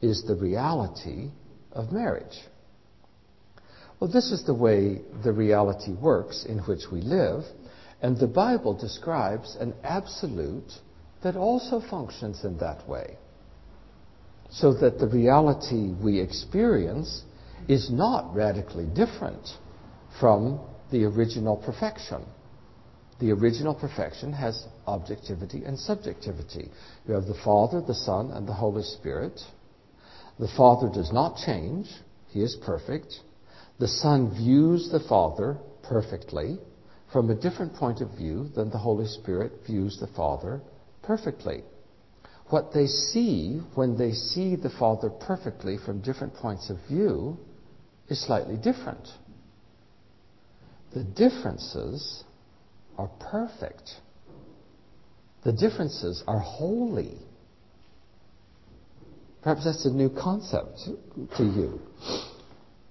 is 0.02 0.24
the 0.28 0.36
reality 0.36 1.30
of 1.72 1.92
marriage. 1.92 2.38
Well, 4.00 4.10
this 4.10 4.32
is 4.32 4.44
the 4.44 4.54
way 4.54 5.02
the 5.24 5.34
reality 5.34 5.92
works 5.92 6.46
in 6.46 6.60
which 6.60 6.84
we 6.92 7.02
live, 7.02 7.44
and 8.02 8.18
the 8.18 8.28
Bible 8.28 8.74
describes 8.74 9.58
an 9.60 9.74
absolute 9.84 10.72
that 11.22 11.36
also 11.36 11.82
functions 11.82 12.46
in 12.46 12.58
that 12.60 12.88
way. 12.88 13.18
So 14.52 14.74
that 14.76 15.00
the 15.00 15.08
reality 15.08 15.92
we 15.92 16.20
experience 16.20 17.24
is 17.68 17.92
not 17.92 18.34
radically 18.34 18.86
different 18.86 19.46
from 20.20 20.62
the 20.92 21.04
original 21.04 21.58
perfection. 21.58 22.24
The 23.20 23.32
original 23.32 23.76
perfection 23.76 24.32
has 24.32 24.66
objectivity 24.88 25.66
and 25.66 25.78
subjectivity. 25.78 26.72
You 27.06 27.16
have 27.16 27.26
the 27.26 27.40
Father, 27.44 27.82
the 27.82 27.94
Son, 27.94 28.32
and 28.32 28.48
the 28.48 28.54
Holy 28.54 28.84
Spirit. 28.84 29.42
The 30.40 30.48
Father 30.56 30.90
does 30.90 31.12
not 31.12 31.36
change, 31.46 31.90
He 32.30 32.42
is 32.42 32.58
perfect. 32.66 33.20
The 33.80 33.88
Son 33.88 34.36
views 34.36 34.90
the 34.92 35.00
Father 35.00 35.58
perfectly 35.84 36.60
from 37.14 37.30
a 37.30 37.36
different 37.36 37.74
point 37.76 38.02
of 38.02 38.12
view 38.12 38.50
than 38.54 38.70
the 38.70 38.78
Holy 38.78 39.08
Spirit 39.08 39.66
views 39.66 39.98
the 40.00 40.08
Father 40.08 40.62
perfectly. 41.02 41.64
What 42.50 42.74
they 42.74 42.88
see 42.88 43.62
when 43.76 43.98
they 43.98 44.12
see 44.12 44.56
the 44.56 44.70
Father 44.70 45.10
perfectly 45.10 45.78
from 45.78 46.02
different 46.02 46.34
points 46.34 46.70
of 46.70 46.78
view 46.90 47.38
is 48.10 48.20
slightly 48.20 48.58
different. 48.58 49.08
The 50.94 51.04
differences 51.04 52.24
are 52.98 53.10
perfect. 53.32 53.92
The 55.44 55.54
differences 55.54 56.24
are 56.28 56.40
holy. 56.40 57.18
Perhaps 59.42 59.64
that's 59.64 59.86
a 59.86 59.92
new 59.92 60.10
concept 60.10 60.80
to 61.38 61.44
you. 61.44 61.80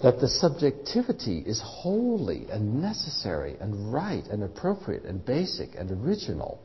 That 0.00 0.20
the 0.20 0.28
subjectivity 0.28 1.38
is 1.38 1.60
holy 1.64 2.46
and 2.50 2.80
necessary 2.80 3.56
and 3.60 3.92
right 3.92 4.24
and 4.26 4.44
appropriate 4.44 5.04
and 5.04 5.24
basic 5.24 5.74
and 5.74 5.90
original. 5.90 6.60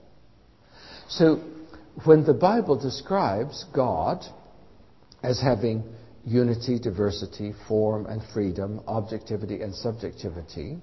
So, 1.09 1.41
when 2.05 2.23
the 2.23 2.33
Bible 2.33 2.75
describes 2.75 3.65
God 3.73 4.23
as 5.23 5.39
having 5.39 5.83
unity, 6.25 6.79
diversity, 6.79 7.53
form 7.67 8.05
and 8.05 8.21
freedom, 8.33 8.81
objectivity 8.87 9.61
and 9.61 9.73
subjectivity, 9.75 10.77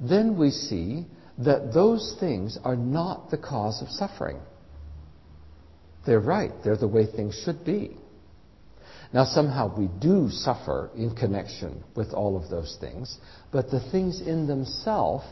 then 0.00 0.36
we 0.36 0.50
see 0.50 1.06
that 1.38 1.72
those 1.72 2.16
things 2.20 2.58
are 2.64 2.76
not 2.76 3.30
the 3.30 3.38
cause 3.38 3.82
of 3.82 3.88
suffering. 3.88 4.38
They're 6.06 6.20
right, 6.20 6.52
they're 6.62 6.76
the 6.76 6.88
way 6.88 7.06
things 7.06 7.40
should 7.44 7.64
be. 7.64 7.96
Now, 9.14 9.24
somehow 9.24 9.72
we 9.78 9.86
do 10.00 10.28
suffer 10.28 10.90
in 10.96 11.14
connection 11.14 11.84
with 11.94 12.12
all 12.12 12.36
of 12.36 12.50
those 12.50 12.76
things, 12.80 13.16
but 13.52 13.70
the 13.70 13.78
things 13.92 14.20
in 14.20 14.48
themselves 14.48 15.24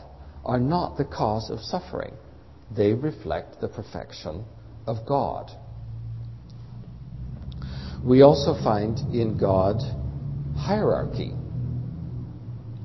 are 0.45 0.59
not 0.59 0.95
the 0.95 1.03
cause 1.03 1.49
of 1.49 1.59
suffering. 1.59 2.13
They 2.73 2.93
reflect 2.93 3.59
the 3.59 3.67
perfection 3.67 4.45
of 4.87 5.05
God. 5.05 5.51
We 8.05 8.21
also 8.21 8.53
find 8.63 8.97
in 9.13 9.37
God 9.37 9.81
hierarchy. 10.57 11.33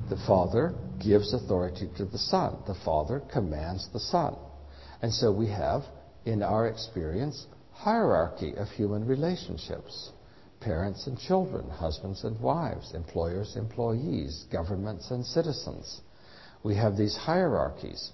The 0.09 0.21
Father 0.27 0.75
gives 1.01 1.33
authority 1.33 1.87
to 1.95 2.03
the 2.03 2.17
Son. 2.17 2.57
The 2.67 2.75
Father 2.83 3.21
commands 3.31 3.87
the 3.93 4.01
Son. 4.01 4.35
And 5.01 5.13
so 5.13 5.31
we 5.31 5.47
have, 5.47 5.83
in 6.25 6.43
our 6.43 6.67
experience, 6.67 7.47
hierarchy 7.71 8.53
of 8.57 8.67
human 8.67 9.07
relationships. 9.07 10.11
Parents 10.61 11.07
and 11.07 11.17
children, 11.17 11.69
husbands 11.69 12.23
and 12.23 12.39
wives, 12.39 12.93
employers, 12.93 13.55
employees, 13.55 14.45
governments 14.51 15.09
and 15.11 15.25
citizens. 15.25 16.01
We 16.63 16.75
have 16.75 16.97
these 16.97 17.15
hierarchies. 17.15 18.11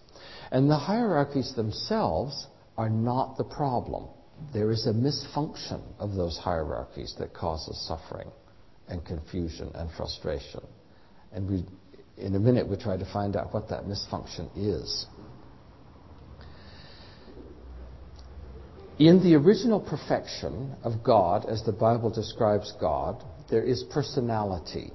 And 0.52 0.70
the 0.70 0.78
hierarchies 0.78 1.54
themselves 1.56 2.48
are 2.78 2.90
not 2.90 3.38
the 3.38 3.44
problem. 3.44 4.08
There 4.54 4.72
is 4.72 4.86
a 4.86 4.94
misfunction 4.94 5.82
of 5.98 6.14
those 6.14 6.38
hierarchies 6.38 7.16
that 7.20 7.34
causes 7.34 7.78
suffering 7.88 8.30
and 8.88 9.04
confusion 9.04 9.72
and 9.74 9.90
frustration. 9.92 10.62
And 11.32 11.50
we 11.50 11.66
in 12.18 12.36
a 12.36 12.40
minute, 12.40 12.68
we 12.68 12.78
try 12.78 12.98
to 12.98 13.06
find 13.12 13.36
out 13.36 13.54
what 13.54 13.70
that 13.70 13.84
misfunction 13.86 14.50
is. 14.56 15.06
In 18.98 19.22
the 19.22 19.36
original 19.36 19.82
perfection 19.82 20.76
of 20.84 21.04
God, 21.04 21.46
as 21.46 21.64
the 21.64 21.74
Bible 21.74 22.10
describes 22.10 22.72
God, 22.80 23.24
there 23.50 23.64
is 23.64 23.84
personality. 23.84 24.92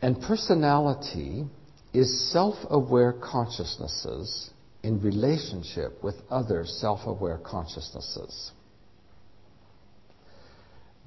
And 0.00 0.20
personality 0.22 1.44
is 1.92 2.32
self 2.32 2.56
aware 2.70 3.12
consciousnesses 3.12 4.50
in 4.82 5.00
relationship 5.02 6.02
with 6.02 6.16
other 6.30 6.64
self 6.64 7.06
aware 7.06 7.38
consciousnesses. 7.38 8.52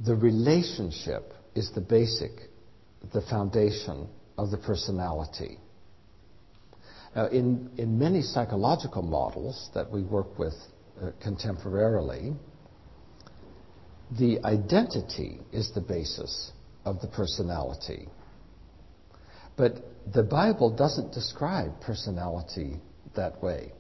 The 0.05 0.15
relationship 0.15 1.33
is 1.55 1.71
the 1.71 1.81
basic 1.81 2.31
the 3.13 3.21
foundation 3.21 4.07
of 4.37 4.51
the 4.51 4.57
personality. 4.57 5.57
Now, 7.15 7.27
in, 7.27 7.69
in 7.77 7.97
many 7.97 8.21
psychological 8.21 9.01
models 9.01 9.69
that 9.73 9.89
we 9.89 10.03
work 10.03 10.37
with 10.37 10.53
uh, 11.01 11.11
contemporarily, 11.23 12.35
the 14.19 14.39
identity 14.43 15.39
is 15.51 15.71
the 15.73 15.81
basis 15.81 16.51
of 16.83 16.99
the 17.01 17.07
personality. 17.07 18.07
But 19.57 19.77
the 20.13 20.23
Bible 20.23 20.75
doesn't 20.75 21.13
describe 21.13 21.79
personality 21.81 22.81
that 23.15 23.41
way. 23.41 23.71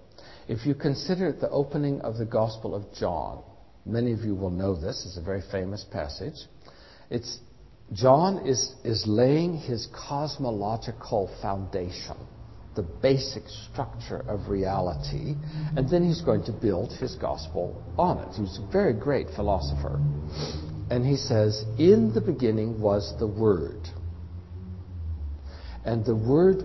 If 0.47 0.65
you 0.65 0.73
consider 0.73 1.31
the 1.31 1.49
opening 1.49 2.01
of 2.01 2.17
the 2.17 2.25
Gospel 2.25 2.73
of 2.73 2.85
John, 2.93 3.43
many 3.85 4.13
of 4.13 4.19
you 4.19 4.35
will 4.35 4.49
know 4.49 4.75
this, 4.75 5.05
it's 5.05 5.17
a 5.17 5.21
very 5.21 5.43
famous 5.51 5.85
passage. 5.91 6.35
It's 7.09 7.39
John 7.93 8.47
is, 8.47 8.73
is 8.83 9.05
laying 9.05 9.57
his 9.57 9.87
cosmological 9.93 11.29
foundation, 11.41 12.17
the 12.75 12.83
basic 12.83 13.43
structure 13.47 14.23
of 14.27 14.49
reality, 14.49 15.35
and 15.75 15.89
then 15.89 16.07
he's 16.07 16.21
going 16.21 16.43
to 16.43 16.51
build 16.51 16.91
his 16.91 17.15
gospel 17.15 17.81
on 17.97 18.19
it. 18.19 18.35
He's 18.35 18.59
a 18.59 18.71
very 18.71 18.93
great 18.93 19.27
philosopher. 19.35 19.99
And 20.89 21.05
he 21.05 21.15
says, 21.15 21.63
In 21.79 22.13
the 22.13 22.21
beginning 22.21 22.79
was 22.79 23.13
the 23.19 23.27
Word. 23.27 23.87
And 25.83 26.05
the 26.05 26.15
Word 26.15 26.63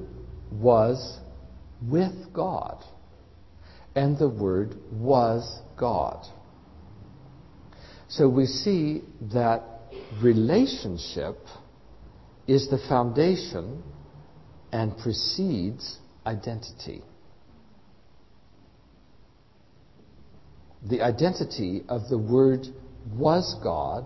was 0.52 1.18
with 1.82 2.32
God. 2.32 2.84
And 3.94 4.18
the 4.18 4.28
Word 4.28 4.76
was 4.92 5.60
God. 5.76 6.26
So 8.08 8.28
we 8.28 8.46
see 8.46 9.02
that 9.32 9.62
relationship 10.22 11.38
is 12.46 12.68
the 12.68 12.78
foundation 12.88 13.82
and 14.72 14.96
precedes 14.98 15.98
identity. 16.26 17.02
The 20.88 21.02
identity 21.02 21.82
of 21.88 22.08
the 22.08 22.18
Word 22.18 22.66
was 23.12 23.54
God 23.62 24.04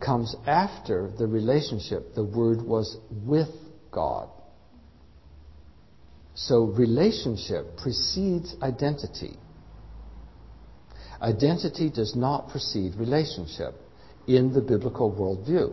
comes 0.00 0.36
after 0.46 1.10
the 1.18 1.26
relationship. 1.26 2.14
The 2.14 2.24
Word 2.24 2.62
was 2.62 2.96
with 3.10 3.48
God. 3.90 4.28
So 6.34 6.64
relationship 6.64 7.78
precedes 7.78 8.54
identity. 8.62 9.38
Identity 11.20 11.90
does 11.90 12.14
not 12.14 12.50
precede 12.50 12.94
relationship 12.96 13.74
in 14.26 14.52
the 14.52 14.60
biblical 14.60 15.10
worldview. 15.10 15.72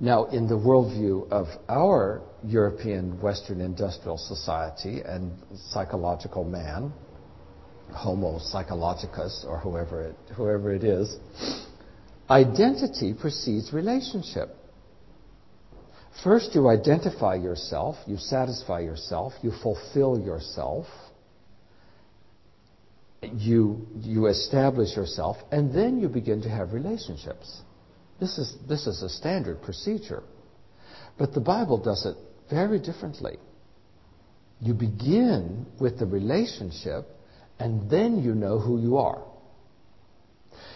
Now, 0.00 0.26
in 0.26 0.46
the 0.46 0.54
worldview 0.54 1.28
of 1.30 1.48
our 1.68 2.22
European 2.44 3.20
Western 3.20 3.60
industrial 3.60 4.18
society 4.18 5.00
and 5.04 5.32
psychological 5.70 6.44
man, 6.44 6.92
Homo 7.92 8.38
psychologicus, 8.38 9.44
or 9.44 9.58
whoever 9.58 10.02
it, 10.02 10.16
whoever 10.36 10.72
it 10.72 10.84
is, 10.84 11.16
identity 12.30 13.14
precedes 13.14 13.72
relationship. 13.72 14.50
First, 16.22 16.54
you 16.54 16.68
identify 16.68 17.34
yourself, 17.36 17.96
you 18.06 18.16
satisfy 18.16 18.80
yourself, 18.80 19.32
you 19.42 19.52
fulfill 19.62 20.18
yourself. 20.18 20.86
you, 23.34 23.86
you 24.00 24.26
establish 24.26 24.96
yourself, 24.96 25.36
and 25.50 25.74
then 25.74 25.98
you 25.98 26.08
begin 26.08 26.40
to 26.42 26.48
have 26.48 26.72
relationships. 26.72 27.62
This 28.20 28.38
is, 28.38 28.56
this 28.68 28.86
is 28.86 29.02
a 29.02 29.08
standard 29.08 29.60
procedure. 29.62 30.22
But 31.18 31.34
the 31.34 31.40
Bible 31.40 31.78
does 31.78 32.06
it 32.06 32.16
very 32.50 32.78
differently. 32.78 33.36
You 34.60 34.74
begin 34.74 35.66
with 35.80 35.98
the 35.98 36.06
relationship, 36.06 37.06
and 37.58 37.90
then 37.90 38.22
you 38.22 38.34
know 38.34 38.58
who 38.58 38.80
you 38.80 38.96
are. 38.96 39.22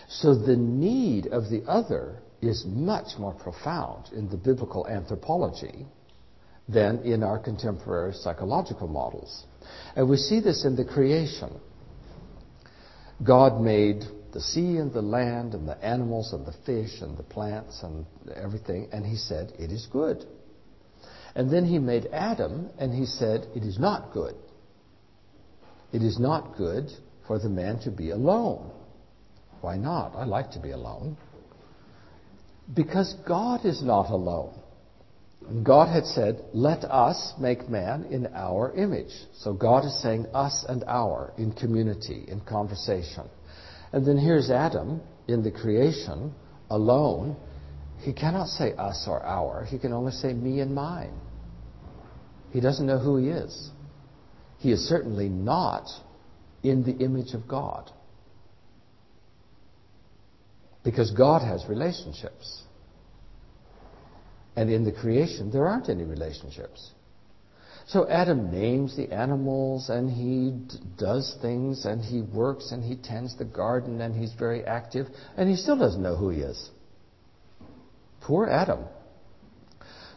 So 0.09 0.35
the 0.35 0.57
need 0.57 1.27
of 1.27 1.51
the 1.51 1.65
other 1.67 2.17
is 2.41 2.65
much 2.67 3.19
more 3.19 3.33
profound 3.35 4.13
in 4.13 4.29
the 4.29 4.37
biblical 4.37 4.87
anthropology 4.87 5.87
than 6.69 7.01
in 7.01 7.23
our 7.23 7.39
contemporary 7.39 8.13
psychological 8.15 8.89
models. 8.89 9.45
And 9.97 10.09
we 10.09 10.17
see 10.17 10.41
this 10.41 10.65
in 10.65 10.77
the 10.77 10.85
creation. 10.85 11.51
God 13.25 13.61
made 13.61 14.05
the 14.33 14.41
sea 14.41 14.79
and 14.79 14.93
the 14.93 15.03
land 15.03 15.55
and 15.55 15.69
the 15.69 15.83
animals 15.85 16.33
and 16.33 16.47
the 16.47 16.55
fish 16.65 17.01
and 17.01 17.17
the 17.17 17.23
plants 17.23 17.83
and 17.83 18.07
everything, 18.35 18.89
and 18.93 19.05
he 19.05 19.17
said, 19.17 19.53
It 19.59 19.71
is 19.71 19.87
good. 19.91 20.25
And 21.35 21.51
then 21.51 21.65
he 21.65 21.79
made 21.79 22.07
Adam, 22.13 22.71
and 22.79 22.93
he 22.93 23.07
said, 23.07 23.47
It 23.55 23.63
is 23.63 23.79
not 23.79 24.13
good. 24.13 24.35
It 25.93 26.03
is 26.03 26.19
not 26.19 26.57
good 26.57 26.91
for 27.27 27.39
the 27.39 27.49
man 27.49 27.79
to 27.81 27.91
be 27.91 28.11
alone. 28.11 28.71
Why 29.61 29.77
not? 29.77 30.15
I 30.17 30.25
like 30.25 30.51
to 30.53 30.59
be 30.59 30.71
alone. 30.71 31.17
Because 32.75 33.15
God 33.27 33.65
is 33.65 33.83
not 33.83 34.11
alone. 34.11 34.55
God 35.63 35.89
had 35.89 36.05
said, 36.05 36.45
Let 36.53 36.85
us 36.85 37.35
make 37.39 37.69
man 37.69 38.05
in 38.05 38.27
our 38.35 38.73
image. 38.75 39.13
So 39.39 39.53
God 39.53 39.85
is 39.85 40.03
saying 40.03 40.27
us 40.35 40.65
and 40.69 40.85
our 40.85 41.33
in 41.37 41.53
community, 41.53 42.25
in 42.29 42.41
conversation. 42.41 43.25
And 43.93 44.07
then 44.07 44.19
here's 44.19 44.51
Adam 44.51 45.01
in 45.29 45.43
the 45.43 45.51
creation, 45.51 46.35
alone. 46.71 47.37
He 48.03 48.13
cannot 48.13 48.49
say 48.49 48.75
us 48.75 49.07
or 49.07 49.23
our. 49.23 49.65
He 49.65 49.79
can 49.79 49.93
only 49.93 50.13
say 50.13 50.33
me 50.33 50.61
and 50.61 50.75
mine. 50.75 51.15
He 52.51 52.61
doesn't 52.61 52.87
know 52.87 52.99
who 52.99 53.17
he 53.17 53.29
is. 53.29 53.71
He 54.59 54.73
is 54.73 54.81
certainly 54.89 55.29
not 55.29 55.89
in 56.63 56.83
the 56.83 56.93
image 57.05 57.33
of 57.33 57.47
God. 57.47 57.91
Because 60.85 61.13
God 61.13 61.43
has 61.43 61.65
relationships. 61.69 62.63
And 64.57 64.69
in 64.69 64.85
the 64.85 64.93
creation, 64.93 65.53
there 65.53 65.69
aren't 65.69 65.89
any 65.89 66.05
relationships. 66.05 66.91
So 67.87 68.09
Adam 68.09 68.51
names 68.51 68.97
the 68.97 69.13
animals 69.13 69.91
and 69.91 70.11
he 70.11 70.51
d- 70.51 70.79
does 70.99 71.37
things 71.41 71.85
and 71.85 72.03
he 72.03 72.21
works 72.21 72.73
and 72.73 72.83
he 72.83 72.97
tends 72.97 73.37
the 73.37 73.45
garden 73.45 74.01
and 74.01 74.15
he's 74.15 74.33
very 74.33 74.65
active 74.65 75.07
and 75.37 75.49
he 75.49 75.57
still 75.57 75.77
doesn't 75.77 76.03
know 76.03 76.17
who 76.17 76.31
he 76.31 76.41
is. 76.41 76.71
Poor 78.23 78.47
Adam. 78.47 78.85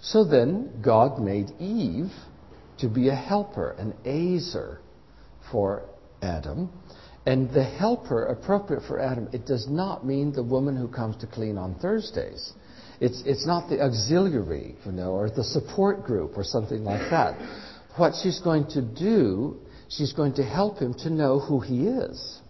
So 0.01 0.23
then 0.23 0.81
God 0.83 1.19
made 1.19 1.49
Eve 1.59 2.11
to 2.77 2.87
be 2.87 3.09
a 3.09 3.15
helper, 3.15 3.71
an 3.71 3.93
ezer 4.05 4.79
for 5.51 5.83
Adam. 6.21 6.69
And 7.25 7.49
the 7.51 7.63
helper 7.63 8.25
appropriate 8.25 8.83
for 8.83 8.99
Adam, 8.99 9.29
it 9.33 9.47
does 9.47 9.67
not 9.67 10.05
mean 10.05 10.31
the 10.31 10.43
woman 10.43 10.75
who 10.75 10.87
comes 10.87 11.17
to 11.17 11.27
clean 11.27 11.57
on 11.57 11.75
Thursdays. 11.75 12.53
It's, 12.99 13.23
it's 13.25 13.47
not 13.47 13.67
the 13.69 13.81
auxiliary, 13.81 14.75
you 14.85 14.91
know, 14.91 15.11
or 15.11 15.29
the 15.29 15.43
support 15.43 16.03
group 16.03 16.37
or 16.37 16.43
something 16.43 16.83
like 16.83 17.09
that. 17.09 17.35
What 17.97 18.13
she's 18.21 18.39
going 18.39 18.67
to 18.71 18.81
do, 18.81 19.57
she's 19.89 20.13
going 20.13 20.33
to 20.35 20.43
help 20.43 20.77
him 20.77 20.93
to 20.99 21.09
know 21.09 21.39
who 21.39 21.59
he 21.59 21.87
is. 21.87 22.41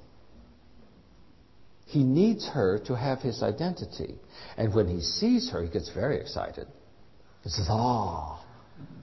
He 1.86 2.04
needs 2.04 2.48
her 2.50 2.80
to 2.88 2.96
have 2.96 3.22
his 3.22 3.44
identity. 3.44 4.16
And 4.58 4.74
when 4.74 4.88
he 4.88 5.02
sees 5.02 5.50
her, 5.52 5.64
he 5.64 5.70
gets 5.70 5.90
very 5.94 6.20
excited. 6.20 6.68
He 7.44 7.50
says, 7.50 7.68
Ah, 7.70 8.44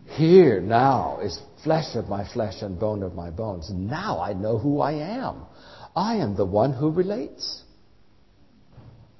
here 0.06 0.60
now 0.60 1.20
is 1.22 1.40
flesh 1.62 1.94
of 1.94 2.08
my 2.08 2.30
flesh 2.32 2.60
and 2.60 2.78
bone 2.78 3.02
of 3.02 3.14
my 3.14 3.30
bones. 3.30 3.70
Now 3.72 4.20
I 4.20 4.32
know 4.32 4.58
who 4.58 4.80
I 4.80 4.92
am. 4.92 5.46
I 5.94 6.16
am 6.16 6.36
the 6.36 6.44
one 6.44 6.72
who 6.72 6.90
relates. 6.90 7.62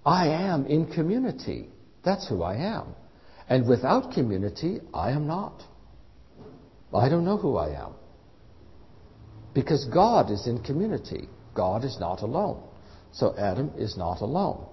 I 0.04 0.28
am 0.28 0.66
in 0.66 0.86
community. 0.86 1.68
That's 2.04 2.28
who 2.28 2.42
I 2.42 2.56
am. 2.56 2.94
And 3.48 3.68
without 3.68 4.12
community, 4.12 4.80
I 4.92 5.12
am 5.12 5.26
not. 5.26 5.62
I 6.92 7.08
don't 7.08 7.24
know 7.24 7.36
who 7.36 7.56
I 7.56 7.68
am. 7.80 7.92
Because 9.54 9.84
God 9.86 10.30
is 10.30 10.46
in 10.46 10.62
community. 10.62 11.28
God 11.54 11.84
is 11.84 11.98
not 12.00 12.22
alone. 12.22 12.62
So 13.12 13.34
Adam 13.36 13.72
is 13.76 13.96
not 13.96 14.20
alone. 14.20 14.66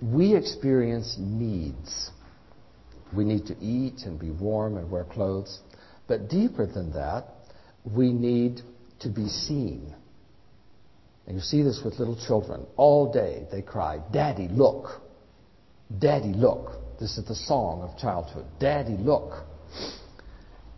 We 0.00 0.34
experience 0.34 1.16
needs. 1.18 2.10
We 3.14 3.24
need 3.24 3.46
to 3.46 3.56
eat 3.60 4.02
and 4.04 4.18
be 4.18 4.30
warm 4.30 4.76
and 4.76 4.90
wear 4.90 5.04
clothes. 5.04 5.60
But 6.06 6.28
deeper 6.28 6.66
than 6.66 6.92
that, 6.92 7.28
we 7.84 8.12
need 8.12 8.60
to 9.00 9.08
be 9.08 9.28
seen. 9.28 9.94
And 11.26 11.36
you 11.36 11.42
see 11.42 11.62
this 11.62 11.82
with 11.84 11.98
little 11.98 12.16
children. 12.26 12.66
All 12.76 13.12
day 13.12 13.46
they 13.50 13.62
cry, 13.62 14.00
Daddy, 14.12 14.48
look. 14.48 15.02
Daddy, 15.98 16.32
look. 16.32 16.98
This 17.00 17.18
is 17.18 17.24
the 17.26 17.34
song 17.34 17.82
of 17.82 17.98
childhood. 17.98 18.46
Daddy, 18.58 18.96
look. 18.96 19.44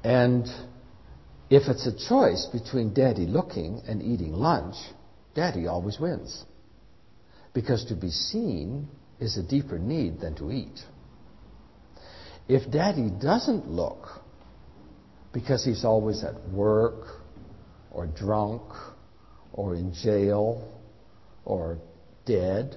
And 0.05 0.49
if 1.51 1.69
it's 1.69 1.87
a 1.87 2.09
choice 2.09 2.47
between 2.53 2.93
daddy 2.93 3.27
looking 3.27 3.83
and 3.87 4.03
eating 4.03 4.33
lunch, 4.33 4.77
daddy 5.35 5.67
always 5.67 5.99
wins. 5.99 6.45
Because 7.55 7.87
to 7.87 7.95
be 7.95 8.11
seen 8.11 8.89
is 9.19 9.37
a 9.37 9.43
deeper 9.43 9.79
need 9.79 10.21
than 10.21 10.35
to 10.37 10.53
eat. 10.53 10.81
If 12.49 12.71
daddy 12.71 13.11
doesn't 13.11 13.69
look 13.69 14.09
because 15.33 15.65
he's 15.65 15.85
always 15.85 16.23
at 16.23 16.49
work 16.51 17.07
or 17.91 18.07
drunk 18.07 18.63
or 19.53 19.75
in 19.75 19.95
jail 19.95 20.81
or 21.45 21.79
dead, 22.27 22.77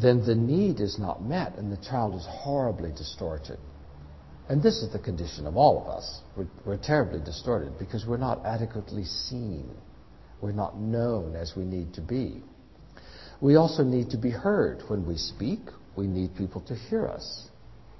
then 0.00 0.24
the 0.24 0.34
need 0.34 0.80
is 0.80 0.98
not 0.98 1.22
met 1.22 1.56
and 1.56 1.72
the 1.72 1.82
child 1.88 2.14
is 2.14 2.26
horribly 2.28 2.90
distorted. 2.92 3.58
And 4.50 4.60
this 4.60 4.82
is 4.82 4.92
the 4.92 4.98
condition 4.98 5.46
of 5.46 5.56
all 5.56 5.80
of 5.80 5.86
us. 5.86 6.22
We're, 6.36 6.48
we're, 6.66 6.76
terribly 6.76 7.20
distorted 7.20 7.78
because 7.78 8.04
we're 8.04 8.16
not 8.16 8.44
adequately 8.44 9.04
seen. 9.04 9.70
We're 10.40 10.50
not 10.50 10.76
known 10.76 11.36
as 11.36 11.52
we 11.56 11.62
need 11.62 11.94
to 11.94 12.00
be. 12.00 12.42
We 13.40 13.54
also 13.54 13.84
need 13.84 14.10
to 14.10 14.16
be 14.16 14.30
heard. 14.30 14.82
When 14.88 15.06
we 15.06 15.16
speak, 15.18 15.60
we 15.94 16.08
need 16.08 16.34
people 16.34 16.62
to 16.62 16.74
hear 16.74 17.06
us. 17.06 17.46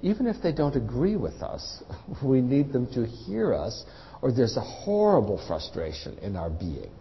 Even 0.01 0.27
if 0.27 0.43
they 0.43 0.51
don't 0.51 0.75
agree 0.75 1.15
with 1.15 1.41
us, 1.41 1.83
we 2.21 2.41
need 2.41 2.73
them 2.73 2.85
to 2.95 3.05
hear 3.05 3.53
us, 3.53 3.85
or 4.21 4.33
there's 4.33 4.57
a 4.57 4.61
horrible 4.61 5.41
frustration 5.47 6.17
in 6.17 6.35
our 6.35 6.49
being, 6.49 6.91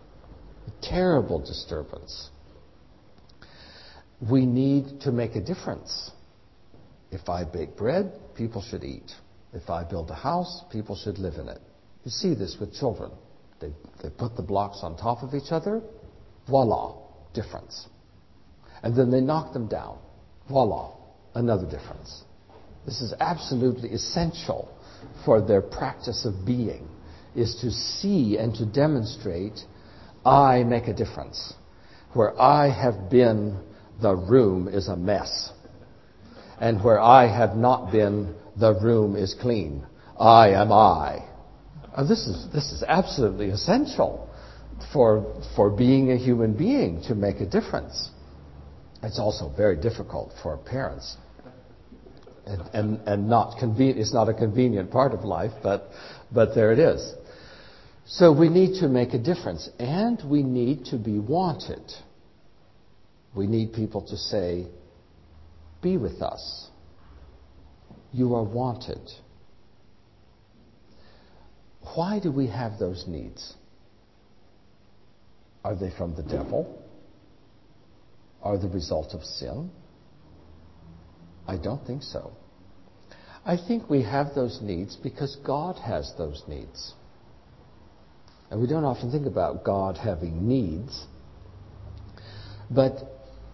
a 0.68 0.70
terrible 0.80 1.40
disturbance. 1.40 2.30
We 4.30 4.46
need 4.46 5.00
to 5.00 5.10
make 5.10 5.34
a 5.34 5.40
difference. 5.40 6.12
If 7.10 7.28
I 7.28 7.42
bake 7.42 7.76
bread, 7.76 8.12
people 8.36 8.62
should 8.62 8.84
eat. 8.84 9.10
If 9.52 9.68
I 9.68 9.84
build 9.84 10.10
a 10.10 10.14
house, 10.14 10.62
people 10.70 10.96
should 10.96 11.18
live 11.18 11.34
in 11.34 11.48
it. 11.48 11.60
You 12.04 12.10
see 12.10 12.34
this 12.34 12.56
with 12.60 12.74
children. 12.74 13.10
They, 13.60 13.72
they 14.02 14.10
put 14.10 14.36
the 14.36 14.42
blocks 14.42 14.80
on 14.82 14.96
top 14.96 15.22
of 15.22 15.34
each 15.34 15.50
other, 15.50 15.82
voila, 16.48 16.96
difference. 17.34 17.88
And 18.82 18.96
then 18.96 19.10
they 19.10 19.20
knock 19.20 19.52
them 19.52 19.68
down, 19.68 19.98
voila, 20.48 20.94
another 21.34 21.68
difference. 21.68 22.22
This 22.86 23.00
is 23.02 23.12
absolutely 23.20 23.90
essential 23.90 24.74
for 25.24 25.40
their 25.40 25.60
practice 25.60 26.24
of 26.24 26.46
being, 26.46 26.88
is 27.34 27.56
to 27.60 27.70
see 27.70 28.38
and 28.38 28.54
to 28.54 28.64
demonstrate 28.64 29.60
I 30.24 30.64
make 30.64 30.86
a 30.88 30.94
difference. 30.94 31.54
Where 32.12 32.40
I 32.40 32.68
have 32.70 33.10
been, 33.10 33.58
the 34.00 34.14
room 34.14 34.68
is 34.68 34.88
a 34.88 34.96
mess. 34.96 35.52
And 36.60 36.82
where 36.82 37.00
I 37.00 37.26
have 37.26 37.56
not 37.56 37.92
been, 37.92 38.34
the 38.60 38.74
room 38.74 39.16
is 39.16 39.34
clean. 39.34 39.86
I 40.18 40.50
am 40.50 40.70
I. 40.70 41.26
Uh, 41.94 42.04
this, 42.04 42.26
is, 42.26 42.46
this 42.52 42.72
is 42.72 42.84
absolutely 42.86 43.48
essential 43.50 44.28
for, 44.92 45.42
for 45.56 45.70
being 45.70 46.12
a 46.12 46.16
human 46.16 46.52
being 46.52 47.02
to 47.08 47.14
make 47.14 47.40
a 47.40 47.46
difference. 47.46 48.10
It's 49.02 49.18
also 49.18 49.52
very 49.56 49.76
difficult 49.76 50.32
for 50.42 50.56
parents. 50.58 51.16
And, 52.46 52.62
and, 52.72 53.08
and 53.08 53.28
not 53.28 53.58
conven- 53.58 53.96
it's 53.96 54.12
not 54.12 54.28
a 54.28 54.34
convenient 54.34 54.90
part 54.90 55.12
of 55.12 55.24
life, 55.24 55.52
but, 55.62 55.88
but 56.32 56.54
there 56.54 56.72
it 56.72 56.78
is. 56.78 57.14
So 58.06 58.32
we 58.32 58.48
need 58.48 58.80
to 58.80 58.88
make 58.88 59.14
a 59.14 59.18
difference, 59.18 59.68
and 59.78 60.20
we 60.28 60.42
need 60.42 60.86
to 60.86 60.96
be 60.96 61.18
wanted. 61.18 61.92
We 63.36 63.46
need 63.46 63.72
people 63.72 64.02
to 64.08 64.16
say, 64.16 64.66
Be 65.80 65.96
with 65.96 66.20
us. 66.20 66.69
You 68.12 68.34
are 68.34 68.42
wanted. 68.42 69.10
Why 71.94 72.20
do 72.20 72.30
we 72.30 72.48
have 72.48 72.78
those 72.78 73.04
needs? 73.06 73.54
Are 75.64 75.74
they 75.74 75.90
from 75.96 76.14
the 76.14 76.22
devil? 76.22 76.82
Are 78.42 78.58
the 78.58 78.68
result 78.68 79.14
of 79.14 79.22
sin? 79.22 79.70
I 81.46 81.56
don't 81.56 81.84
think 81.86 82.02
so. 82.02 82.32
I 83.44 83.56
think 83.56 83.88
we 83.88 84.02
have 84.02 84.34
those 84.34 84.60
needs 84.62 84.96
because 84.96 85.36
God 85.44 85.76
has 85.76 86.12
those 86.16 86.42
needs. 86.46 86.94
And 88.50 88.60
we 88.60 88.66
don't 88.66 88.84
often 88.84 89.10
think 89.10 89.26
about 89.26 89.64
God 89.64 89.96
having 89.96 90.46
needs. 90.46 91.06
But 92.70 92.98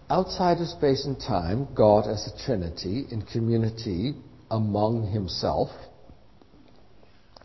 outside 0.09 0.57
of 0.57 0.67
space 0.67 1.05
and 1.05 1.19
time, 1.19 1.67
God 1.73 2.07
as 2.07 2.27
a 2.27 2.45
trinity 2.45 3.05
in 3.11 3.21
community 3.21 4.15
among 4.49 5.11
himself 5.11 5.69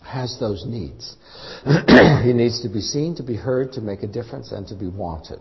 has 0.05 0.39
those 0.39 0.65
needs. 0.67 1.17
he 2.25 2.33
needs 2.33 2.63
to 2.63 2.69
be 2.69 2.81
seen, 2.81 3.15
to 3.17 3.23
be 3.23 3.37
heard, 3.37 3.73
to 3.73 3.81
make 3.81 4.03
a 4.03 4.07
difference, 4.07 4.53
and 4.53 4.67
to 4.69 4.75
be 4.75 4.89
wanted. 4.89 5.41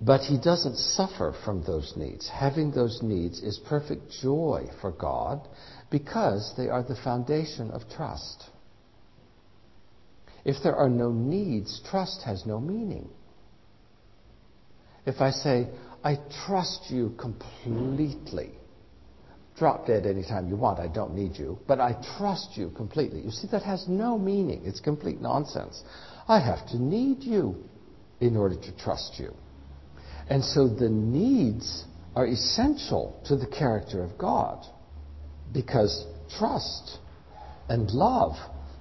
But 0.00 0.20
he 0.20 0.38
doesn't 0.38 0.76
suffer 0.76 1.34
from 1.44 1.64
those 1.64 1.94
needs. 1.96 2.28
Having 2.28 2.72
those 2.72 3.00
needs 3.02 3.40
is 3.40 3.58
perfect 3.58 4.10
joy 4.20 4.68
for 4.80 4.90
God 4.90 5.48
because 5.90 6.52
they 6.56 6.68
are 6.68 6.82
the 6.82 6.96
foundation 6.96 7.70
of 7.70 7.82
trust. 7.88 8.44
If 10.44 10.62
there 10.62 10.76
are 10.76 10.90
no 10.90 11.10
needs, 11.10 11.80
trust 11.88 12.22
has 12.24 12.44
no 12.44 12.60
meaning. 12.60 13.08
If 15.06 15.20
I 15.20 15.30
say, 15.30 15.68
I 16.02 16.18
trust 16.46 16.90
you 16.90 17.14
completely, 17.18 18.52
drop 19.56 19.86
dead 19.86 20.06
anytime 20.06 20.48
you 20.48 20.56
want, 20.56 20.80
I 20.80 20.88
don't 20.88 21.14
need 21.14 21.36
you, 21.36 21.58
but 21.68 21.80
I 21.80 21.96
trust 22.18 22.50
you 22.54 22.70
completely. 22.76 23.20
You 23.20 23.30
see, 23.30 23.48
that 23.52 23.62
has 23.62 23.86
no 23.88 24.18
meaning. 24.18 24.62
It's 24.64 24.80
complete 24.80 25.20
nonsense. 25.20 25.82
I 26.26 26.40
have 26.40 26.66
to 26.68 26.78
need 26.82 27.22
you 27.22 27.56
in 28.20 28.36
order 28.36 28.56
to 28.56 28.76
trust 28.78 29.14
you. 29.18 29.32
And 30.28 30.42
so 30.42 30.68
the 30.68 30.88
needs 30.88 31.84
are 32.16 32.26
essential 32.26 33.20
to 33.26 33.36
the 33.36 33.46
character 33.46 34.02
of 34.02 34.16
God 34.18 34.64
because 35.52 36.06
trust 36.38 36.98
and 37.68 37.90
love 37.90 38.32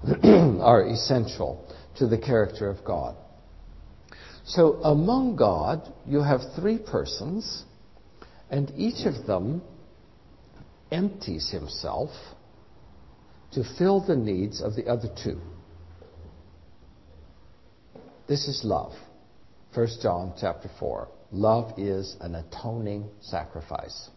are 0.24 0.88
essential 0.88 1.68
to 1.98 2.08
the 2.08 2.18
character 2.18 2.70
of 2.70 2.84
God. 2.84 3.16
So 4.46 4.74
among 4.84 5.36
God, 5.36 5.92
you 6.06 6.22
have 6.22 6.42
three 6.56 6.78
persons, 6.78 7.64
and 8.50 8.72
each 8.76 9.06
of 9.06 9.26
them 9.26 9.62
empties 10.94 11.50
himself 11.50 12.12
to 13.52 13.64
fill 13.78 14.06
the 14.06 14.16
needs 14.16 14.62
of 14.62 14.76
the 14.76 14.86
other 14.86 15.10
two. 15.24 15.40
This 18.28 18.48
is 18.48 18.62
love. 18.64 18.94
1 19.74 19.88
John 20.02 20.34
chapter 20.40 20.70
4. 20.80 21.08
Love 21.32 21.74
is 21.80 22.16
an 22.22 22.36
atoning 22.36 23.10
sacrifice, 23.22 24.10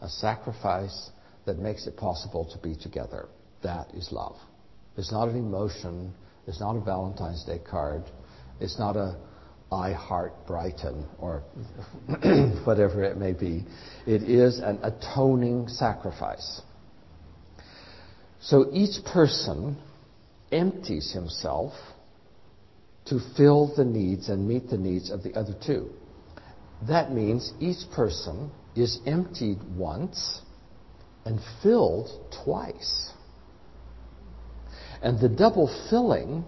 a 0.00 0.08
sacrifice 0.08 1.10
that 1.44 1.58
makes 1.58 1.86
it 1.86 1.96
possible 1.96 2.46
to 2.50 2.58
be 2.58 2.74
together. 2.74 3.28
That 3.62 3.88
is 3.94 4.08
love. 4.10 4.36
It's 4.96 5.12
not 5.12 5.28
an 5.28 5.36
emotion. 5.36 6.14
It's 6.46 6.60
not 6.60 6.76
a 6.76 6.80
Valentine's 6.80 7.44
Day 7.44 7.58
card. 7.58 8.04
It's 8.58 8.78
not 8.78 8.96
a 8.96 9.16
I 9.70 9.92
heart 9.92 10.46
Brighton 10.46 11.06
or 11.18 11.42
whatever 12.64 13.02
it 13.02 13.16
may 13.16 13.32
be. 13.32 13.64
It 14.06 14.22
is 14.22 14.60
an 14.60 14.78
atoning 14.82 15.68
sacrifice. 15.68 16.62
So 18.40 18.70
each 18.72 19.04
person 19.04 19.76
empties 20.52 21.12
himself 21.12 21.72
to 23.06 23.20
fill 23.36 23.74
the 23.74 23.84
needs 23.84 24.28
and 24.28 24.46
meet 24.46 24.68
the 24.68 24.78
needs 24.78 25.10
of 25.10 25.22
the 25.22 25.34
other 25.34 25.54
two. 25.66 25.90
That 26.86 27.12
means 27.12 27.52
each 27.58 27.90
person 27.92 28.50
is 28.76 29.00
emptied 29.06 29.58
once 29.76 30.42
and 31.24 31.40
filled 31.62 32.10
twice. 32.44 33.10
And 35.02 35.18
the 35.18 35.28
double 35.28 35.68
filling 35.90 36.44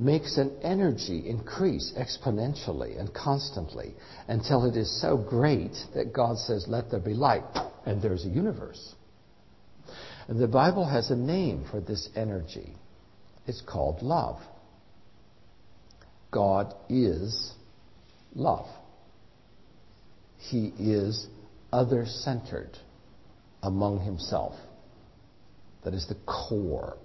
makes 0.00 0.38
an 0.38 0.56
energy 0.62 1.28
increase 1.28 1.92
exponentially 1.96 2.98
and 2.98 3.12
constantly 3.12 3.94
until 4.28 4.64
it 4.64 4.76
is 4.76 5.00
so 5.00 5.16
great 5.16 5.76
that 5.94 6.12
God 6.12 6.38
says, 6.38 6.66
Let 6.66 6.90
there 6.90 7.00
be 7.00 7.14
light, 7.14 7.44
and 7.84 8.00
there's 8.00 8.24
a 8.24 8.28
universe. 8.28 8.94
And 10.28 10.40
the 10.40 10.48
Bible 10.48 10.86
has 10.86 11.10
a 11.10 11.16
name 11.16 11.66
for 11.70 11.80
this 11.80 12.08
energy. 12.16 12.74
It's 13.46 13.60
called 13.60 14.00
love. 14.02 14.40
God 16.30 16.74
is 16.88 17.52
love. 18.34 18.68
He 20.38 20.72
is 20.78 21.26
other 21.72 22.06
centered 22.06 22.78
among 23.62 24.00
himself. 24.00 24.54
That 25.84 25.94
is 25.94 26.06
the 26.06 26.16
core, 26.26 26.96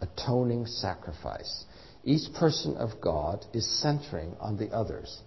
atoning 0.00 0.66
sacrifice. 0.66 1.64
Each 2.04 2.32
person 2.34 2.76
of 2.76 3.00
God 3.00 3.44
is 3.52 3.66
centering 3.80 4.36
on 4.40 4.56
the 4.56 4.70
others. 4.70 5.22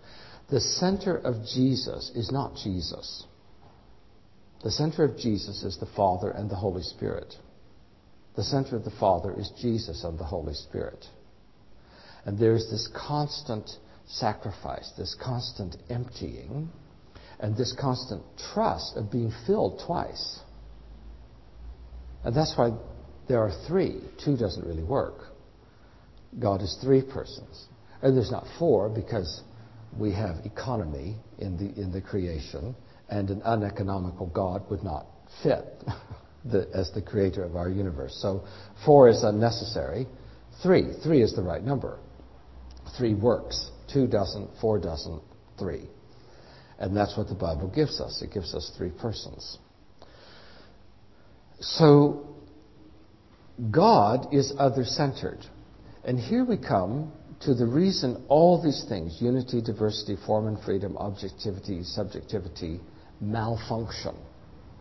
The 0.49 0.61
center 0.61 1.17
of 1.17 1.45
Jesus 1.45 2.11
is 2.15 2.31
not 2.31 2.55
Jesus. 2.55 3.25
The 4.63 4.71
center 4.71 5.03
of 5.03 5.17
Jesus 5.17 5.63
is 5.63 5.77
the 5.77 5.87
Father 5.95 6.29
and 6.29 6.49
the 6.49 6.55
Holy 6.55 6.83
Spirit. 6.83 7.35
The 8.35 8.43
center 8.43 8.75
of 8.75 8.83
the 8.83 8.91
Father 8.91 9.33
is 9.37 9.51
Jesus 9.59 10.03
and 10.03 10.17
the 10.17 10.23
Holy 10.23 10.53
Spirit. 10.53 11.05
And 12.25 12.37
there's 12.37 12.69
this 12.69 12.87
constant 12.95 13.69
sacrifice, 14.07 14.91
this 14.97 15.15
constant 15.15 15.75
emptying, 15.89 16.69
and 17.39 17.57
this 17.57 17.73
constant 17.79 18.23
trust 18.53 18.95
of 18.95 19.11
being 19.11 19.31
filled 19.45 19.81
twice. 19.85 20.39
And 22.23 22.35
that's 22.35 22.55
why 22.57 22.71
there 23.27 23.39
are 23.39 23.51
three. 23.67 24.01
Two 24.23 24.37
doesn't 24.37 24.65
really 24.65 24.83
work. 24.83 25.36
God 26.39 26.61
is 26.61 26.77
three 26.81 27.01
persons. 27.01 27.67
And 28.01 28.15
there's 28.15 28.31
not 28.31 28.45
four 28.59 28.89
because 28.89 29.41
we 29.97 30.13
have 30.13 30.45
economy 30.45 31.15
in 31.39 31.57
the, 31.57 31.81
in 31.81 31.91
the 31.91 32.01
creation, 32.01 32.75
and 33.09 33.29
an 33.29 33.41
uneconomical 33.43 34.27
God 34.27 34.69
would 34.69 34.83
not 34.83 35.07
fit 35.43 35.65
the, 36.45 36.69
as 36.73 36.91
the 36.91 37.01
creator 37.01 37.43
of 37.43 37.55
our 37.55 37.69
universe. 37.69 38.17
So 38.21 38.45
four 38.85 39.09
is 39.09 39.23
unnecessary. 39.23 40.07
Three. 40.61 40.93
Three 41.03 41.21
is 41.21 41.35
the 41.35 41.41
right 41.41 41.63
number. 41.63 41.99
Three 42.97 43.13
works. 43.13 43.71
Two 43.91 44.07
doesn't, 44.07 44.49
four 44.59 44.79
doesn't, 44.79 45.21
three. 45.57 45.87
And 46.79 46.95
that's 46.95 47.17
what 47.17 47.27
the 47.27 47.35
Bible 47.35 47.71
gives 47.73 47.99
us. 47.99 48.21
It 48.21 48.33
gives 48.33 48.53
us 48.53 48.71
three 48.77 48.91
persons. 48.91 49.57
So, 51.59 52.35
God 53.71 54.33
is 54.33 54.53
other 54.59 54.83
centered. 54.83 55.43
And 56.07 56.17
here 56.17 56.45
we 56.45 56.55
come 56.57 57.11
to 57.41 57.53
the 57.53 57.65
reason 57.65 58.25
all 58.29 58.61
these 58.63 58.85
things 58.87 59.21
unity, 59.21 59.61
diversity, 59.61 60.17
form 60.25 60.47
and 60.47 60.59
freedom, 60.63 60.97
objectivity, 60.97 61.83
subjectivity 61.83 62.79
malfunction. 63.19 64.15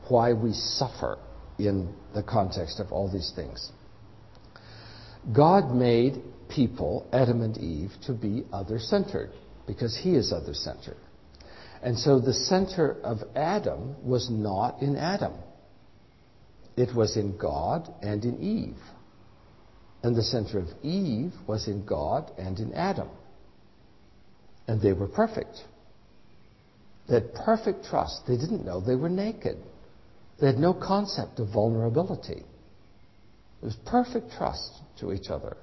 Why 0.08 0.32
we 0.32 0.52
suffer 0.52 1.18
in 1.58 1.92
the 2.14 2.22
context 2.22 2.78
of 2.78 2.92
all 2.92 3.10
these 3.10 3.32
things. 3.34 3.72
God 5.34 5.74
made 5.74 6.22
people, 6.48 7.08
Adam 7.12 7.42
and 7.42 7.58
Eve, 7.58 7.90
to 8.06 8.12
be 8.12 8.44
other 8.52 8.78
centered 8.78 9.32
because 9.66 9.96
He 9.96 10.14
is 10.14 10.32
other 10.32 10.54
centered. 10.54 10.96
And 11.82 11.98
so 11.98 12.20
the 12.20 12.32
center 12.32 12.96
of 13.02 13.18
Adam 13.34 13.96
was 14.06 14.30
not 14.30 14.80
in 14.80 14.96
Adam, 14.96 15.34
it 16.76 16.94
was 16.94 17.16
in 17.16 17.36
God 17.36 17.92
and 18.02 18.24
in 18.24 18.40
Eve. 18.40 18.78
And 20.06 20.14
the 20.14 20.22
center 20.22 20.60
of 20.60 20.68
Eve 20.84 21.32
was 21.48 21.66
in 21.66 21.84
God 21.84 22.30
and 22.38 22.56
in 22.60 22.72
Adam. 22.74 23.08
And 24.68 24.80
they 24.80 24.92
were 24.92 25.08
perfect. 25.08 25.56
They 27.08 27.14
had 27.14 27.34
perfect 27.34 27.86
trust. 27.86 28.20
They 28.28 28.36
didn't 28.36 28.64
know 28.64 28.80
they 28.80 28.94
were 28.94 29.08
naked. 29.08 29.56
They 30.40 30.46
had 30.46 30.58
no 30.58 30.72
concept 30.74 31.40
of 31.40 31.48
vulnerability. 31.48 32.44
It 33.60 33.64
was 33.64 33.74
perfect 33.84 34.30
trust 34.38 34.70
to 35.00 35.12
each 35.12 35.28
other. 35.28 35.56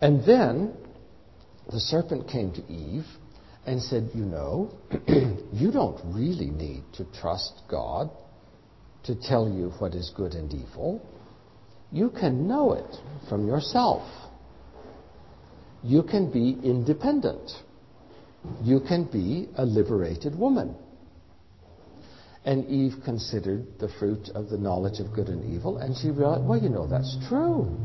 And 0.00 0.24
then 0.24 0.72
the 1.72 1.80
serpent 1.80 2.28
came 2.28 2.52
to 2.52 2.72
Eve 2.72 3.06
and 3.66 3.82
said, 3.82 4.10
You 4.14 4.24
know, 4.24 4.72
you 5.52 5.72
don't 5.72 6.00
really 6.14 6.50
need 6.50 6.84
to 6.92 7.04
trust 7.20 7.54
God 7.68 8.08
to 9.02 9.16
tell 9.16 9.48
you 9.48 9.70
what 9.80 9.96
is 9.96 10.12
good 10.16 10.34
and 10.34 10.54
evil 10.54 11.04
you 11.90 12.10
can 12.10 12.46
know 12.46 12.74
it 12.74 12.96
from 13.28 13.46
yourself. 13.46 14.02
You 15.82 16.02
can 16.02 16.30
be 16.30 16.58
independent. 16.62 17.50
You 18.62 18.80
can 18.80 19.04
be 19.04 19.48
a 19.56 19.64
liberated 19.64 20.38
woman. 20.38 20.74
And 22.44 22.66
Eve 22.66 22.94
considered 23.04 23.66
the 23.78 23.88
fruit 23.98 24.28
of 24.34 24.48
the 24.48 24.58
knowledge 24.58 25.00
of 25.00 25.14
good 25.14 25.28
and 25.28 25.54
evil, 25.54 25.78
and 25.78 25.96
she 25.96 26.10
realized, 26.10 26.44
well, 26.44 26.58
you 26.58 26.68
know, 26.68 26.86
that's 26.86 27.16
true. 27.28 27.76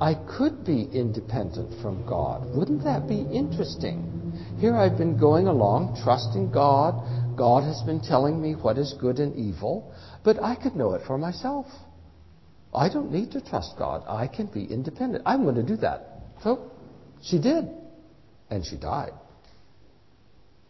I 0.00 0.14
could 0.36 0.64
be 0.64 0.88
independent 0.92 1.80
from 1.80 2.06
God. 2.06 2.54
Wouldn't 2.54 2.84
that 2.84 3.08
be 3.08 3.20
interesting? 3.32 4.12
Here 4.58 4.76
I've 4.76 4.98
been 4.98 5.18
going 5.18 5.46
along, 5.46 6.00
trusting 6.04 6.50
God. 6.50 7.36
God 7.36 7.64
has 7.64 7.80
been 7.82 8.00
telling 8.00 8.40
me 8.40 8.52
what 8.52 8.76
is 8.76 8.94
good 9.00 9.18
and 9.20 9.34
evil, 9.36 9.94
but 10.22 10.42
I 10.42 10.54
could 10.54 10.76
know 10.76 10.92
it 10.92 11.02
for 11.06 11.16
myself. 11.16 11.66
I 12.76 12.90
don't 12.90 13.10
need 13.10 13.32
to 13.32 13.40
trust 13.40 13.76
God. 13.78 14.04
I 14.06 14.26
can 14.26 14.46
be 14.46 14.64
independent. 14.64 15.24
I'm 15.24 15.44
going 15.44 15.54
to 15.54 15.62
do 15.62 15.76
that. 15.78 16.20
So 16.42 16.70
she 17.22 17.40
did. 17.40 17.64
And 18.50 18.64
she 18.64 18.76
died. 18.76 19.12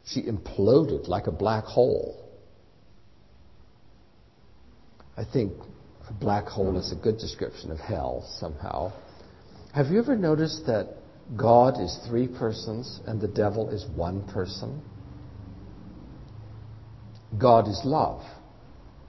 She 0.05 0.23
imploded 0.23 1.09
like 1.09 1.27
a 1.27 1.33
black 1.33 1.65
hole. 1.65 2.23
I 5.17 5.25
think 5.25 5.53
a 6.09 6.13
black 6.13 6.47
hole 6.47 6.79
is 6.79 6.93
a 6.93 6.95
good 6.95 7.19
description 7.19 7.73
of 7.73 7.81
hell 7.81 8.25
somehow. 8.39 8.93
Have 9.75 9.89
you 9.89 9.99
ever 9.99 10.17
noticed 10.17 10.65
that 10.67 10.95
God 11.37 11.81
is 11.81 11.99
three 12.09 12.29
persons 12.29 13.01
and 13.07 13.21
the 13.21 13.29
devil 13.29 13.69
is 13.71 13.85
one 13.97 14.27
person? 14.29 14.81
God 17.37 17.67
is 17.67 17.81
love. 17.85 18.23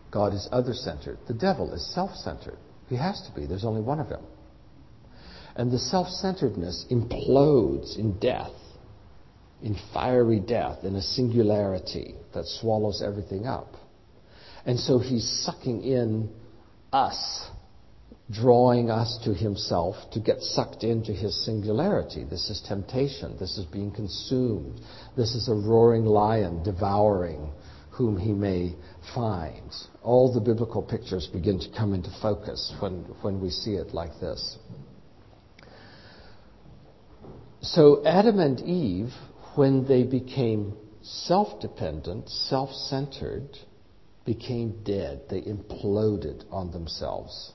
God 0.10 0.34
is 0.34 0.50
other 0.52 0.74
centered. 0.74 1.20
The 1.28 1.34
devil 1.36 1.74
is 1.74 1.94
self 1.94 2.16
centered. 2.16 2.58
He 2.88 2.96
has 2.96 3.22
to 3.28 3.40
be. 3.40 3.46
There's 3.46 3.66
only 3.66 3.82
one 3.82 4.00
of 4.00 4.08
him. 4.08 4.22
And 5.56 5.72
the 5.72 5.80
self 5.80 6.08
centeredness 6.10 6.86
implodes 6.92 7.98
in 7.98 8.20
death, 8.20 8.54
in 9.62 9.76
fiery 9.94 10.40
death, 10.40 10.84
in 10.84 10.96
a 10.96 11.02
singularity 11.02 12.16
that 12.34 12.46
swallows 12.46 13.02
everything 13.02 13.48
up. 13.48 13.74
And 14.66 14.80
so 14.80 15.00
he's 15.00 15.28
sucking 15.46 15.84
in 15.84 16.30
us, 16.94 17.50
drawing 18.30 18.92
us 18.92 19.18
to 19.24 19.34
himself 19.34 19.96
to 20.12 20.20
get 20.20 20.42
sucked 20.42 20.84
into 20.84 21.12
his 21.12 21.44
singularity. 21.46 22.24
This 22.24 22.50
is 22.50 22.62
temptation. 22.68 23.36
This 23.40 23.58
is 23.58 23.66
being 23.66 23.92
consumed. 23.92 24.80
This 25.16 25.34
is 25.34 25.50
a 25.50 25.54
roaring 25.54 26.06
lion 26.06 26.64
devouring 26.64 27.52
whom 27.98 28.18
he 28.18 28.32
may 28.32 28.76
find. 29.16 29.72
All 30.04 30.32
the 30.32 30.40
biblical 30.40 30.84
pictures 30.84 31.28
begin 31.28 31.60
to 31.60 31.70
come 31.76 31.94
into 31.94 32.12
focus 32.22 32.74
when, 32.80 33.06
when 33.22 33.42
we 33.42 33.50
see 33.50 33.74
it 33.74 33.94
like 33.94 34.20
this. 34.20 34.58
So 37.62 38.06
Adam 38.06 38.40
and 38.40 38.60
Eve, 38.62 39.12
when 39.56 39.88
they 39.88 40.04
became 40.04 40.78
self 41.02 41.60
dependent, 41.60 42.30
self 42.30 42.70
centered, 42.72 43.58
became 44.26 44.84
dead. 44.84 45.22
They 45.30 45.42
imploded 45.42 46.44
on 46.52 46.72
themselves. 46.72 47.54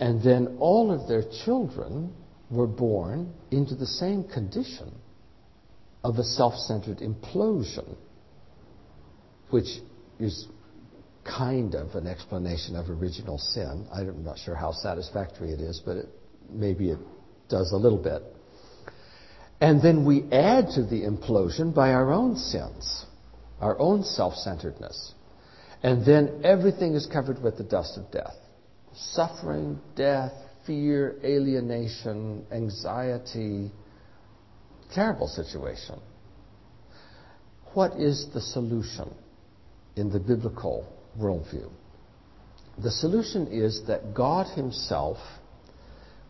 And 0.00 0.22
then 0.22 0.56
all 0.60 0.90
of 0.90 1.08
their 1.08 1.24
children 1.44 2.14
were 2.50 2.66
born 2.66 3.34
into 3.50 3.74
the 3.74 3.86
same 3.86 4.24
condition 4.24 4.92
of 6.02 6.18
a 6.18 6.24
self 6.24 6.54
centered 6.54 6.98
implosion, 6.98 7.96
which 9.50 9.66
is 10.18 10.46
kind 11.24 11.74
of 11.74 11.94
an 11.94 12.06
explanation 12.06 12.76
of 12.76 12.88
original 12.88 13.38
sin. 13.38 13.86
I'm 13.92 14.24
not 14.24 14.38
sure 14.38 14.54
how 14.54 14.72
satisfactory 14.72 15.50
it 15.50 15.60
is, 15.60 15.82
but 15.84 15.96
it, 15.96 16.08
maybe 16.50 16.90
it 16.90 16.98
does 17.48 17.72
a 17.72 17.76
little 17.76 17.98
bit. 18.02 18.22
And 19.60 19.80
then 19.80 20.04
we 20.04 20.24
add 20.30 20.68
to 20.74 20.82
the 20.84 21.02
implosion 21.02 21.74
by 21.74 21.92
our 21.92 22.12
own 22.12 22.36
sins, 22.36 23.06
our 23.60 23.78
own 23.78 24.04
self 24.04 24.34
centeredness. 24.34 25.14
And 25.82 26.04
then 26.04 26.42
everything 26.44 26.94
is 26.94 27.06
covered 27.06 27.42
with 27.42 27.56
the 27.56 27.64
dust 27.64 27.96
of 27.98 28.10
death 28.10 28.34
suffering, 28.96 29.78
death, 29.94 30.32
fear, 30.66 31.16
alienation, 31.22 32.44
anxiety. 32.50 33.70
Terrible 34.94 35.28
situation. 35.28 36.00
What 37.74 38.00
is 38.00 38.28
the 38.32 38.40
solution 38.40 39.14
in 39.96 40.10
the 40.10 40.20
biblical 40.20 40.86
worldview? 41.18 41.70
The 42.78 42.90
solution 42.90 43.48
is 43.48 43.82
that 43.86 44.14
God 44.14 44.46
Himself 44.54 45.18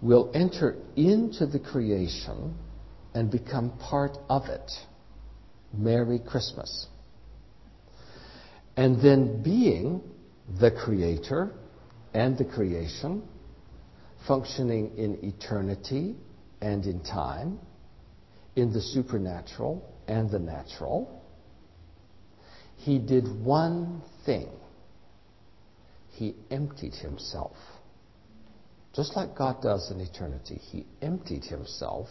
will 0.01 0.30
enter 0.34 0.76
into 0.94 1.47
the 1.47 1.59
creation 1.59 2.55
and 3.14 3.30
become 3.30 3.76
part 3.78 4.16
of 4.28 4.47
it. 4.47 4.70
Merry 5.72 6.20
Christmas 6.20 6.86
and 8.76 9.01
then 9.02 9.43
being 9.43 10.02
the 10.60 10.70
creator 10.70 11.52
and 12.14 12.36
the 12.36 12.44
creation, 12.44 13.22
functioning 14.26 14.97
in 14.97 15.18
eternity 15.22 16.14
and 16.60 16.84
in 16.84 17.01
time, 17.02 17.59
in 18.55 18.72
the 18.72 18.80
supernatural 18.80 19.82
and 20.09 20.30
the 20.30 20.38
natural, 20.38 21.15
he 22.77 22.98
did 22.98 23.44
one 23.44 24.03
thing. 24.24 24.48
He 26.11 26.35
emptied 26.51 26.94
himself. 26.94 27.57
Just 28.94 29.15
like 29.15 29.36
God 29.36 29.61
does 29.62 29.90
in 29.90 30.01
eternity, 30.01 30.55
he 30.70 30.86
emptied 31.03 31.44
himself, 31.44 32.09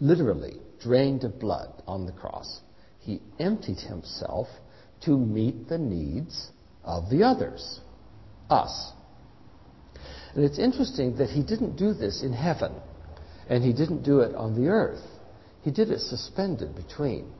literally 0.00 0.60
drained 0.80 1.24
of 1.24 1.40
blood 1.40 1.82
on 1.86 2.04
the 2.04 2.12
cross. 2.12 2.60
He 3.00 3.22
emptied 3.38 3.78
himself 3.78 4.48
to 5.04 5.16
meet 5.16 5.68
the 5.68 5.78
needs 5.78 6.50
of 6.84 7.08
the 7.08 7.22
others, 7.22 7.80
us. 8.50 8.92
And 10.34 10.44
it's 10.44 10.58
interesting 10.58 11.16
that 11.16 11.30
he 11.30 11.42
didn't 11.42 11.76
do 11.76 11.94
this 11.94 12.22
in 12.22 12.32
heaven, 12.32 12.72
and 13.48 13.64
he 13.64 13.72
didn't 13.72 14.02
do 14.02 14.20
it 14.20 14.34
on 14.34 14.54
the 14.54 14.68
earth. 14.68 15.02
He 15.62 15.70
did 15.70 15.90
it 15.90 16.00
suspended 16.00 16.76
between. 16.76 17.32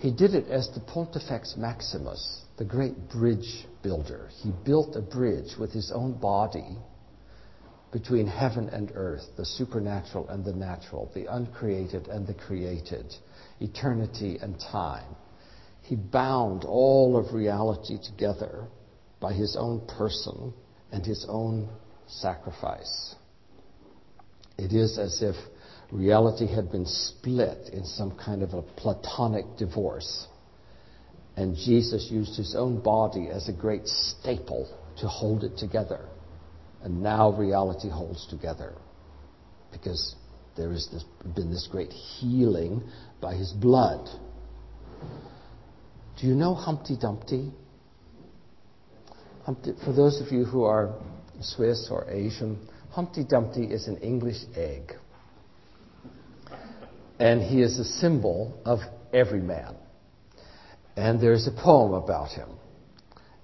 He 0.00 0.10
did 0.10 0.34
it 0.34 0.48
as 0.48 0.70
the 0.70 0.80
Pontifex 0.80 1.58
Maximus, 1.58 2.40
the 2.56 2.64
great 2.64 3.10
bridge 3.10 3.66
builder. 3.82 4.30
He 4.42 4.50
built 4.50 4.96
a 4.96 5.02
bridge 5.02 5.58
with 5.58 5.72
his 5.72 5.92
own 5.92 6.14
body 6.14 6.78
between 7.92 8.26
heaven 8.26 8.70
and 8.70 8.90
earth, 8.94 9.28
the 9.36 9.44
supernatural 9.44 10.26
and 10.30 10.42
the 10.42 10.54
natural, 10.54 11.10
the 11.12 11.26
uncreated 11.26 12.08
and 12.08 12.26
the 12.26 12.32
created, 12.32 13.14
eternity 13.60 14.38
and 14.40 14.58
time. 14.58 15.16
He 15.82 15.96
bound 15.96 16.64
all 16.64 17.18
of 17.18 17.34
reality 17.34 17.98
together 18.02 18.68
by 19.20 19.34
his 19.34 19.54
own 19.54 19.86
person 19.86 20.54
and 20.92 21.04
his 21.04 21.26
own 21.28 21.68
sacrifice. 22.06 23.16
It 24.56 24.72
is 24.72 24.98
as 24.98 25.20
if 25.20 25.36
reality 25.92 26.46
had 26.46 26.70
been 26.70 26.86
split 26.86 27.70
in 27.72 27.84
some 27.84 28.16
kind 28.16 28.42
of 28.42 28.54
a 28.54 28.62
platonic 28.62 29.44
divorce. 29.56 30.26
And 31.36 31.56
Jesus 31.56 32.08
used 32.10 32.36
his 32.36 32.54
own 32.56 32.80
body 32.80 33.28
as 33.28 33.48
a 33.48 33.52
great 33.52 33.86
staple 33.86 34.68
to 34.98 35.08
hold 35.08 35.44
it 35.44 35.56
together. 35.56 36.00
And 36.82 37.02
now 37.02 37.32
reality 37.32 37.88
holds 37.88 38.26
together 38.28 38.74
because 39.72 40.14
there 40.56 40.70
has 40.72 40.88
been 41.34 41.50
this 41.50 41.68
great 41.70 41.92
healing 41.92 42.82
by 43.20 43.34
his 43.34 43.52
blood. 43.52 44.08
Do 46.20 46.26
you 46.26 46.34
know 46.34 46.54
Humpty 46.54 46.96
Dumpty? 47.00 47.50
Humpty, 49.44 49.72
for 49.84 49.92
those 49.92 50.20
of 50.20 50.32
you 50.32 50.44
who 50.44 50.64
are 50.64 50.94
Swiss 51.40 51.88
or 51.90 52.10
Asian, 52.10 52.58
Humpty 52.90 53.24
Dumpty 53.24 53.64
is 53.64 53.88
an 53.88 53.96
English 53.98 54.36
egg. 54.54 54.92
And 57.20 57.42
he 57.42 57.60
is 57.60 57.78
a 57.78 57.84
symbol 57.84 58.60
of 58.64 58.80
every 59.12 59.42
man. 59.42 59.76
And 60.96 61.20
there's 61.20 61.46
a 61.46 61.52
poem 61.52 61.92
about 61.92 62.30
him. 62.30 62.48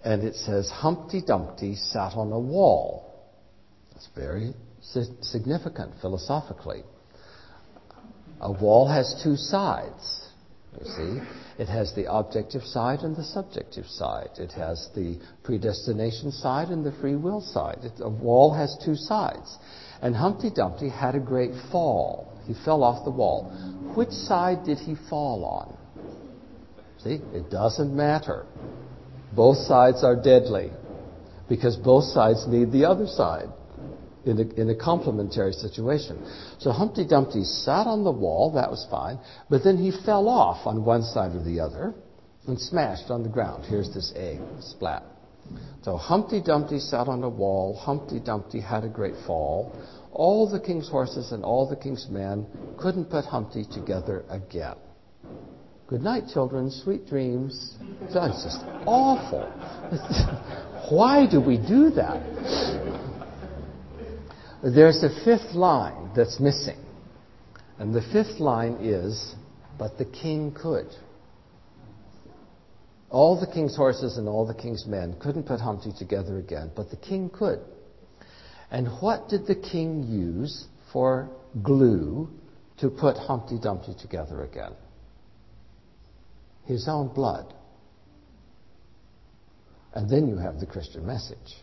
And 0.02 0.24
it 0.24 0.34
says, 0.34 0.70
Humpty 0.70 1.20
Dumpty 1.20 1.76
sat 1.76 2.14
on 2.14 2.32
a 2.32 2.38
wall. 2.38 3.30
That's 3.92 4.08
very 4.16 4.54
significant 5.20 5.92
philosophically. 6.00 6.84
A 8.40 8.52
wall 8.52 8.88
has 8.88 9.20
two 9.22 9.36
sides, 9.36 10.28
you 10.78 10.86
see. 10.86 11.62
It 11.62 11.68
has 11.68 11.94
the 11.94 12.12
objective 12.12 12.62
side 12.62 13.00
and 13.00 13.16
the 13.16 13.24
subjective 13.24 13.86
side. 13.86 14.30
It 14.38 14.52
has 14.52 14.88
the 14.94 15.18
predestination 15.42 16.30
side 16.30 16.68
and 16.68 16.84
the 16.84 16.92
free 16.92 17.16
will 17.16 17.40
side. 17.40 17.78
It, 17.82 17.92
a 18.00 18.08
wall 18.08 18.52
has 18.54 18.76
two 18.84 18.94
sides. 18.94 19.56
And 20.02 20.14
Humpty 20.14 20.50
Dumpty 20.54 20.88
had 20.88 21.14
a 21.14 21.20
great 21.20 21.52
fall. 21.72 22.35
He 22.46 22.54
fell 22.64 22.82
off 22.82 23.04
the 23.04 23.10
wall. 23.10 23.50
Which 23.94 24.10
side 24.10 24.64
did 24.64 24.78
he 24.78 24.94
fall 25.08 25.44
on? 25.44 25.76
See, 27.02 27.20
it 27.34 27.50
doesn't 27.50 27.94
matter. 27.94 28.46
Both 29.34 29.58
sides 29.58 30.02
are 30.02 30.16
deadly 30.16 30.70
because 31.48 31.76
both 31.76 32.04
sides 32.04 32.46
need 32.48 32.72
the 32.72 32.84
other 32.84 33.06
side 33.06 33.48
in 34.24 34.38
a, 34.40 34.60
in 34.60 34.70
a 34.70 34.74
complementary 34.74 35.52
situation. 35.52 36.18
So 36.58 36.72
Humpty 36.72 37.06
Dumpty 37.06 37.44
sat 37.44 37.86
on 37.86 38.02
the 38.02 38.10
wall, 38.10 38.52
that 38.54 38.70
was 38.70 38.86
fine, 38.90 39.18
but 39.48 39.62
then 39.62 39.76
he 39.76 39.92
fell 40.04 40.28
off 40.28 40.66
on 40.66 40.84
one 40.84 41.02
side 41.02 41.34
or 41.34 41.42
the 41.42 41.60
other, 41.60 41.94
and 42.46 42.60
smashed 42.60 43.10
on 43.10 43.22
the 43.22 43.28
ground. 43.28 43.64
Here's 43.66 43.92
this 43.94 44.12
egg, 44.16 44.40
splat. 44.60 45.04
So 45.82 45.96
Humpty 45.96 46.42
Dumpty 46.42 46.80
sat 46.80 47.06
on 47.06 47.22
a 47.22 47.28
wall. 47.28 47.76
Humpty 47.76 48.18
Dumpty 48.18 48.60
had 48.60 48.82
a 48.82 48.88
great 48.88 49.14
fall. 49.26 49.72
All 50.16 50.48
the 50.48 50.58
king's 50.58 50.88
horses 50.88 51.32
and 51.32 51.44
all 51.44 51.68
the 51.68 51.76
king's 51.76 52.08
men 52.08 52.46
couldn't 52.78 53.10
put 53.10 53.26
Humpty 53.26 53.66
together 53.70 54.24
again. 54.30 54.76
Good 55.88 56.00
night, 56.00 56.24
children. 56.32 56.70
Sweet 56.70 57.06
dreams. 57.06 57.76
That's 58.14 58.42
just 58.42 58.64
awful. 58.86 59.42
Why 60.90 61.26
do 61.30 61.38
we 61.38 61.58
do 61.58 61.90
that? 61.90 62.22
There's 64.64 65.02
a 65.02 65.10
fifth 65.22 65.54
line 65.54 66.12
that's 66.16 66.40
missing. 66.40 66.82
And 67.78 67.94
the 67.94 68.00
fifth 68.10 68.40
line 68.40 68.78
is, 68.80 69.34
but 69.78 69.98
the 69.98 70.06
king 70.06 70.56
could. 70.58 70.88
All 73.10 73.38
the 73.38 73.46
king's 73.46 73.76
horses 73.76 74.16
and 74.16 74.30
all 74.30 74.46
the 74.46 74.54
king's 74.54 74.86
men 74.86 75.14
couldn't 75.20 75.44
put 75.44 75.60
Humpty 75.60 75.92
together 75.98 76.38
again, 76.38 76.70
but 76.74 76.88
the 76.88 76.96
king 76.96 77.28
could. 77.28 77.60
And 78.76 78.88
what 79.00 79.30
did 79.30 79.46
the 79.46 79.54
king 79.54 80.02
use 80.02 80.66
for 80.92 81.30
glue 81.62 82.28
to 82.76 82.90
put 82.90 83.16
Humpty 83.16 83.58
Dumpty 83.58 83.94
together 83.98 84.44
again? 84.44 84.72
His 86.66 86.86
own 86.86 87.08
blood. 87.08 87.54
And 89.94 90.10
then 90.10 90.28
you 90.28 90.36
have 90.36 90.60
the 90.60 90.66
Christian 90.66 91.06
message. 91.06 91.56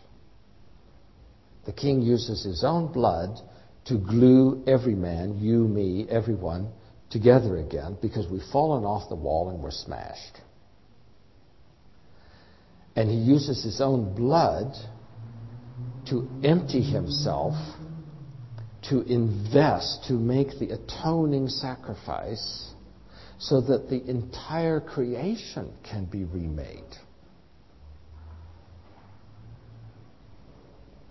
The 1.66 1.72
king 1.72 2.02
uses 2.02 2.42
his 2.42 2.64
own 2.64 2.92
blood 2.92 3.38
to 3.84 3.94
glue 3.96 4.64
every 4.66 4.96
man, 4.96 5.38
you, 5.38 5.68
me, 5.68 6.08
everyone, 6.10 6.72
together 7.10 7.58
again 7.58 7.96
because 8.02 8.26
we've 8.28 8.42
fallen 8.50 8.82
off 8.82 9.08
the 9.08 9.14
wall 9.14 9.50
and 9.50 9.62
we're 9.62 9.70
smashed. 9.70 10.40
And 12.96 13.08
he 13.08 13.18
uses 13.18 13.62
his 13.62 13.80
own 13.80 14.16
blood 14.16 14.74
to 16.08 16.28
empty 16.42 16.82
himself, 16.82 17.54
to 18.88 19.00
invest, 19.02 20.04
to 20.08 20.14
make 20.14 20.58
the 20.58 20.70
atoning 20.70 21.48
sacrifice 21.48 22.72
so 23.38 23.60
that 23.60 23.88
the 23.88 24.02
entire 24.08 24.80
creation 24.80 25.72
can 25.82 26.04
be 26.04 26.24
remade. 26.24 26.82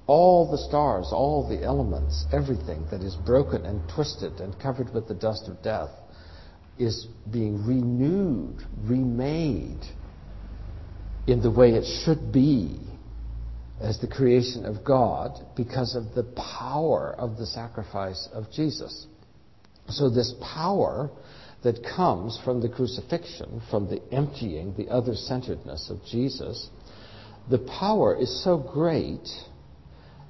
All 0.05 0.51
the 0.51 0.57
stars, 0.57 1.09
all 1.11 1.47
the 1.47 1.63
elements, 1.63 2.25
everything 2.31 2.85
that 2.91 3.01
is 3.01 3.15
broken 3.15 3.65
and 3.65 3.81
twisted 3.89 4.41
and 4.41 4.59
covered 4.59 4.93
with 4.93 5.07
the 5.07 5.13
dust 5.13 5.47
of 5.47 5.61
death 5.63 5.91
is 6.77 7.07
being 7.31 7.65
renewed, 7.65 8.57
remade 8.81 9.81
in 11.25 11.41
the 11.41 11.51
way 11.51 11.71
it 11.71 11.85
should 12.03 12.31
be 12.33 12.79
as 13.81 13.99
the 13.99 14.07
creation 14.07 14.65
of 14.65 14.83
God 14.83 15.39
because 15.55 15.95
of 15.95 16.13
the 16.15 16.23
power 16.59 17.15
of 17.17 17.37
the 17.37 17.45
sacrifice 17.45 18.29
of 18.33 18.51
Jesus. 18.51 19.07
So, 19.89 20.09
this 20.09 20.33
power 20.41 21.09
that 21.63 21.83
comes 21.83 22.39
from 22.43 22.61
the 22.61 22.69
crucifixion, 22.69 23.61
from 23.69 23.87
the 23.89 24.01
emptying, 24.11 24.73
the 24.77 24.89
other 24.89 25.15
centeredness 25.15 25.89
of 25.89 26.03
Jesus, 26.05 26.69
the 27.49 27.59
power 27.59 28.15
is 28.15 28.43
so 28.43 28.57
great 28.57 29.27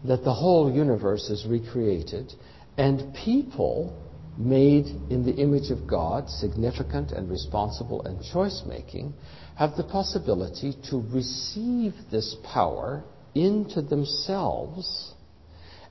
that 0.05 0.23
the 0.23 0.33
whole 0.33 0.71
universe 0.71 1.29
is 1.29 1.45
recreated 1.47 2.33
and 2.77 3.13
people 3.13 3.99
made 4.37 4.85
in 5.11 5.23
the 5.23 5.35
image 5.35 5.69
of 5.69 5.87
God, 5.87 6.27
significant 6.27 7.11
and 7.11 7.29
responsible 7.29 8.03
and 8.05 8.23
choice 8.23 8.63
making, 8.67 9.13
have 9.55 9.75
the 9.77 9.83
possibility 9.83 10.73
to 10.89 11.03
receive 11.13 11.93
this 12.11 12.35
power 12.43 13.03
into 13.35 13.81
themselves 13.81 15.13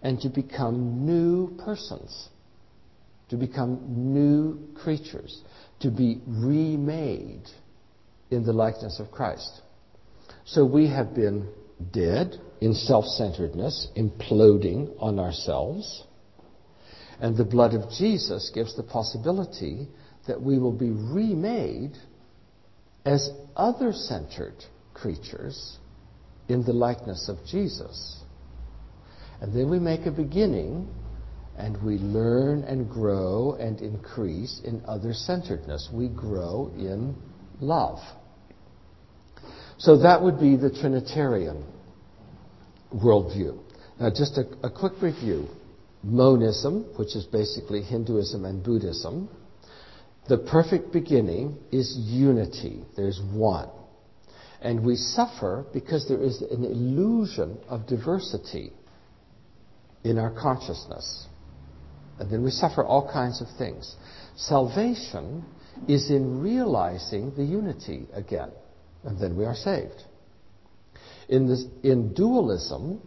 and 0.02 0.20
to 0.20 0.28
become 0.28 1.06
new 1.06 1.56
persons, 1.64 2.28
to 3.28 3.36
become 3.36 3.80
new 4.12 4.58
creatures, 4.74 5.42
to 5.80 5.90
be 5.90 6.20
remade 6.26 7.48
in 8.30 8.44
the 8.44 8.52
likeness 8.52 8.98
of 9.00 9.10
Christ. 9.10 9.62
So 10.44 10.64
we 10.64 10.88
have 10.88 11.14
been 11.14 11.48
dead 11.92 12.40
in 12.60 12.74
self 12.74 13.04
centeredness, 13.04 13.88
imploding 13.96 14.94
on 14.98 15.18
ourselves. 15.18 16.04
And 17.20 17.36
the 17.36 17.44
blood 17.44 17.74
of 17.74 17.90
Jesus 17.90 18.50
gives 18.52 18.76
the 18.76 18.82
possibility 18.82 19.88
that 20.26 20.40
we 20.40 20.58
will 20.58 20.72
be 20.72 20.90
remade 20.90 21.96
as 23.04 23.30
other 23.56 23.92
centered 23.92 24.64
creatures 24.94 25.78
in 26.52 26.64
the 26.64 26.72
likeness 26.72 27.28
of 27.28 27.38
Jesus. 27.46 28.22
And 29.40 29.52
then 29.52 29.70
we 29.70 29.78
make 29.78 30.06
a 30.06 30.10
beginning 30.10 30.88
and 31.56 31.82
we 31.82 31.98
learn 31.98 32.62
and 32.64 32.88
grow 32.88 33.56
and 33.58 33.80
increase 33.80 34.60
in 34.64 34.82
other 34.86 35.12
centeredness. 35.12 35.88
We 35.92 36.08
grow 36.08 36.70
in 36.76 37.16
love. 37.60 37.98
So 39.78 39.98
that 39.98 40.22
would 40.22 40.38
be 40.38 40.56
the 40.56 40.70
Trinitarian 40.70 41.64
worldview. 42.94 43.58
Now, 43.98 44.10
just 44.10 44.38
a, 44.38 44.44
a 44.62 44.70
quick 44.70 44.92
review. 45.02 45.48
Monism, 46.04 46.96
which 46.96 47.14
is 47.14 47.24
basically 47.24 47.82
Hinduism 47.82 48.44
and 48.44 48.62
Buddhism, 48.62 49.28
the 50.28 50.38
perfect 50.38 50.92
beginning 50.92 51.58
is 51.70 51.96
unity. 51.96 52.84
There's 52.96 53.20
one. 53.32 53.68
And 54.62 54.84
we 54.84 54.94
suffer 54.94 55.66
because 55.72 56.08
there 56.08 56.22
is 56.22 56.40
an 56.40 56.64
illusion 56.64 57.58
of 57.68 57.86
diversity 57.86 58.72
in 60.04 60.18
our 60.18 60.30
consciousness. 60.30 61.26
And 62.20 62.30
then 62.30 62.44
we 62.44 62.50
suffer 62.50 62.84
all 62.84 63.10
kinds 63.12 63.40
of 63.40 63.48
things. 63.58 63.96
Salvation 64.36 65.44
is 65.88 66.10
in 66.10 66.40
realizing 66.40 67.34
the 67.34 67.42
unity 67.42 68.06
again. 68.12 68.50
And 69.02 69.18
then 69.18 69.36
we 69.36 69.44
are 69.44 69.54
saved. 69.54 70.04
In, 71.28 71.48
this, 71.48 71.64
in 71.82 72.14
dualism, 72.14 73.00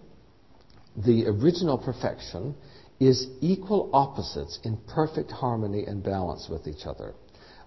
the 0.98 1.28
original 1.28 1.78
perfection 1.78 2.56
is 3.00 3.28
equal 3.40 3.90
opposites 3.94 4.60
in 4.64 4.78
perfect 4.94 5.32
harmony 5.32 5.86
and 5.86 6.04
balance 6.04 6.48
with 6.50 6.68
each 6.68 6.86
other. 6.86 7.14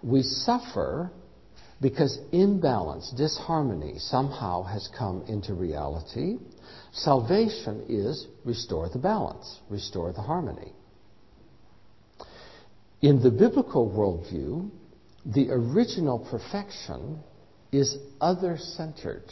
We 0.02 0.22
suffer 0.22 1.10
because 1.80 2.18
imbalance, 2.32 3.12
disharmony, 3.16 3.98
somehow 3.98 4.64
has 4.64 4.88
come 4.98 5.22
into 5.28 5.54
reality. 5.54 6.38
Salvation 6.92 7.84
is 7.88 8.26
restore 8.44 8.88
the 8.88 8.98
balance, 8.98 9.60
restore 9.70 10.12
the 10.12 10.22
harmony. 10.22 10.72
In 13.00 13.22
the 13.22 13.30
biblical 13.30 13.88
worldview, 13.88 14.70
the 15.24 15.50
original 15.50 16.18
perfection 16.18 17.20
is 17.70 17.96
other 18.20 18.58
centered 18.58 19.24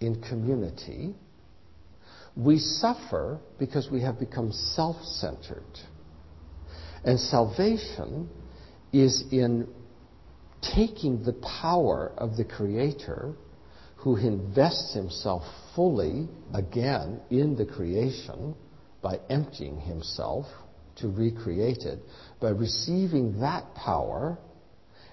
in 0.00 0.20
community. 0.22 1.14
We 2.36 2.58
suffer 2.58 3.38
because 3.58 3.90
we 3.90 4.00
have 4.02 4.18
become 4.18 4.50
self 4.50 4.96
centered. 5.04 5.62
And 7.04 7.20
salvation 7.20 8.28
is 8.92 9.24
in 9.30 9.68
taking 10.74 11.22
the 11.22 11.32
power 11.62 12.12
of 12.16 12.36
the 12.36 12.44
Creator 12.44 13.34
who 13.96 14.16
invests 14.16 14.94
himself 14.94 15.42
fully 15.74 16.28
again 16.54 17.20
in 17.30 17.56
the 17.56 17.66
creation 17.66 18.54
by 19.02 19.18
emptying 19.28 19.80
himself 19.80 20.46
to 20.96 21.08
recreate 21.08 21.82
it, 21.82 22.00
by 22.40 22.50
receiving 22.50 23.40
that 23.40 23.74
power 23.74 24.38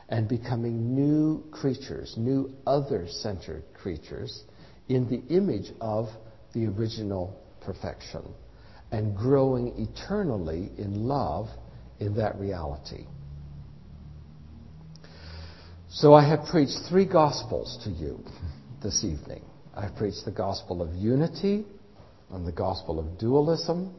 and 0.10 0.28
becoming 0.28 0.96
new 0.96 1.44
creatures, 1.52 2.14
new 2.18 2.54
other 2.66 3.08
centered 3.08 3.64
creatures 3.74 4.44
in 4.90 5.10
the 5.10 5.34
image 5.34 5.72
of 5.82 6.08
the 6.54 6.68
original 6.68 7.36
perfection 7.62 8.22
and 8.92 9.16
growing 9.16 9.74
eternally 9.78 10.70
in 10.78 11.08
love 11.08 11.48
in 12.00 12.14
that 12.16 12.38
reality. 12.38 13.06
So 15.96 16.16
I 16.16 16.28
have 16.28 16.48
preached 16.48 16.80
three 16.90 17.06
gospels 17.06 17.78
to 17.84 17.92
you 17.92 18.20
this 18.82 19.04
evening. 19.04 19.44
I've 19.76 19.96
preached 19.96 20.26
the 20.26 20.32
gospel 20.32 20.82
of 20.82 20.96
unity, 20.96 21.68
and 22.32 22.48
the 22.48 22.52
gospel 22.52 23.00
of 23.00 23.20
dualism, 23.20 23.94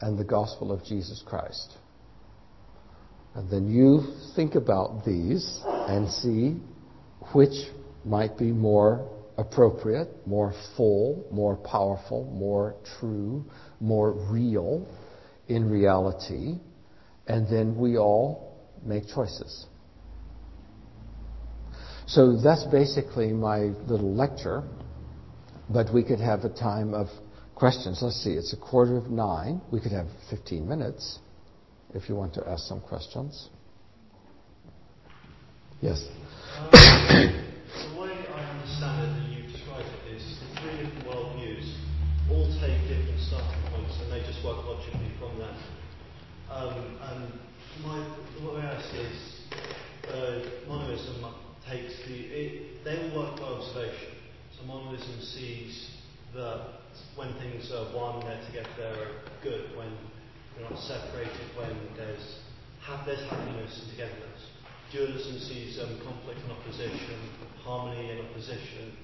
and 0.00 0.18
the 0.18 0.24
gospel 0.24 0.72
of 0.72 0.84
Jesus 0.84 1.22
Christ. 1.24 1.74
And 3.36 3.48
then 3.48 3.70
you 3.70 4.12
think 4.34 4.56
about 4.56 5.04
these 5.04 5.62
and 5.64 6.10
see 6.10 6.56
which 7.32 7.68
might 8.04 8.36
be 8.36 8.50
more 8.50 9.08
appropriate, 9.38 10.26
more 10.26 10.52
full, 10.76 11.24
more 11.30 11.54
powerful, 11.54 12.24
more 12.24 12.74
true, 12.98 13.44
more 13.78 14.14
real 14.32 14.84
in 15.46 15.70
reality, 15.70 16.58
and 17.28 17.46
then 17.46 17.78
we 17.78 17.98
all 17.98 18.58
make 18.84 19.04
choices. 19.06 19.66
So 22.10 22.36
that's 22.36 22.64
basically 22.64 23.32
my 23.32 23.70
little 23.86 24.12
lecture, 24.12 24.64
but 25.72 25.94
we 25.94 26.02
could 26.02 26.18
have 26.18 26.40
a 26.40 26.48
time 26.48 26.92
of 26.92 27.06
questions. 27.54 28.00
Let's 28.02 28.20
see, 28.24 28.32
it's 28.32 28.52
a 28.52 28.56
quarter 28.56 28.96
of 28.96 29.08
nine. 29.12 29.60
We 29.70 29.80
could 29.80 29.92
have 29.92 30.08
15 30.28 30.68
minutes 30.68 31.20
if 31.94 32.08
you 32.08 32.16
want 32.16 32.34
to 32.34 32.48
ask 32.48 32.64
some 32.64 32.80
questions. 32.80 33.48
Yes. 35.80 36.04
Um, 36.58 36.70
the 36.72 38.00
way 38.00 38.26
I 38.26 38.42
understand 38.42 39.06
it 39.06 39.14
that 39.14 39.28
you 39.30 39.46
described 39.46 39.86
it 39.86 40.16
is 40.16 40.40
the 40.40 40.60
three 40.60 40.82
different 40.82 41.06
worldviews 41.06 41.78
all 42.28 42.50
take 42.58 42.90
different 42.90 43.20
starting 43.20 43.62
points 43.70 43.94
and 44.02 44.10
they 44.10 44.26
just 44.26 44.44
work 44.44 44.58
logically 44.66 45.12
from 45.20 45.38
that. 45.38 45.54
Um, 46.50 46.98
and 47.06 47.38
my, 47.86 48.02
the 48.34 48.50
way 48.50 48.62
I 48.62 48.82
see 48.90 48.98
it 48.98 49.12
is 49.12 49.46
uh, 50.10 50.66
monoism 50.66 51.49
takes 51.68 51.92
the, 52.06 52.14
it, 52.14 52.84
they 52.84 53.12
work 53.14 53.36
by 53.36 53.44
observation. 53.44 54.14
So 54.56 54.66
monoism 54.66 55.20
sees 55.20 55.90
that 56.34 56.80
when 57.16 57.32
things 57.34 57.70
are 57.72 57.90
one, 57.96 58.20
they're 58.20 58.42
together, 58.46 58.70
they're 58.76 59.12
good. 59.42 59.76
When 59.76 59.90
they're 60.56 60.70
not 60.70 60.78
separated, 60.78 61.56
when 61.56 61.74
there's, 61.96 62.40
have, 62.86 63.06
there's 63.06 63.22
happiness 63.28 63.80
and 63.82 63.90
togetherness. 63.90 64.42
Dualism 64.92 65.38
sees 65.38 65.78
um, 65.78 66.00
conflict 66.02 66.40
and 66.42 66.50
opposition, 66.50 67.18
harmony 67.62 68.10
and 68.10 68.26
opposition, 68.28 68.96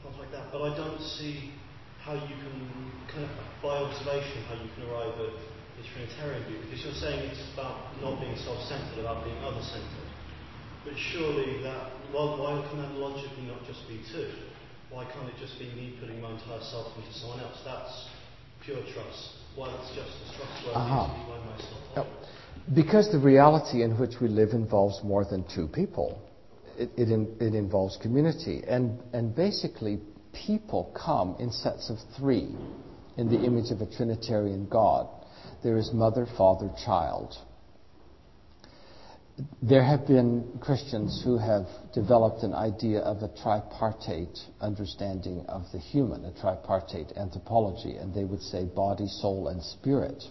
stuff 0.00 0.14
like 0.18 0.30
that. 0.30 0.52
But 0.52 0.62
I 0.62 0.76
don't 0.76 1.00
see 1.02 1.50
how 2.02 2.14
you 2.14 2.36
can, 2.38 2.92
kind 3.10 3.24
of 3.24 3.30
by 3.62 3.82
observation, 3.82 4.46
how 4.46 4.54
you 4.54 4.70
can 4.78 4.86
arrive 4.86 5.18
at 5.18 5.34
the 5.76 5.82
Trinitarian 5.92 6.46
view, 6.46 6.58
because 6.62 6.84
you're 6.84 6.94
saying 6.94 7.30
it's 7.30 7.42
about 7.54 7.90
not 8.00 8.20
being 8.20 8.36
self-centered, 8.38 9.02
about 9.02 9.24
being 9.24 9.36
other-centered. 9.42 10.05
But 10.86 10.94
surely 11.12 11.62
that, 11.64 11.90
well, 12.14 12.38
why 12.38 12.62
can 12.70 12.78
that 12.78 12.92
logically 12.94 13.42
not 13.50 13.66
just 13.66 13.82
be 13.88 14.00
two? 14.14 14.30
Why 14.90 15.04
can't 15.04 15.28
it 15.28 15.34
just 15.40 15.58
be 15.58 15.66
me 15.74 15.98
putting 15.98 16.20
my 16.20 16.30
entire 16.30 16.62
self 16.62 16.96
into 16.96 17.12
someone 17.18 17.40
else? 17.40 17.58
That's 17.64 18.08
pure 18.64 18.78
trust. 18.94 19.34
Why 19.56 19.68
that's 19.74 19.88
just 19.96 20.14
as 20.22 20.36
trustworthy 20.36 20.78
uh-huh. 20.78 21.10
as 21.10 21.28
by 21.28 21.38
myself. 21.50 22.06
Because 22.72 23.10
the 23.10 23.18
reality 23.18 23.82
in 23.82 23.98
which 23.98 24.20
we 24.20 24.28
live 24.28 24.50
involves 24.50 25.02
more 25.02 25.24
than 25.24 25.44
two 25.52 25.66
people. 25.66 26.22
It, 26.78 26.90
it, 26.96 27.10
in, 27.10 27.34
it 27.40 27.54
involves 27.54 27.96
community. 27.96 28.62
And, 28.68 29.00
and 29.12 29.34
basically, 29.34 29.98
people 30.32 30.92
come 30.94 31.34
in 31.40 31.50
sets 31.50 31.90
of 31.90 31.98
three 32.16 32.54
in 33.16 33.28
the 33.28 33.42
image 33.42 33.72
of 33.72 33.80
a 33.80 33.86
Trinitarian 33.86 34.68
God. 34.68 35.08
There 35.64 35.78
is 35.78 35.90
mother, 35.92 36.26
father, 36.36 36.70
child. 36.84 37.34
There 39.60 39.82
have 39.82 40.06
been 40.06 40.58
Christians 40.60 41.20
who 41.22 41.36
have 41.36 41.66
developed 41.92 42.42
an 42.42 42.54
idea 42.54 43.00
of 43.00 43.22
a 43.22 43.28
tripartite 43.42 44.38
understanding 44.62 45.44
of 45.46 45.70
the 45.72 45.78
human, 45.78 46.24
a 46.24 46.32
tripartite 46.32 47.12
anthropology, 47.16 47.96
and 47.96 48.14
they 48.14 48.24
would 48.24 48.40
say 48.40 48.64
body, 48.64 49.06
soul, 49.06 49.48
and 49.48 49.62
spirit. 49.62 50.22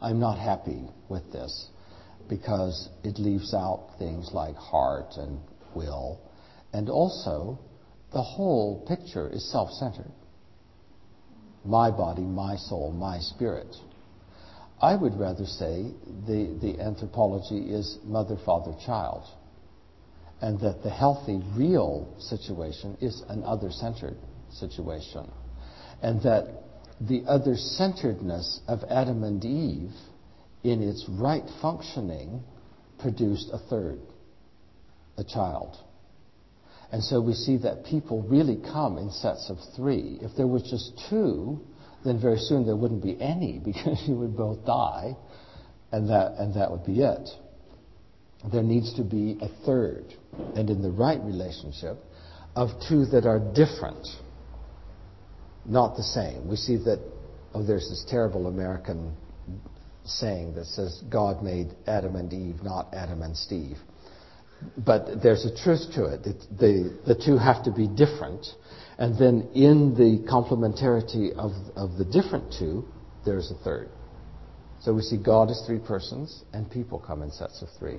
I'm 0.00 0.20
not 0.20 0.38
happy 0.38 0.84
with 1.08 1.32
this 1.32 1.70
because 2.28 2.88
it 3.02 3.18
leaves 3.18 3.52
out 3.52 3.90
things 3.98 4.30
like 4.32 4.54
heart 4.54 5.14
and 5.16 5.40
will. 5.74 6.20
And 6.72 6.88
also, 6.88 7.58
the 8.12 8.22
whole 8.22 8.84
picture 8.86 9.28
is 9.28 9.50
self 9.50 9.70
centered. 9.72 10.12
My 11.64 11.90
body, 11.90 12.22
my 12.22 12.56
soul, 12.56 12.92
my 12.92 13.18
spirit. 13.18 13.74
I 14.82 14.96
would 14.96 15.16
rather 15.16 15.46
say 15.46 15.92
the, 16.26 16.58
the 16.60 16.80
anthropology 16.82 17.72
is 17.72 17.98
mother, 18.02 18.36
father, 18.44 18.74
child. 18.84 19.22
And 20.40 20.58
that 20.60 20.82
the 20.82 20.90
healthy, 20.90 21.40
real 21.56 22.12
situation 22.18 22.98
is 23.00 23.22
an 23.28 23.44
other 23.44 23.70
centered 23.70 24.16
situation. 24.50 25.30
And 26.02 26.20
that 26.22 26.48
the 27.00 27.22
other 27.28 27.54
centeredness 27.56 28.60
of 28.66 28.80
Adam 28.90 29.22
and 29.22 29.44
Eve, 29.44 29.92
in 30.64 30.82
its 30.82 31.06
right 31.08 31.48
functioning, 31.60 32.42
produced 32.98 33.50
a 33.52 33.58
third, 33.58 34.00
a 35.16 35.22
child. 35.22 35.76
And 36.90 37.04
so 37.04 37.20
we 37.20 37.34
see 37.34 37.56
that 37.58 37.84
people 37.84 38.22
really 38.22 38.56
come 38.56 38.98
in 38.98 39.12
sets 39.12 39.48
of 39.48 39.58
three. 39.76 40.18
If 40.20 40.36
there 40.36 40.48
was 40.48 40.62
just 40.64 41.00
two, 41.08 41.60
then 42.04 42.20
very 42.20 42.38
soon 42.38 42.66
there 42.66 42.76
wouldn't 42.76 43.02
be 43.02 43.20
any 43.20 43.58
because 43.64 44.02
you 44.06 44.16
would 44.16 44.36
both 44.36 44.64
die, 44.64 45.16
and 45.90 46.08
that, 46.08 46.34
and 46.38 46.54
that 46.54 46.70
would 46.70 46.84
be 46.84 47.00
it. 47.00 47.28
There 48.52 48.62
needs 48.62 48.94
to 48.94 49.04
be 49.04 49.38
a 49.40 49.48
third, 49.64 50.14
and 50.56 50.68
in 50.68 50.82
the 50.82 50.90
right 50.90 51.20
relationship, 51.22 51.98
of 52.56 52.70
two 52.88 53.06
that 53.06 53.24
are 53.24 53.38
different 53.38 54.06
not 55.64 55.96
the 55.96 56.02
same. 56.02 56.48
We 56.48 56.56
see 56.56 56.76
that, 56.76 57.00
oh, 57.54 57.64
there's 57.64 57.88
this 57.88 58.04
terrible 58.08 58.46
American 58.46 59.14
saying 60.04 60.54
that 60.54 60.66
says 60.66 61.02
God 61.08 61.42
made 61.42 61.68
Adam 61.86 62.16
and 62.16 62.32
Eve, 62.32 62.62
not 62.62 62.92
Adam 62.92 63.22
and 63.22 63.36
Steve. 63.36 63.76
But 64.76 65.22
there's 65.22 65.44
a 65.44 65.54
truth 65.54 65.92
to 65.94 66.06
it. 66.06 66.22
the, 66.22 66.98
the 67.06 67.14
two 67.14 67.36
have 67.36 67.64
to 67.64 67.72
be 67.72 67.88
different. 67.88 68.46
And 68.98 69.18
then 69.18 69.48
in 69.54 69.94
the 69.94 70.24
complementarity 70.30 71.32
of, 71.32 71.52
of 71.76 71.96
the 71.96 72.04
different 72.04 72.52
two, 72.52 72.84
there's 73.24 73.50
a 73.50 73.56
third. 73.64 73.88
So 74.80 74.92
we 74.92 75.02
see 75.02 75.16
God 75.16 75.50
as 75.50 75.62
three 75.66 75.78
persons, 75.78 76.42
and 76.52 76.70
people 76.70 76.98
come 76.98 77.22
in 77.22 77.30
sets 77.30 77.62
of 77.62 77.68
three. 77.78 77.98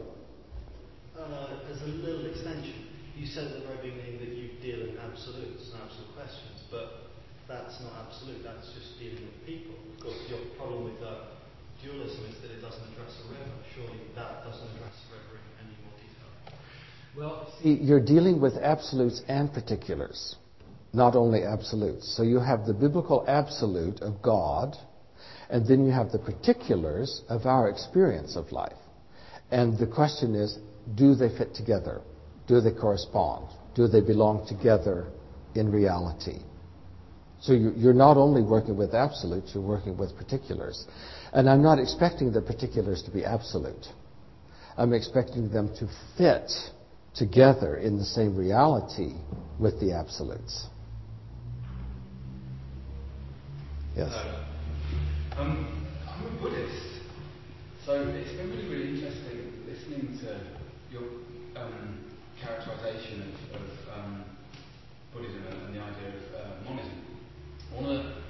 Uh, 1.18 1.48
as 1.72 1.82
a 1.82 1.86
little 1.86 2.26
extension, 2.26 2.88
you 3.16 3.26
said 3.26 3.48
at 3.48 3.54
the 3.62 3.68
very 3.68 3.90
beginning 3.90 4.20
that 4.20 4.36
you 4.36 4.50
deal 4.62 4.90
in 4.90 4.98
absolutes 5.00 5.72
and 5.72 5.82
absolute 5.82 6.12
questions, 6.14 6.60
but 6.70 7.08
that's 7.48 7.80
not 7.82 8.06
absolute, 8.06 8.44
that's 8.44 8.68
just 8.76 9.00
dealing 9.00 9.24
with 9.24 9.46
people. 9.46 9.76
Of 9.96 10.04
course, 10.04 10.20
your 10.28 10.40
problem 10.58 10.84
with 10.86 11.02
uh, 11.02 11.32
dualism 11.82 12.26
is 12.26 12.36
that 12.42 12.52
it 12.52 12.62
doesn't 12.62 12.84
address 12.94 13.16
the 13.24 13.32
river. 13.32 13.52
Surely 13.76 14.00
that 14.16 14.44
doesn't 14.44 14.68
address 14.76 14.96
the 15.08 15.16
river 15.16 15.40
in 15.40 15.68
any 15.68 15.76
more 15.88 15.96
detail. 15.96 16.32
Well, 17.16 17.54
see, 17.64 17.80
you're 17.80 18.04
dealing 18.04 18.42
with 18.42 18.58
absolutes 18.58 19.22
and 19.28 19.54
particulars, 19.54 20.36
not 20.94 21.16
only 21.16 21.44
absolutes. 21.44 22.16
So 22.16 22.24
you 22.24 22.40
have 22.40 22.66
the 22.66 22.74
biblical 22.74 23.26
absolute 23.28 24.02
of 24.02 24.22
God, 24.22 24.76
and 25.50 25.68
then 25.68 25.86
you 25.86 25.92
have 25.92 26.12
the 26.12 26.20
particulars 26.20 27.24
of 27.30 27.46
our 27.46 27.68
experience 27.68 28.36
of 28.36 28.52
life. 28.52 28.78
And 29.52 29.78
the 29.78 29.88
question 29.88 30.36
is, 30.36 30.58
do 30.96 31.16
they 31.16 31.30
fit 31.36 31.54
together? 31.56 32.02
Do 32.48 32.62
they 32.62 32.72
correspond? 32.72 33.48
Do 33.76 33.88
they 33.88 34.02
belong 34.02 34.46
together 34.48 35.08
in 35.56 35.72
reality? 35.72 36.40
So 37.42 37.54
you're 37.54 37.94
not 37.94 38.16
only 38.16 38.42
working 38.42 38.78
with 38.78 38.94
absolutes, 38.94 39.52
you're 39.54 39.64
working 39.64 39.98
with 39.98 40.16
particulars. 40.16 40.86
And 41.34 41.50
I'm 41.50 41.62
not 41.62 41.80
expecting 41.80 42.32
the 42.32 42.42
particulars 42.42 43.04
to 43.04 43.12
be 43.12 43.26
absolute. 43.26 43.86
I'm 44.78 44.94
expecting 44.94 45.52
them 45.52 45.76
to 45.80 45.90
fit 46.18 46.52
together 47.16 47.78
in 47.78 47.98
the 47.98 48.06
same 48.06 48.36
reality 48.36 49.14
with 49.60 49.80
the 49.80 49.94
absolutes. 49.94 50.68
Yes? 53.96 54.10
Um, 55.38 55.86
I'm 56.10 56.26
a 56.26 56.42
Buddhist, 56.42 57.06
so 57.86 57.94
it's 58.10 58.34
been 58.34 58.50
really, 58.50 58.68
really 58.68 58.90
interesting 58.96 59.54
listening 59.70 60.18
to 60.26 60.42
your 60.90 61.04
um, 61.56 62.02
characterization 62.42 63.22
of, 63.22 63.62
of 63.62 63.70
um, 63.94 64.26
Buddhism 65.14 65.46
and 65.46 65.76
the 65.76 65.80
idea 65.80 66.10
of 66.10 66.26
uh, 66.34 66.70
monism. 66.70 67.06
One 67.70 67.86
of 67.86 68.04
the 68.04 68.24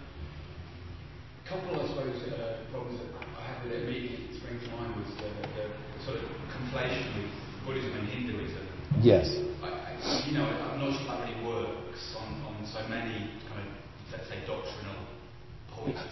couple, 1.47 1.79
I 1.79 1.87
suppose, 1.87 2.19
uh, 2.27 2.67
problems 2.71 2.99
that 2.99 3.23
I 3.39 3.43
had 3.47 3.63
with 3.63 3.71
it 3.71 3.87
immediately 3.87 4.35
spring 4.35 4.59
to 4.59 4.67
mind 4.75 4.95
was 4.99 5.15
the, 5.15 5.31
the, 5.55 5.71
sort 6.03 6.19
of 6.19 6.27
conflation 6.51 7.23
with 7.23 7.31
Buddhism 7.65 8.03
and 8.03 8.07
Hinduism. 8.09 8.67
Yes. 8.99 9.31
I, 9.63 9.67
I, 9.71 10.27
you 10.27 10.35
know, 10.35 10.43
I'm 10.43 10.79
not 10.79 10.91
sure 10.99 11.07
that 11.07 11.23
really 11.23 11.47
works 11.47 12.15
on, 12.19 12.43
on 12.51 12.67
so 12.67 12.83
many 12.89 13.31
kind 13.47 13.63
of, 13.63 13.71
let's 14.11 14.27
say, 14.27 14.43
doctrinal 14.43 14.95
points. 14.95 15.13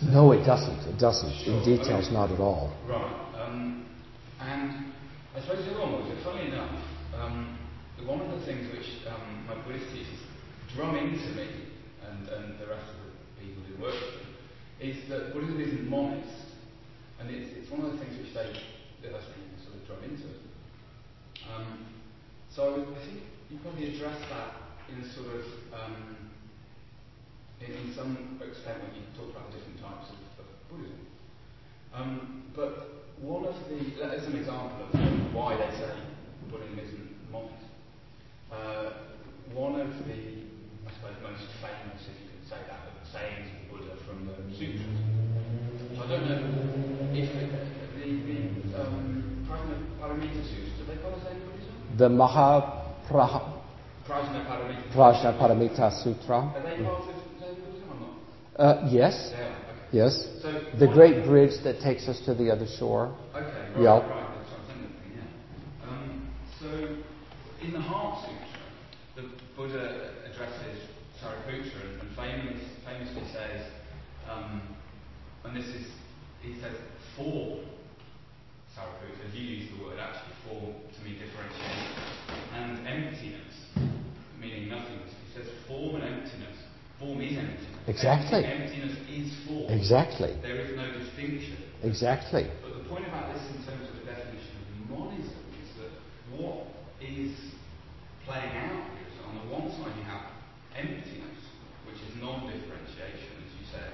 No, 0.02 0.32
it 0.32 0.44
doesn't. 0.46 0.80
It 0.88 0.98
doesn't. 1.00 1.34
Sure. 1.44 1.54
In 1.54 1.64
details, 1.64 2.12
not 2.12 2.32
at 2.32 2.40
all. 2.40 2.74
Right. 2.88 3.42
Um, 3.42 3.86
and 4.40 4.92
I 5.36 5.42
suppose 5.42 5.66
the 5.66 5.72
other 5.72 5.82
one 5.82 5.94
was 6.04 6.10
that, 6.10 6.24
funny 6.24 6.48
enough, 6.48 6.72
um, 7.16 7.58
one 8.06 8.22
of 8.22 8.40
the 8.40 8.46
things 8.46 8.72
which 8.72 9.06
um, 9.08 9.46
my 9.48 9.56
Buddhist 9.64 9.88
teachers 9.94 10.20
drum 10.76 10.96
into 10.96 11.30
me 11.36 11.48
and, 12.08 12.28
and 12.28 12.60
the 12.60 12.68
rest 12.68 12.90
of 12.90 12.98
the 13.06 13.12
people 13.46 13.64
who 13.64 13.82
work 13.82 13.94
with 13.94 14.22
them, 14.22 14.30
is 14.80 14.98
that 15.10 15.34
Buddhism 15.34 15.62
isn't 15.62 15.88
monist. 15.90 16.50
And 17.20 17.30
it's, 17.30 17.54
it's 17.54 17.70
one 17.70 17.86
of 17.86 17.94
the 17.94 18.00
things 18.00 18.18
which 18.18 18.34
they, 18.34 18.50
that 19.06 19.14
that's 19.14 19.30
really 19.30 19.54
sort 19.62 19.78
of 19.78 19.86
drum 19.86 20.02
into 20.02 20.26
it. 20.26 20.42
Um, 21.46 21.86
so 22.50 22.82
I 22.82 23.06
think 23.06 23.22
you 23.52 23.60
probably 23.62 23.94
address 23.94 24.18
that 24.34 24.58
in 24.90 25.06
a 25.06 25.14
sort 25.14 25.28
of, 25.30 25.46
um, 25.70 26.18
in 27.70 27.94
some 27.94 28.40
extent 28.42 28.82
when 28.82 28.96
you 28.98 29.06
talk 29.14 29.30
about 29.30 29.52
different 29.54 29.78
types 29.78 30.10
of, 30.10 30.18
of 30.42 30.48
Buddhism. 30.70 31.06
Um, 31.94 32.44
but 32.56 33.06
one 33.22 33.46
of 33.46 33.56
the, 33.70 34.02
as 34.02 34.26
an 34.26 34.36
example 34.38 34.82
of 34.82 35.34
why 35.34 35.56
they 35.58 35.70
say 35.78 35.94
Buddhism 36.50 36.80
isn't 36.80 37.32
modern, 37.32 37.54
uh, 38.52 38.94
one 39.54 39.80
of 39.80 39.90
the, 40.08 40.50
I 40.88 40.92
suppose, 40.96 41.18
most 41.22 41.46
famous, 41.62 42.02
if 42.10 42.18
you 42.18 42.28
can 42.34 42.44
say 42.50 42.58
that, 42.66 42.90
of 42.90 42.98
the 42.98 43.06
sayings 43.14 43.48
of 43.54 43.70
Buddha 43.70 43.94
from 44.08 44.26
the 44.26 44.34
sutras. 44.58 44.82
I 46.02 46.08
don't 46.10 46.26
know 46.26 46.42
if 47.14 47.30
it, 47.30 47.52
the, 47.94 48.08
the 48.26 48.82
um, 48.82 49.46
Prajnaparamita 49.48 50.42
Sutras, 50.50 50.74
do 50.80 50.86
they 50.88 50.98
call 51.02 51.14
it 51.14 51.46
Buddhism? 51.46 51.74
The 51.98 52.10
Mahaprajna 52.10 53.62
Prajnaparamita 54.08 56.04
Sutra. 56.04 56.38
Are 56.38 56.64
they 56.64 56.84
part 56.84 57.08
of 57.08 57.21
uh, 58.58 58.88
yes, 58.92 59.32
are. 59.34 59.48
Okay. 59.48 59.54
yes. 59.92 60.28
So 60.42 60.64
The 60.78 60.88
great 60.88 61.26
bridge 61.26 61.64
that 61.64 61.80
takes 61.80 62.08
us 62.08 62.20
to 62.26 62.34
the 62.34 62.52
other 62.52 62.68
shore. 62.78 63.16
Okay, 63.34 63.46
right, 63.76 63.82
Yeah. 63.82 64.00
right, 64.00 64.28
that's 64.36 64.52
what 64.52 64.60
I'm 64.60 64.66
thinking, 64.68 64.92
yeah. 65.16 65.88
Um, 65.88 66.28
so, 66.60 66.68
in 67.66 67.72
the 67.74 67.80
Heart 67.80 68.26
Sutra, 68.28 68.48
the 69.16 69.30
Buddha 69.56 70.12
addresses 70.30 70.84
Sariputta 71.22 71.72
and, 71.82 72.02
and 72.02 72.16
famous, 72.16 72.62
famously 72.86 73.24
says, 73.32 73.66
um, 74.30 74.62
and 75.46 75.56
this 75.56 75.68
is, 75.68 75.88
he 76.42 76.60
says, 76.60 76.76
for 77.16 77.60
Sariputta, 78.76 79.34
you 79.34 79.42
use 79.64 79.70
the 79.78 79.84
word 79.84 79.98
actually, 80.00 80.36
for 80.44 80.60
to 80.60 81.00
mean 81.06 81.18
differentiation, 81.20 81.96
and 82.54 82.88
emptiness, 82.88 83.56
meaning 84.40 84.70
nothingness. 84.70 85.14
He 85.26 85.40
says 85.40 85.48
form 85.68 85.96
and 85.96 86.04
emptiness. 86.04 86.58
Form 87.00 87.22
is 87.22 87.38
emptiness. 87.38 87.81
Exactly. 87.92 88.46
Emptiness 88.46 88.96
is 89.12 89.28
form. 89.46 89.68
Exactly. 89.68 90.32
There 90.42 90.60
is 90.64 90.72
no 90.80 90.88
distinction. 90.96 91.58
Exactly. 91.84 92.48
But 92.64 92.72
the 92.80 92.88
point 92.88 93.04
about 93.08 93.34
this 93.36 93.44
in 93.52 93.60
terms 93.68 93.84
of 93.92 94.00
the 94.00 94.06
definition 94.08 94.56
of 94.64 94.90
monism 94.96 95.44
is 95.60 95.70
that 95.76 95.92
what 96.40 96.72
is 97.04 97.36
playing 98.24 98.56
out 98.56 98.88
here 98.96 99.08
is 99.12 99.18
on 99.28 99.34
the 99.44 99.46
one 99.52 99.68
side 99.76 99.92
you 100.00 100.08
have 100.08 100.32
emptiness, 100.72 101.42
which 101.84 102.00
is 102.00 102.16
non-differentiation, 102.24 103.32
as 103.44 103.52
you 103.60 103.66
said, 103.76 103.92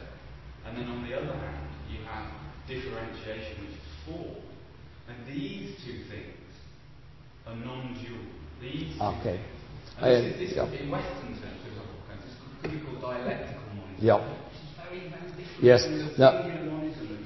and 0.70 0.78
then 0.78 0.86
on 0.94 1.02
the 1.10 1.18
other 1.18 1.34
hand 1.34 1.66
you 1.90 2.06
have 2.06 2.30
differentiation, 2.70 3.66
which 3.66 3.82
is 3.82 3.88
form. 4.06 4.38
And 5.10 5.18
these 5.26 5.74
two 5.82 6.06
things 6.12 6.38
are 7.48 7.56
non-dual. 7.56 8.30
These 8.62 8.94
two 8.94 9.02
Okay. 9.26 9.42
things. 9.42 9.58
And 9.98 10.06
I- 10.06 10.10
this, 10.22 10.26
is, 10.36 10.38
this 10.38 10.52
yeah. 10.54 10.70
in 10.86 10.92
Western 10.92 11.34
terms, 11.34 11.58
for 11.66 11.70
example, 11.74 11.98
this 12.22 12.36
could 12.62 12.72
be 12.72 12.80
called 12.86 13.02
dialectical 13.02 13.48
monism. 13.48 13.57
Yep. 14.00 14.22
Yes. 15.62 15.86
Now, 16.18 16.30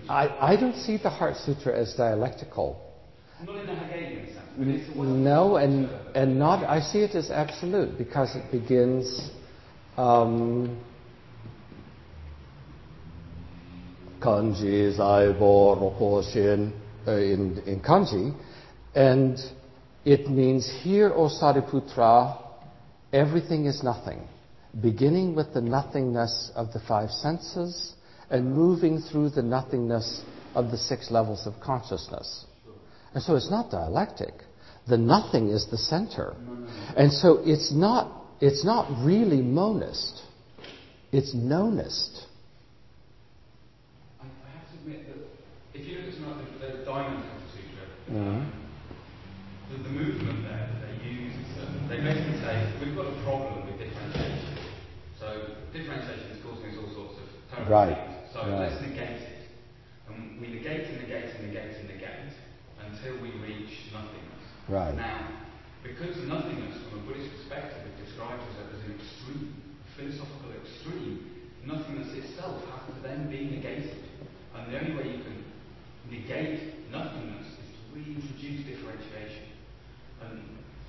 I, 0.09 0.53
I 0.53 0.55
don't 0.55 0.75
see 0.75 0.97
the 0.97 1.09
Heart 1.09 1.37
Sutra 1.37 1.77
as 1.77 1.93
dialectical. 1.95 2.81
No, 4.95 5.55
and, 5.55 5.89
and 6.13 6.37
not, 6.37 6.63
I 6.63 6.81
see 6.81 6.99
it 6.99 7.15
as 7.15 7.31
absolute 7.31 7.97
because 7.97 8.35
it 8.35 8.51
begins, 8.51 9.31
um, 9.97 10.79
kanji, 14.19 14.95
zaibo, 14.97 15.77
rokoshin, 15.79 16.71
uh, 17.07 17.11
in, 17.13 17.57
in 17.65 17.79
kanji, 17.79 18.35
and 18.93 19.39
it 20.05 20.29
means 20.29 20.69
here, 20.83 21.11
O 21.15 21.27
Sariputra, 21.27 22.37
everything 23.11 23.65
is 23.65 23.81
nothing, 23.83 24.27
beginning 24.79 25.35
with 25.35 25.53
the 25.53 25.61
nothingness 25.61 26.51
of 26.55 26.71
the 26.71 26.79
five 26.79 27.09
senses 27.09 27.93
and 28.29 28.53
moving 28.53 28.99
through 28.99 29.29
the 29.29 29.41
nothingness 29.41 30.23
of 30.55 30.71
the 30.71 30.77
six 30.77 31.11
levels 31.11 31.45
of 31.45 31.59
consciousness. 31.59 32.45
And 33.13 33.21
so 33.21 33.35
it's 33.35 33.51
not 33.51 33.69
dialectic. 33.71 34.33
The 34.87 34.97
nothing 34.97 35.49
is 35.49 35.67
the 35.69 35.77
center. 35.77 36.35
And 36.95 37.11
so 37.11 37.41
it's 37.43 37.71
not, 37.73 38.25
it's 38.39 38.63
not 38.63 39.03
really 39.03 39.41
monist. 39.41 40.23
It's 41.11 41.35
nonist. 41.35 42.23
I, 44.21 44.23
I 44.23 44.57
have 44.57 44.71
to 44.71 44.77
admit 44.79 45.07
that 45.07 45.77
if 45.77 45.85
you 45.87 45.99
look 45.99 46.07
at 46.07 46.15
some 46.15 46.29
of 46.31 46.37
the, 46.37 46.77
the 46.77 46.85
Diamond 46.85 47.23
Cutter 47.27 47.47
Sutra, 47.51 48.15
Mhm. 48.15 48.49
the, 49.69 49.83
the 49.83 49.89
movement 49.89 50.43
there 50.43 50.69
that 50.71 50.87
they 50.87 51.07
use 51.07 51.33
they 51.91 51.99
basically 51.99 52.39
say 52.39 52.71
we've 52.79 52.95
got 52.95 53.05
a 53.07 53.23
problem 53.23 53.51
with 53.51 53.60
differentiation. 53.60 53.60
So 53.60 53.60
differentiation 55.73 56.31
is 56.35 56.39
causing 56.43 56.71
us 56.71 56.77
all 56.83 56.93
sorts 56.93 57.15
of 57.19 57.27
terrible 57.51 57.71
Right, 57.71 57.95
things. 57.95 58.33
So 58.33 58.39
right. 58.43 58.67
let's 58.67 58.79
negate 58.83 59.19
it. 59.23 59.39
And 60.07 60.39
we 60.39 60.47
negate 60.47 60.87
and 60.91 61.01
negate 61.01 61.31
and 61.35 61.47
negate 61.47 61.75
and 61.79 61.87
negate 61.87 62.31
until 62.83 63.13
we 63.23 63.31
reach 63.39 63.91
nothingness. 63.95 64.43
Right. 64.67 64.95
Now, 64.95 65.27
because 65.83 66.15
nothingness 66.27 66.77
from 66.87 66.99
a 66.99 67.01
Buddhist 67.07 67.31
perspective 67.35 67.81
is 67.87 68.07
described 68.07 68.43
as, 68.51 68.75
as 68.75 68.81
an 68.85 68.93
extreme, 68.99 69.55
a 69.55 69.87
philosophical 69.97 70.51
extreme, 70.61 71.47
nothingness 71.65 72.11
itself 72.13 72.61
has 72.69 72.81
to 72.91 73.01
then 73.01 73.29
be 73.31 73.49
negated. 73.49 74.03
And 74.55 74.71
the 74.71 74.79
only 74.79 74.93
way 74.95 75.07
you 75.17 75.23
can 75.23 75.39
negate 76.11 76.91
nothingness 76.91 77.47
is 77.47 77.67
to 77.71 77.81
reintroduce 77.95 78.67
differentiation. 78.67 79.47
And 80.21 80.43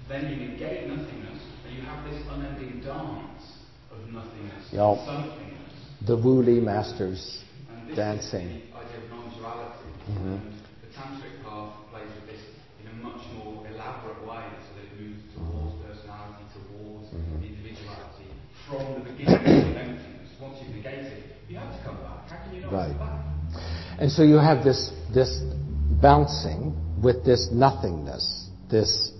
then 0.08 0.28
you 0.28 0.36
negate 0.50 0.88
nothingness, 0.88 1.40
and 1.64 1.76
you 1.76 1.82
have 1.82 2.04
this 2.10 2.20
unending 2.28 2.82
dance 2.82 3.51
of 4.16 4.24
nothingness, 4.24 4.72
Yup. 4.72 4.98
somethingness. 5.08 6.06
The 6.06 6.16
Wuli 6.16 6.60
masters 6.62 7.44
And 7.68 7.88
this 7.88 7.96
dancing. 7.96 8.48
idea 8.74 8.98
of 9.00 9.08
non-duality. 9.10 9.90
Mhm. 10.10 10.34
And 10.34 10.52
the 10.82 10.90
tantric 10.92 11.34
path 11.44 11.72
plays 11.90 12.10
with 12.16 12.26
this 12.28 12.42
in 12.82 12.86
a 12.90 12.96
much 13.02 13.22
more 13.38 13.64
elaborate 13.66 14.20
way, 14.26 14.44
so 14.66 14.70
that 14.76 14.84
it 14.90 14.94
moves 15.00 15.22
towards 15.32 15.74
personality, 15.80 16.44
towards 16.52 17.08
Mhm. 17.14 17.40
individuality, 17.40 18.28
from 18.68 19.04
the 19.04 19.12
beginning 19.16 19.70
of 19.70 19.76
emptiness. 19.76 20.28
Once 20.40 20.58
you've 20.60 20.74
negated, 20.76 21.22
you 21.48 21.56
have 21.56 21.70
to 21.72 21.80
come 21.84 21.96
back. 21.96 22.28
How 22.28 22.36
can 22.44 22.54
you 22.54 22.62
not 22.62 22.72
Right. 22.72 22.98
come 22.98 22.98
back? 22.98 24.00
And 24.00 24.10
so 24.10 24.22
you 24.22 24.36
have 24.38 24.64
this, 24.64 24.90
this 25.12 25.40
bouncing 26.00 26.74
with 27.00 27.24
this 27.24 27.50
nothingness, 27.52 28.48
this 28.68 29.12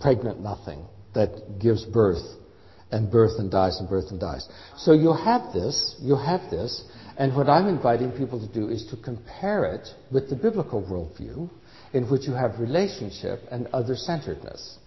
pregnant 0.00 0.40
nothing 0.40 0.86
that 1.12 1.58
gives 1.58 1.84
birth 1.84 2.22
and 2.92 3.10
birth 3.10 3.38
and 3.38 3.50
dies 3.50 3.80
and 3.80 3.88
birth 3.88 4.10
and 4.10 4.20
dies. 4.20 4.46
So 4.76 4.92
you 4.92 5.12
have 5.12 5.52
this, 5.52 5.96
you 6.00 6.14
have 6.14 6.50
this, 6.50 6.84
and 7.16 7.34
what 7.34 7.48
I'm 7.48 7.66
inviting 7.66 8.12
people 8.12 8.38
to 8.38 8.52
do 8.52 8.68
is 8.68 8.86
to 8.86 8.96
compare 8.96 9.64
it 9.74 9.88
with 10.10 10.30
the 10.30 10.36
biblical 10.36 10.82
worldview 10.82 11.50
in 11.92 12.08
which 12.10 12.26
you 12.26 12.32
have 12.32 12.58
relationship 12.58 13.40
and 13.50 13.66
other 13.68 13.96
centeredness. 13.96 14.78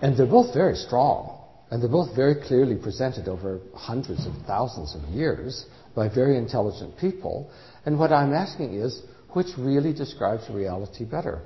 And 0.00 0.16
they're 0.16 0.26
both 0.26 0.54
very 0.54 0.76
strong, 0.76 1.40
and 1.70 1.82
they're 1.82 1.90
both 1.90 2.14
very 2.14 2.36
clearly 2.46 2.76
presented 2.76 3.28
over 3.28 3.60
hundreds 3.74 4.26
of 4.26 4.32
thousands 4.46 4.94
of 4.94 5.02
years 5.10 5.66
by 5.94 6.08
very 6.08 6.36
intelligent 6.36 6.96
people. 6.98 7.50
And 7.86 7.98
what 7.98 8.12
I'm 8.12 8.32
asking 8.32 8.74
is, 8.74 9.02
which 9.32 9.48
really 9.58 9.92
describes 9.92 10.44
reality 10.50 11.04
better? 11.04 11.42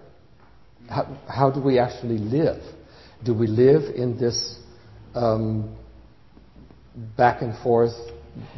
How, 0.88 1.18
how 1.28 1.50
do 1.50 1.60
we 1.60 1.78
actually 1.78 2.18
live? 2.18 2.62
Do 3.24 3.34
we 3.34 3.46
live 3.46 3.94
in 3.94 4.18
this 4.18 4.58
um, 5.14 5.76
back 7.16 7.42
and 7.42 7.56
forth, 7.62 7.94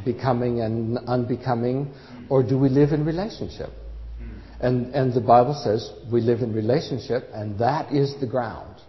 becoming 0.05 0.61
and 0.61 0.99
unbecoming, 1.07 1.93
or 2.29 2.43
do 2.43 2.59
we 2.59 2.69
live 2.69 2.93
in 2.93 3.05
relationship? 3.05 3.71
Hmm. 4.19 4.67
And, 4.67 4.95
and 4.95 5.15
the 5.15 5.21
Bible 5.21 5.55
says 5.55 5.91
we 6.13 6.21
live 6.21 6.41
in 6.41 6.55
relationship, 6.55 7.29
and 7.33 7.59
that 7.59 7.93
is 7.93 8.15
the 8.21 8.27
ground. 8.27 8.81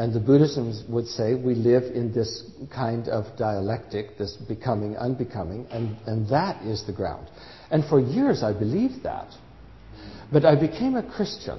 And 0.00 0.14
the 0.14 0.20
Buddhism 0.20 0.72
would 0.88 1.06
say 1.06 1.34
we 1.34 1.54
live 1.54 1.82
in 1.94 2.10
this 2.10 2.44
kind 2.74 3.06
of 3.08 3.36
dialectic, 3.36 4.16
this 4.16 4.34
becoming, 4.34 4.96
unbecoming, 4.96 5.66
and, 5.70 5.94
and 6.06 6.26
that 6.30 6.62
is 6.64 6.86
the 6.86 6.92
ground. 6.92 7.28
And 7.70 7.84
for 7.84 8.00
years 8.00 8.42
I 8.42 8.54
believed 8.54 9.02
that. 9.02 9.28
But 10.32 10.46
I 10.46 10.58
became 10.58 10.96
a 10.96 11.02
Christian. 11.02 11.58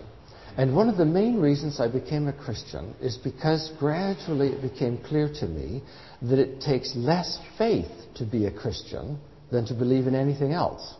And 0.57 0.75
one 0.75 0.89
of 0.89 0.97
the 0.97 1.05
main 1.05 1.39
reasons 1.39 1.79
I 1.79 1.87
became 1.87 2.27
a 2.27 2.33
Christian 2.33 2.95
is 2.99 3.15
because 3.15 3.71
gradually 3.77 4.47
it 4.47 4.61
became 4.63 4.97
clear 4.97 5.31
to 5.35 5.45
me 5.45 5.83
that 6.21 6.39
it 6.39 6.61
takes 6.61 6.95
less 6.95 7.39
faith 7.57 7.91
to 8.15 8.25
be 8.25 8.45
a 8.45 8.51
Christian 8.51 9.19
than 9.51 9.65
to 9.65 9.73
believe 9.73 10.07
in 10.07 10.15
anything 10.15 10.53
else. 10.53 10.95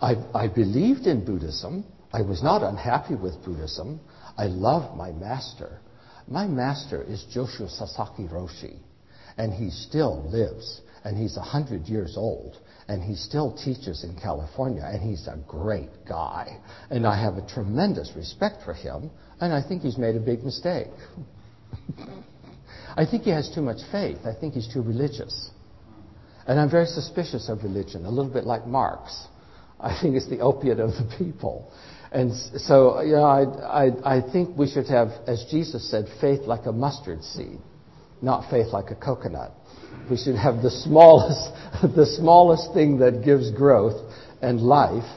I, 0.00 0.14
I 0.34 0.48
believed 0.48 1.06
in 1.06 1.24
Buddhism. 1.24 1.84
I 2.12 2.22
was 2.22 2.42
not 2.42 2.62
unhappy 2.62 3.14
with 3.14 3.42
Buddhism. 3.44 4.00
I 4.36 4.46
loved 4.46 4.96
my 4.96 5.10
master. 5.12 5.80
My 6.28 6.46
master 6.46 7.02
is 7.02 7.24
Joshu 7.34 7.68
Sasaki 7.70 8.24
Roshi, 8.24 8.76
and 9.36 9.52
he 9.52 9.70
still 9.70 10.28
lives, 10.30 10.82
and 11.04 11.16
he's 11.16 11.36
a 11.36 11.42
hundred 11.42 11.86
years 11.86 12.16
old, 12.16 12.58
and 12.86 13.02
he 13.02 13.14
still 13.14 13.52
teaches 13.56 14.04
in 14.04 14.14
California, 14.20 14.82
and 14.84 15.02
he's 15.02 15.26
a 15.26 15.38
great 15.48 15.90
guy. 16.06 16.60
And 16.90 17.06
I 17.06 17.20
have 17.20 17.38
a 17.38 17.46
tremendous 17.46 18.12
respect 18.14 18.62
for 18.62 18.74
him, 18.74 19.10
and 19.40 19.52
I 19.52 19.66
think 19.66 19.82
he's 19.82 19.98
made 19.98 20.16
a 20.16 20.20
big 20.20 20.44
mistake. 20.44 20.88
I 22.96 23.04
think 23.06 23.22
he 23.22 23.30
has 23.30 23.50
too 23.54 23.62
much 23.62 23.78
faith. 23.90 24.18
I 24.24 24.34
think 24.38 24.54
he's 24.54 24.72
too 24.72 24.82
religious. 24.82 25.50
And 26.46 26.58
I'm 26.58 26.70
very 26.70 26.86
suspicious 26.86 27.48
of 27.48 27.62
religion, 27.62 28.06
a 28.06 28.10
little 28.10 28.32
bit 28.32 28.44
like 28.44 28.66
Marx. 28.66 29.26
I 29.78 29.98
think 30.00 30.16
it's 30.16 30.28
the 30.28 30.40
opiate 30.40 30.80
of 30.80 30.90
the 30.90 31.14
people. 31.18 31.70
And 32.10 32.34
so, 32.34 33.00
you 33.02 33.12
know, 33.12 33.24
I, 33.24 33.42
I, 33.84 34.16
I 34.16 34.32
think 34.32 34.56
we 34.56 34.68
should 34.68 34.86
have, 34.86 35.08
as 35.26 35.44
Jesus 35.50 35.90
said, 35.90 36.06
faith 36.20 36.40
like 36.42 36.64
a 36.66 36.72
mustard 36.72 37.22
seed, 37.22 37.58
not 38.22 38.50
faith 38.50 38.68
like 38.72 38.90
a 38.90 38.94
coconut. 38.94 39.52
We 40.10 40.16
should 40.16 40.36
have 40.36 40.62
the 40.62 40.70
smallest, 40.70 41.52
the 41.94 42.06
smallest 42.06 42.72
thing 42.72 42.98
that 42.98 43.22
gives 43.24 43.50
growth 43.50 44.10
and 44.40 44.60
life. 44.60 45.08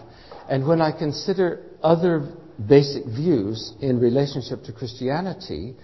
And 0.50 0.68
when 0.68 0.82
I 0.82 0.92
consider 0.92 1.64
other 1.82 2.36
basic 2.68 3.06
views 3.06 3.74
in 3.80 4.00
relationship 4.00 4.64
to 4.64 4.74
Christianity, 4.74 5.76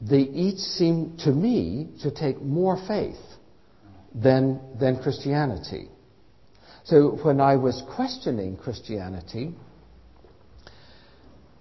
they 0.00 0.20
each 0.20 0.58
seem 0.58 1.16
to 1.24 1.30
me 1.30 1.88
to 2.02 2.10
take 2.10 2.40
more 2.40 2.76
faith 2.88 3.20
than, 4.14 4.60
than 4.78 5.02
Christianity. 5.02 5.88
So 6.84 7.18
when 7.22 7.40
I 7.40 7.56
was 7.56 7.82
questioning 7.94 8.56
Christianity, 8.56 9.54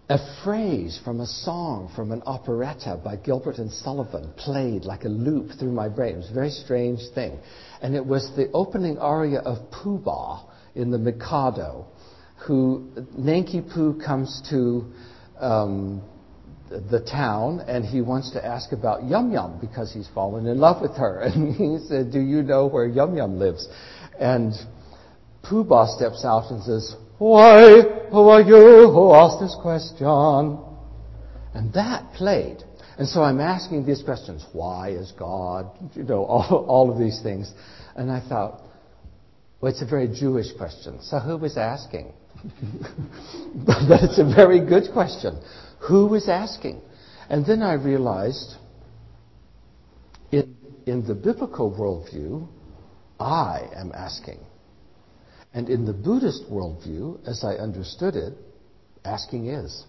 a 0.10 0.18
phrase 0.44 1.00
from 1.04 1.20
a 1.20 1.28
song 1.28 1.92
from 1.96 2.12
an 2.12 2.24
operetta 2.26 3.00
by 3.04 3.16
Gilbert 3.18 3.58
and 3.60 3.72
Sullivan 3.72 4.34
played 4.38 4.84
like 4.84 5.04
a 5.04 5.10
loop 5.10 5.52
through 5.60 5.72
my 5.72 5.88
brain. 5.88 6.16
It 6.16 6.18
was 6.18 6.32
a 6.32 6.34
very 6.34 6.50
strange 6.50 7.02
thing. 7.14 7.38
And 7.82 7.96
it 7.96 8.04
was 8.04 8.32
the 8.36 8.50
opening 8.52 8.98
aria 8.98 9.40
of 9.40 9.70
Pooh 9.70 10.00
Bah 10.00 10.46
in 10.74 10.90
The 10.90 10.98
Mikado, 10.98 11.86
who, 12.48 12.90
Nanki 13.18 13.62
Poo 13.62 14.02
comes 14.04 14.42
to 14.50 14.92
um, 15.40 16.02
the 16.70 17.00
town 17.00 17.62
and 17.62 17.84
he 17.84 18.02
wants 18.02 18.32
to 18.32 18.46
ask 18.46 18.72
about 18.72 19.04
Yum 19.04 19.32
Yum 19.32 19.58
because 19.60 19.92
he's 19.94 20.08
fallen 20.14 20.46
in 20.46 20.60
love 20.60 20.82
with 20.82 20.96
her. 20.98 21.22
And 21.24 21.56
he 21.56 21.86
said, 21.88 22.12
Do 22.12 22.20
you 22.20 22.44
know 22.44 22.68
where 22.68 22.86
Yum 22.86 23.16
Yum 23.16 23.40
lives? 23.40 23.68
And 24.20 24.54
Pooh 25.44 25.64
Bah 25.64 25.88
steps 25.88 26.24
out 26.26 26.52
and 26.52 26.62
says, 26.64 26.96
why, 27.20 27.82
who 28.12 28.30
are 28.30 28.42
you 28.42 28.90
who 28.92 29.14
asked 29.14 29.42
this 29.42 29.56
question? 29.62 30.08
And 31.54 31.74
that 31.74 32.14
played. 32.14 32.64
And 32.98 33.08
so 33.08 33.22
I'm 33.22 33.42
asking 33.42 33.86
these 33.86 34.02
questions. 34.02 34.46
Why 34.54 34.92
is 34.92 35.12
God? 35.12 35.70
You 35.96 36.04
know, 36.04 36.24
all, 36.26 36.66
all 36.68 36.92
of 36.92 36.98
these 36.98 37.22
things. 37.22 37.52
And 37.96 38.10
I 38.10 38.22
thought, 38.22 38.62
well, 39.60 39.72
it's 39.72 39.82
a 39.82 39.86
very 39.86 40.08
Jewish 40.08 40.54
question. 40.58 41.02
So 41.02 41.20
who 41.20 41.38
was 41.38 41.58
asking? 41.58 42.14
but 43.66 44.02
it's 44.02 44.18
a 44.18 44.34
very 44.34 44.66
good 44.66 44.94
question. 44.94 45.38
Who 45.88 46.08
was 46.08 46.28
asking? 46.28 46.82
And 47.30 47.46
then 47.46 47.62
I 47.62 47.74
realized 47.74 48.56
in, 50.32 50.56
in 50.86 51.06
the 51.06 51.16
biblical 51.16 51.72
worldview, 51.72 52.48
I 53.20 53.70
am 53.76 53.92
asking. 53.94 54.40
And 55.54 55.70
in 55.70 55.86
the 55.86 55.94
Buddhist 55.94 56.44
worldview, 56.50 57.28
as 57.28 57.44
I 57.44 57.56
understood 57.56 58.16
it, 58.16 58.34
asking 59.04 59.48
is, 59.48 59.86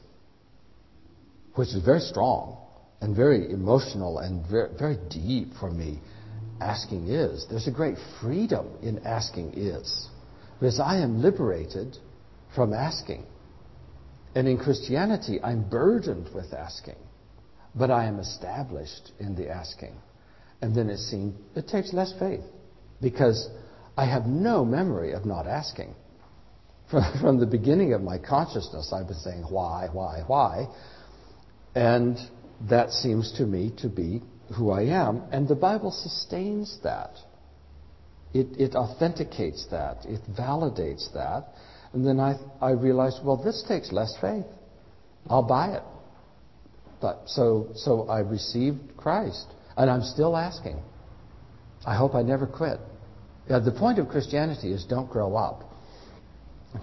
which 1.54 1.68
is 1.68 1.82
very 1.84 2.00
strong 2.00 2.56
and 3.00 3.14
very 3.14 3.50
emotional 3.50 4.18
and 4.18 4.46
very, 4.46 4.70
very 4.78 4.98
deep 5.08 5.54
for 5.58 5.70
me. 5.70 6.00
Asking 6.60 7.08
is. 7.08 7.46
There's 7.48 7.66
a 7.66 7.70
great 7.70 7.96
freedom 8.20 8.68
in 8.82 8.98
asking 9.06 9.54
is. 9.56 10.08
Because 10.58 10.78
I 10.78 10.98
am 10.98 11.22
liberated 11.22 11.96
from 12.54 12.74
asking. 12.74 13.24
And 14.34 14.46
in 14.46 14.58
Christianity, 14.58 15.40
I'm 15.42 15.68
burdened 15.68 16.28
with 16.34 16.52
asking. 16.52 16.96
But 17.74 17.90
I 17.90 18.06
am 18.06 18.18
established 18.18 19.12
in 19.18 19.34
the 19.34 19.48
asking. 19.48 19.94
And 20.62 20.74
then 20.74 20.88
it 20.88 20.98
seems 20.98 21.34
it 21.54 21.68
takes 21.68 21.92
less 21.92 22.12
faith. 22.18 22.44
Because 23.00 23.48
I 23.96 24.04
have 24.06 24.26
no 24.26 24.64
memory 24.64 25.12
of 25.12 25.24
not 25.24 25.46
asking. 25.46 25.94
From, 26.90 27.04
from 27.20 27.40
the 27.40 27.46
beginning 27.46 27.92
of 27.92 28.02
my 28.02 28.18
consciousness, 28.18 28.92
I've 28.92 29.06
been 29.06 29.16
saying, 29.16 29.44
why, 29.48 29.88
why, 29.92 30.22
why? 30.26 30.66
And 31.74 32.18
that 32.68 32.90
seems 32.90 33.32
to 33.38 33.44
me 33.44 33.72
to 33.78 33.88
be 33.88 34.22
who 34.56 34.70
I 34.70 34.82
am. 34.82 35.22
And 35.32 35.48
the 35.48 35.54
Bible 35.54 35.90
sustains 35.90 36.78
that. 36.82 37.12
It, 38.32 38.60
it 38.60 38.74
authenticates 38.74 39.66
that. 39.70 40.04
It 40.04 40.20
validates 40.30 41.12
that. 41.14 41.48
And 41.92 42.06
then 42.06 42.20
I, 42.20 42.36
I 42.60 42.70
realized, 42.70 43.18
well, 43.24 43.36
this 43.36 43.64
takes 43.66 43.92
less 43.92 44.16
faith. 44.20 44.46
I'll 45.28 45.42
buy 45.42 45.74
it. 45.74 45.82
But 47.00 47.22
so, 47.26 47.68
so 47.74 48.08
I 48.08 48.20
received 48.20 48.96
Christ. 48.96 49.46
And 49.76 49.90
I'm 49.90 50.02
still 50.02 50.36
asking. 50.36 50.80
I 51.86 51.96
hope 51.96 52.14
I 52.14 52.22
never 52.22 52.46
quit. 52.46 52.78
The 53.48 53.74
point 53.76 53.98
of 53.98 54.08
Christianity 54.08 54.72
is 54.72 54.84
don't 54.84 55.10
grow 55.10 55.34
up. 55.34 55.64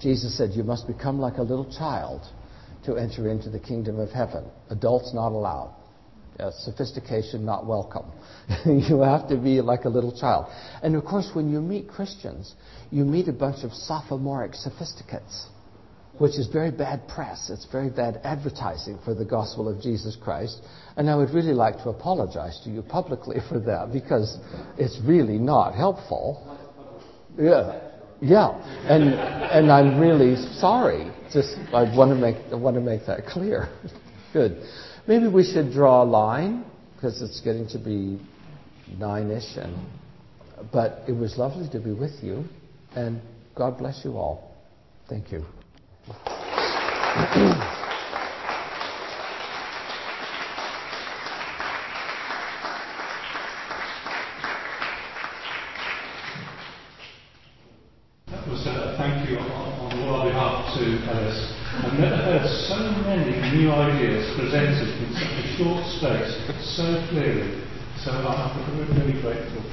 Jesus 0.01 0.37
said 0.37 0.51
you 0.51 0.63
must 0.63 0.87
become 0.87 1.19
like 1.19 1.37
a 1.37 1.41
little 1.41 1.71
child 1.71 2.21
to 2.85 2.97
enter 2.97 3.29
into 3.29 3.49
the 3.49 3.59
kingdom 3.59 3.99
of 3.99 4.09
heaven. 4.09 4.43
Adults 4.69 5.13
not 5.13 5.31
allowed. 5.31 5.73
Uh, 6.39 6.51
sophistication 6.51 7.43
not 7.43 7.65
welcome. 7.65 8.05
you 8.65 9.01
have 9.01 9.27
to 9.27 9.35
be 9.35 9.59
like 9.59 9.85
a 9.85 9.89
little 9.89 10.15
child. 10.15 10.45
And 10.83 10.95
of 10.95 11.03
course, 11.03 11.31
when 11.33 11.51
you 11.51 11.59
meet 11.59 11.87
Christians, 11.87 12.53
you 12.91 13.05
meet 13.05 13.27
a 13.27 13.33
bunch 13.33 13.63
of 13.63 13.73
sophomoric 13.73 14.53
sophisticates, 14.53 15.47
which 16.19 16.37
is 16.37 16.45
very 16.45 16.69
bad 16.69 17.07
press. 17.07 17.49
It's 17.49 17.65
very 17.71 17.89
bad 17.89 18.21
advertising 18.23 18.99
for 19.03 19.15
the 19.15 19.25
gospel 19.25 19.67
of 19.67 19.81
Jesus 19.81 20.15
Christ. 20.15 20.61
And 20.95 21.09
I 21.09 21.15
would 21.15 21.31
really 21.31 21.53
like 21.53 21.77
to 21.77 21.89
apologize 21.89 22.61
to 22.65 22.69
you 22.69 22.83
publicly 22.83 23.37
for 23.49 23.59
that 23.61 23.91
because 23.91 24.37
it's 24.77 24.99
really 25.03 25.39
not 25.39 25.73
helpful. 25.73 26.55
Yeah. 27.35 27.81
Yeah, 28.19 28.49
and 28.87 29.13
and 29.13 29.71
I'm 29.71 29.99
really 29.99 30.35
sorry. 30.53 31.11
Just 31.31 31.55
I 31.71 31.83
want 31.95 32.09
to 32.09 32.15
make 32.15 32.35
I 32.51 32.55
want 32.55 32.75
to 32.75 32.81
make 32.81 33.05
that 33.05 33.27
clear. 33.27 33.69
Good. 34.33 34.63
Maybe 35.07 35.29
we 35.29 35.45
should 35.45 35.71
draw 35.71 36.03
a 36.03 36.05
line 36.05 36.65
because 36.95 37.21
it's 37.21 37.39
getting 37.39 37.65
to 37.69 37.79
be 37.79 38.19
nine-ish, 38.97 39.55
and 39.55 39.73
but 40.73 41.03
it 41.07 41.13
was 41.13 41.37
lovely 41.37 41.69
to 41.69 41.79
be 41.79 41.93
with 41.93 42.21
you, 42.21 42.43
and 42.93 43.21
God 43.55 43.77
bless 43.77 44.03
you 44.03 44.17
all. 44.17 44.53
Thank 45.07 45.31
you. 45.31 45.45
new 63.57 63.71
ideas 63.71 64.26
presented 64.37 64.87
in 65.01 65.09
such 65.17 65.33
a 65.33 65.45
short 65.57 65.81
space 65.97 66.31
so 66.77 66.85
clearly. 67.09 67.65
So 68.05 68.13
I'm 68.13 68.53
really 68.93 69.17
grateful. 69.19 69.65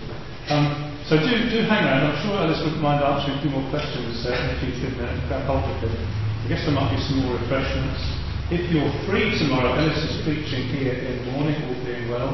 Um, 0.49 0.97
so 1.05 1.21
do, 1.21 1.29
do 1.53 1.61
hang 1.69 1.85
around. 1.85 2.09
I'm 2.09 2.19
sure 2.25 2.37
Alice 2.41 2.61
wouldn't 2.65 2.81
mind 2.81 3.05
answering 3.05 3.37
a 3.37 3.41
few 3.45 3.53
more 3.53 3.69
questions 3.69 4.25
uh, 4.25 4.57
if 4.57 4.65
you 4.65 4.73
can 4.81 4.97
uh, 5.05 5.45
hold 5.45 5.69
of 5.69 5.77
them. 5.85 5.93
I 5.93 6.49
guess 6.49 6.65
there 6.65 6.73
might 6.73 6.89
be 6.97 7.01
some 7.05 7.21
more 7.25 7.37
refreshments. 7.37 8.01
If 8.49 8.73
you're 8.73 8.93
free 9.05 9.37
tomorrow, 9.37 9.77
Alice 9.77 10.01
is 10.01 10.25
preaching 10.25 10.69
here 10.73 10.97
in 10.97 11.25
the 11.25 11.33
morning, 11.33 11.57
all 11.69 11.77
being 11.85 12.09
well. 12.09 12.33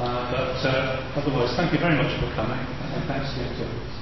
Uh, 0.00 0.28
but 0.32 0.60
uh, 0.64 1.20
otherwise, 1.20 1.56
thank 1.56 1.72
you 1.72 1.78
very 1.78 1.96
much 1.96 2.12
for 2.20 2.28
coming, 2.36 2.60
and 2.60 3.04
thanks 3.08 3.32
to 3.32 3.95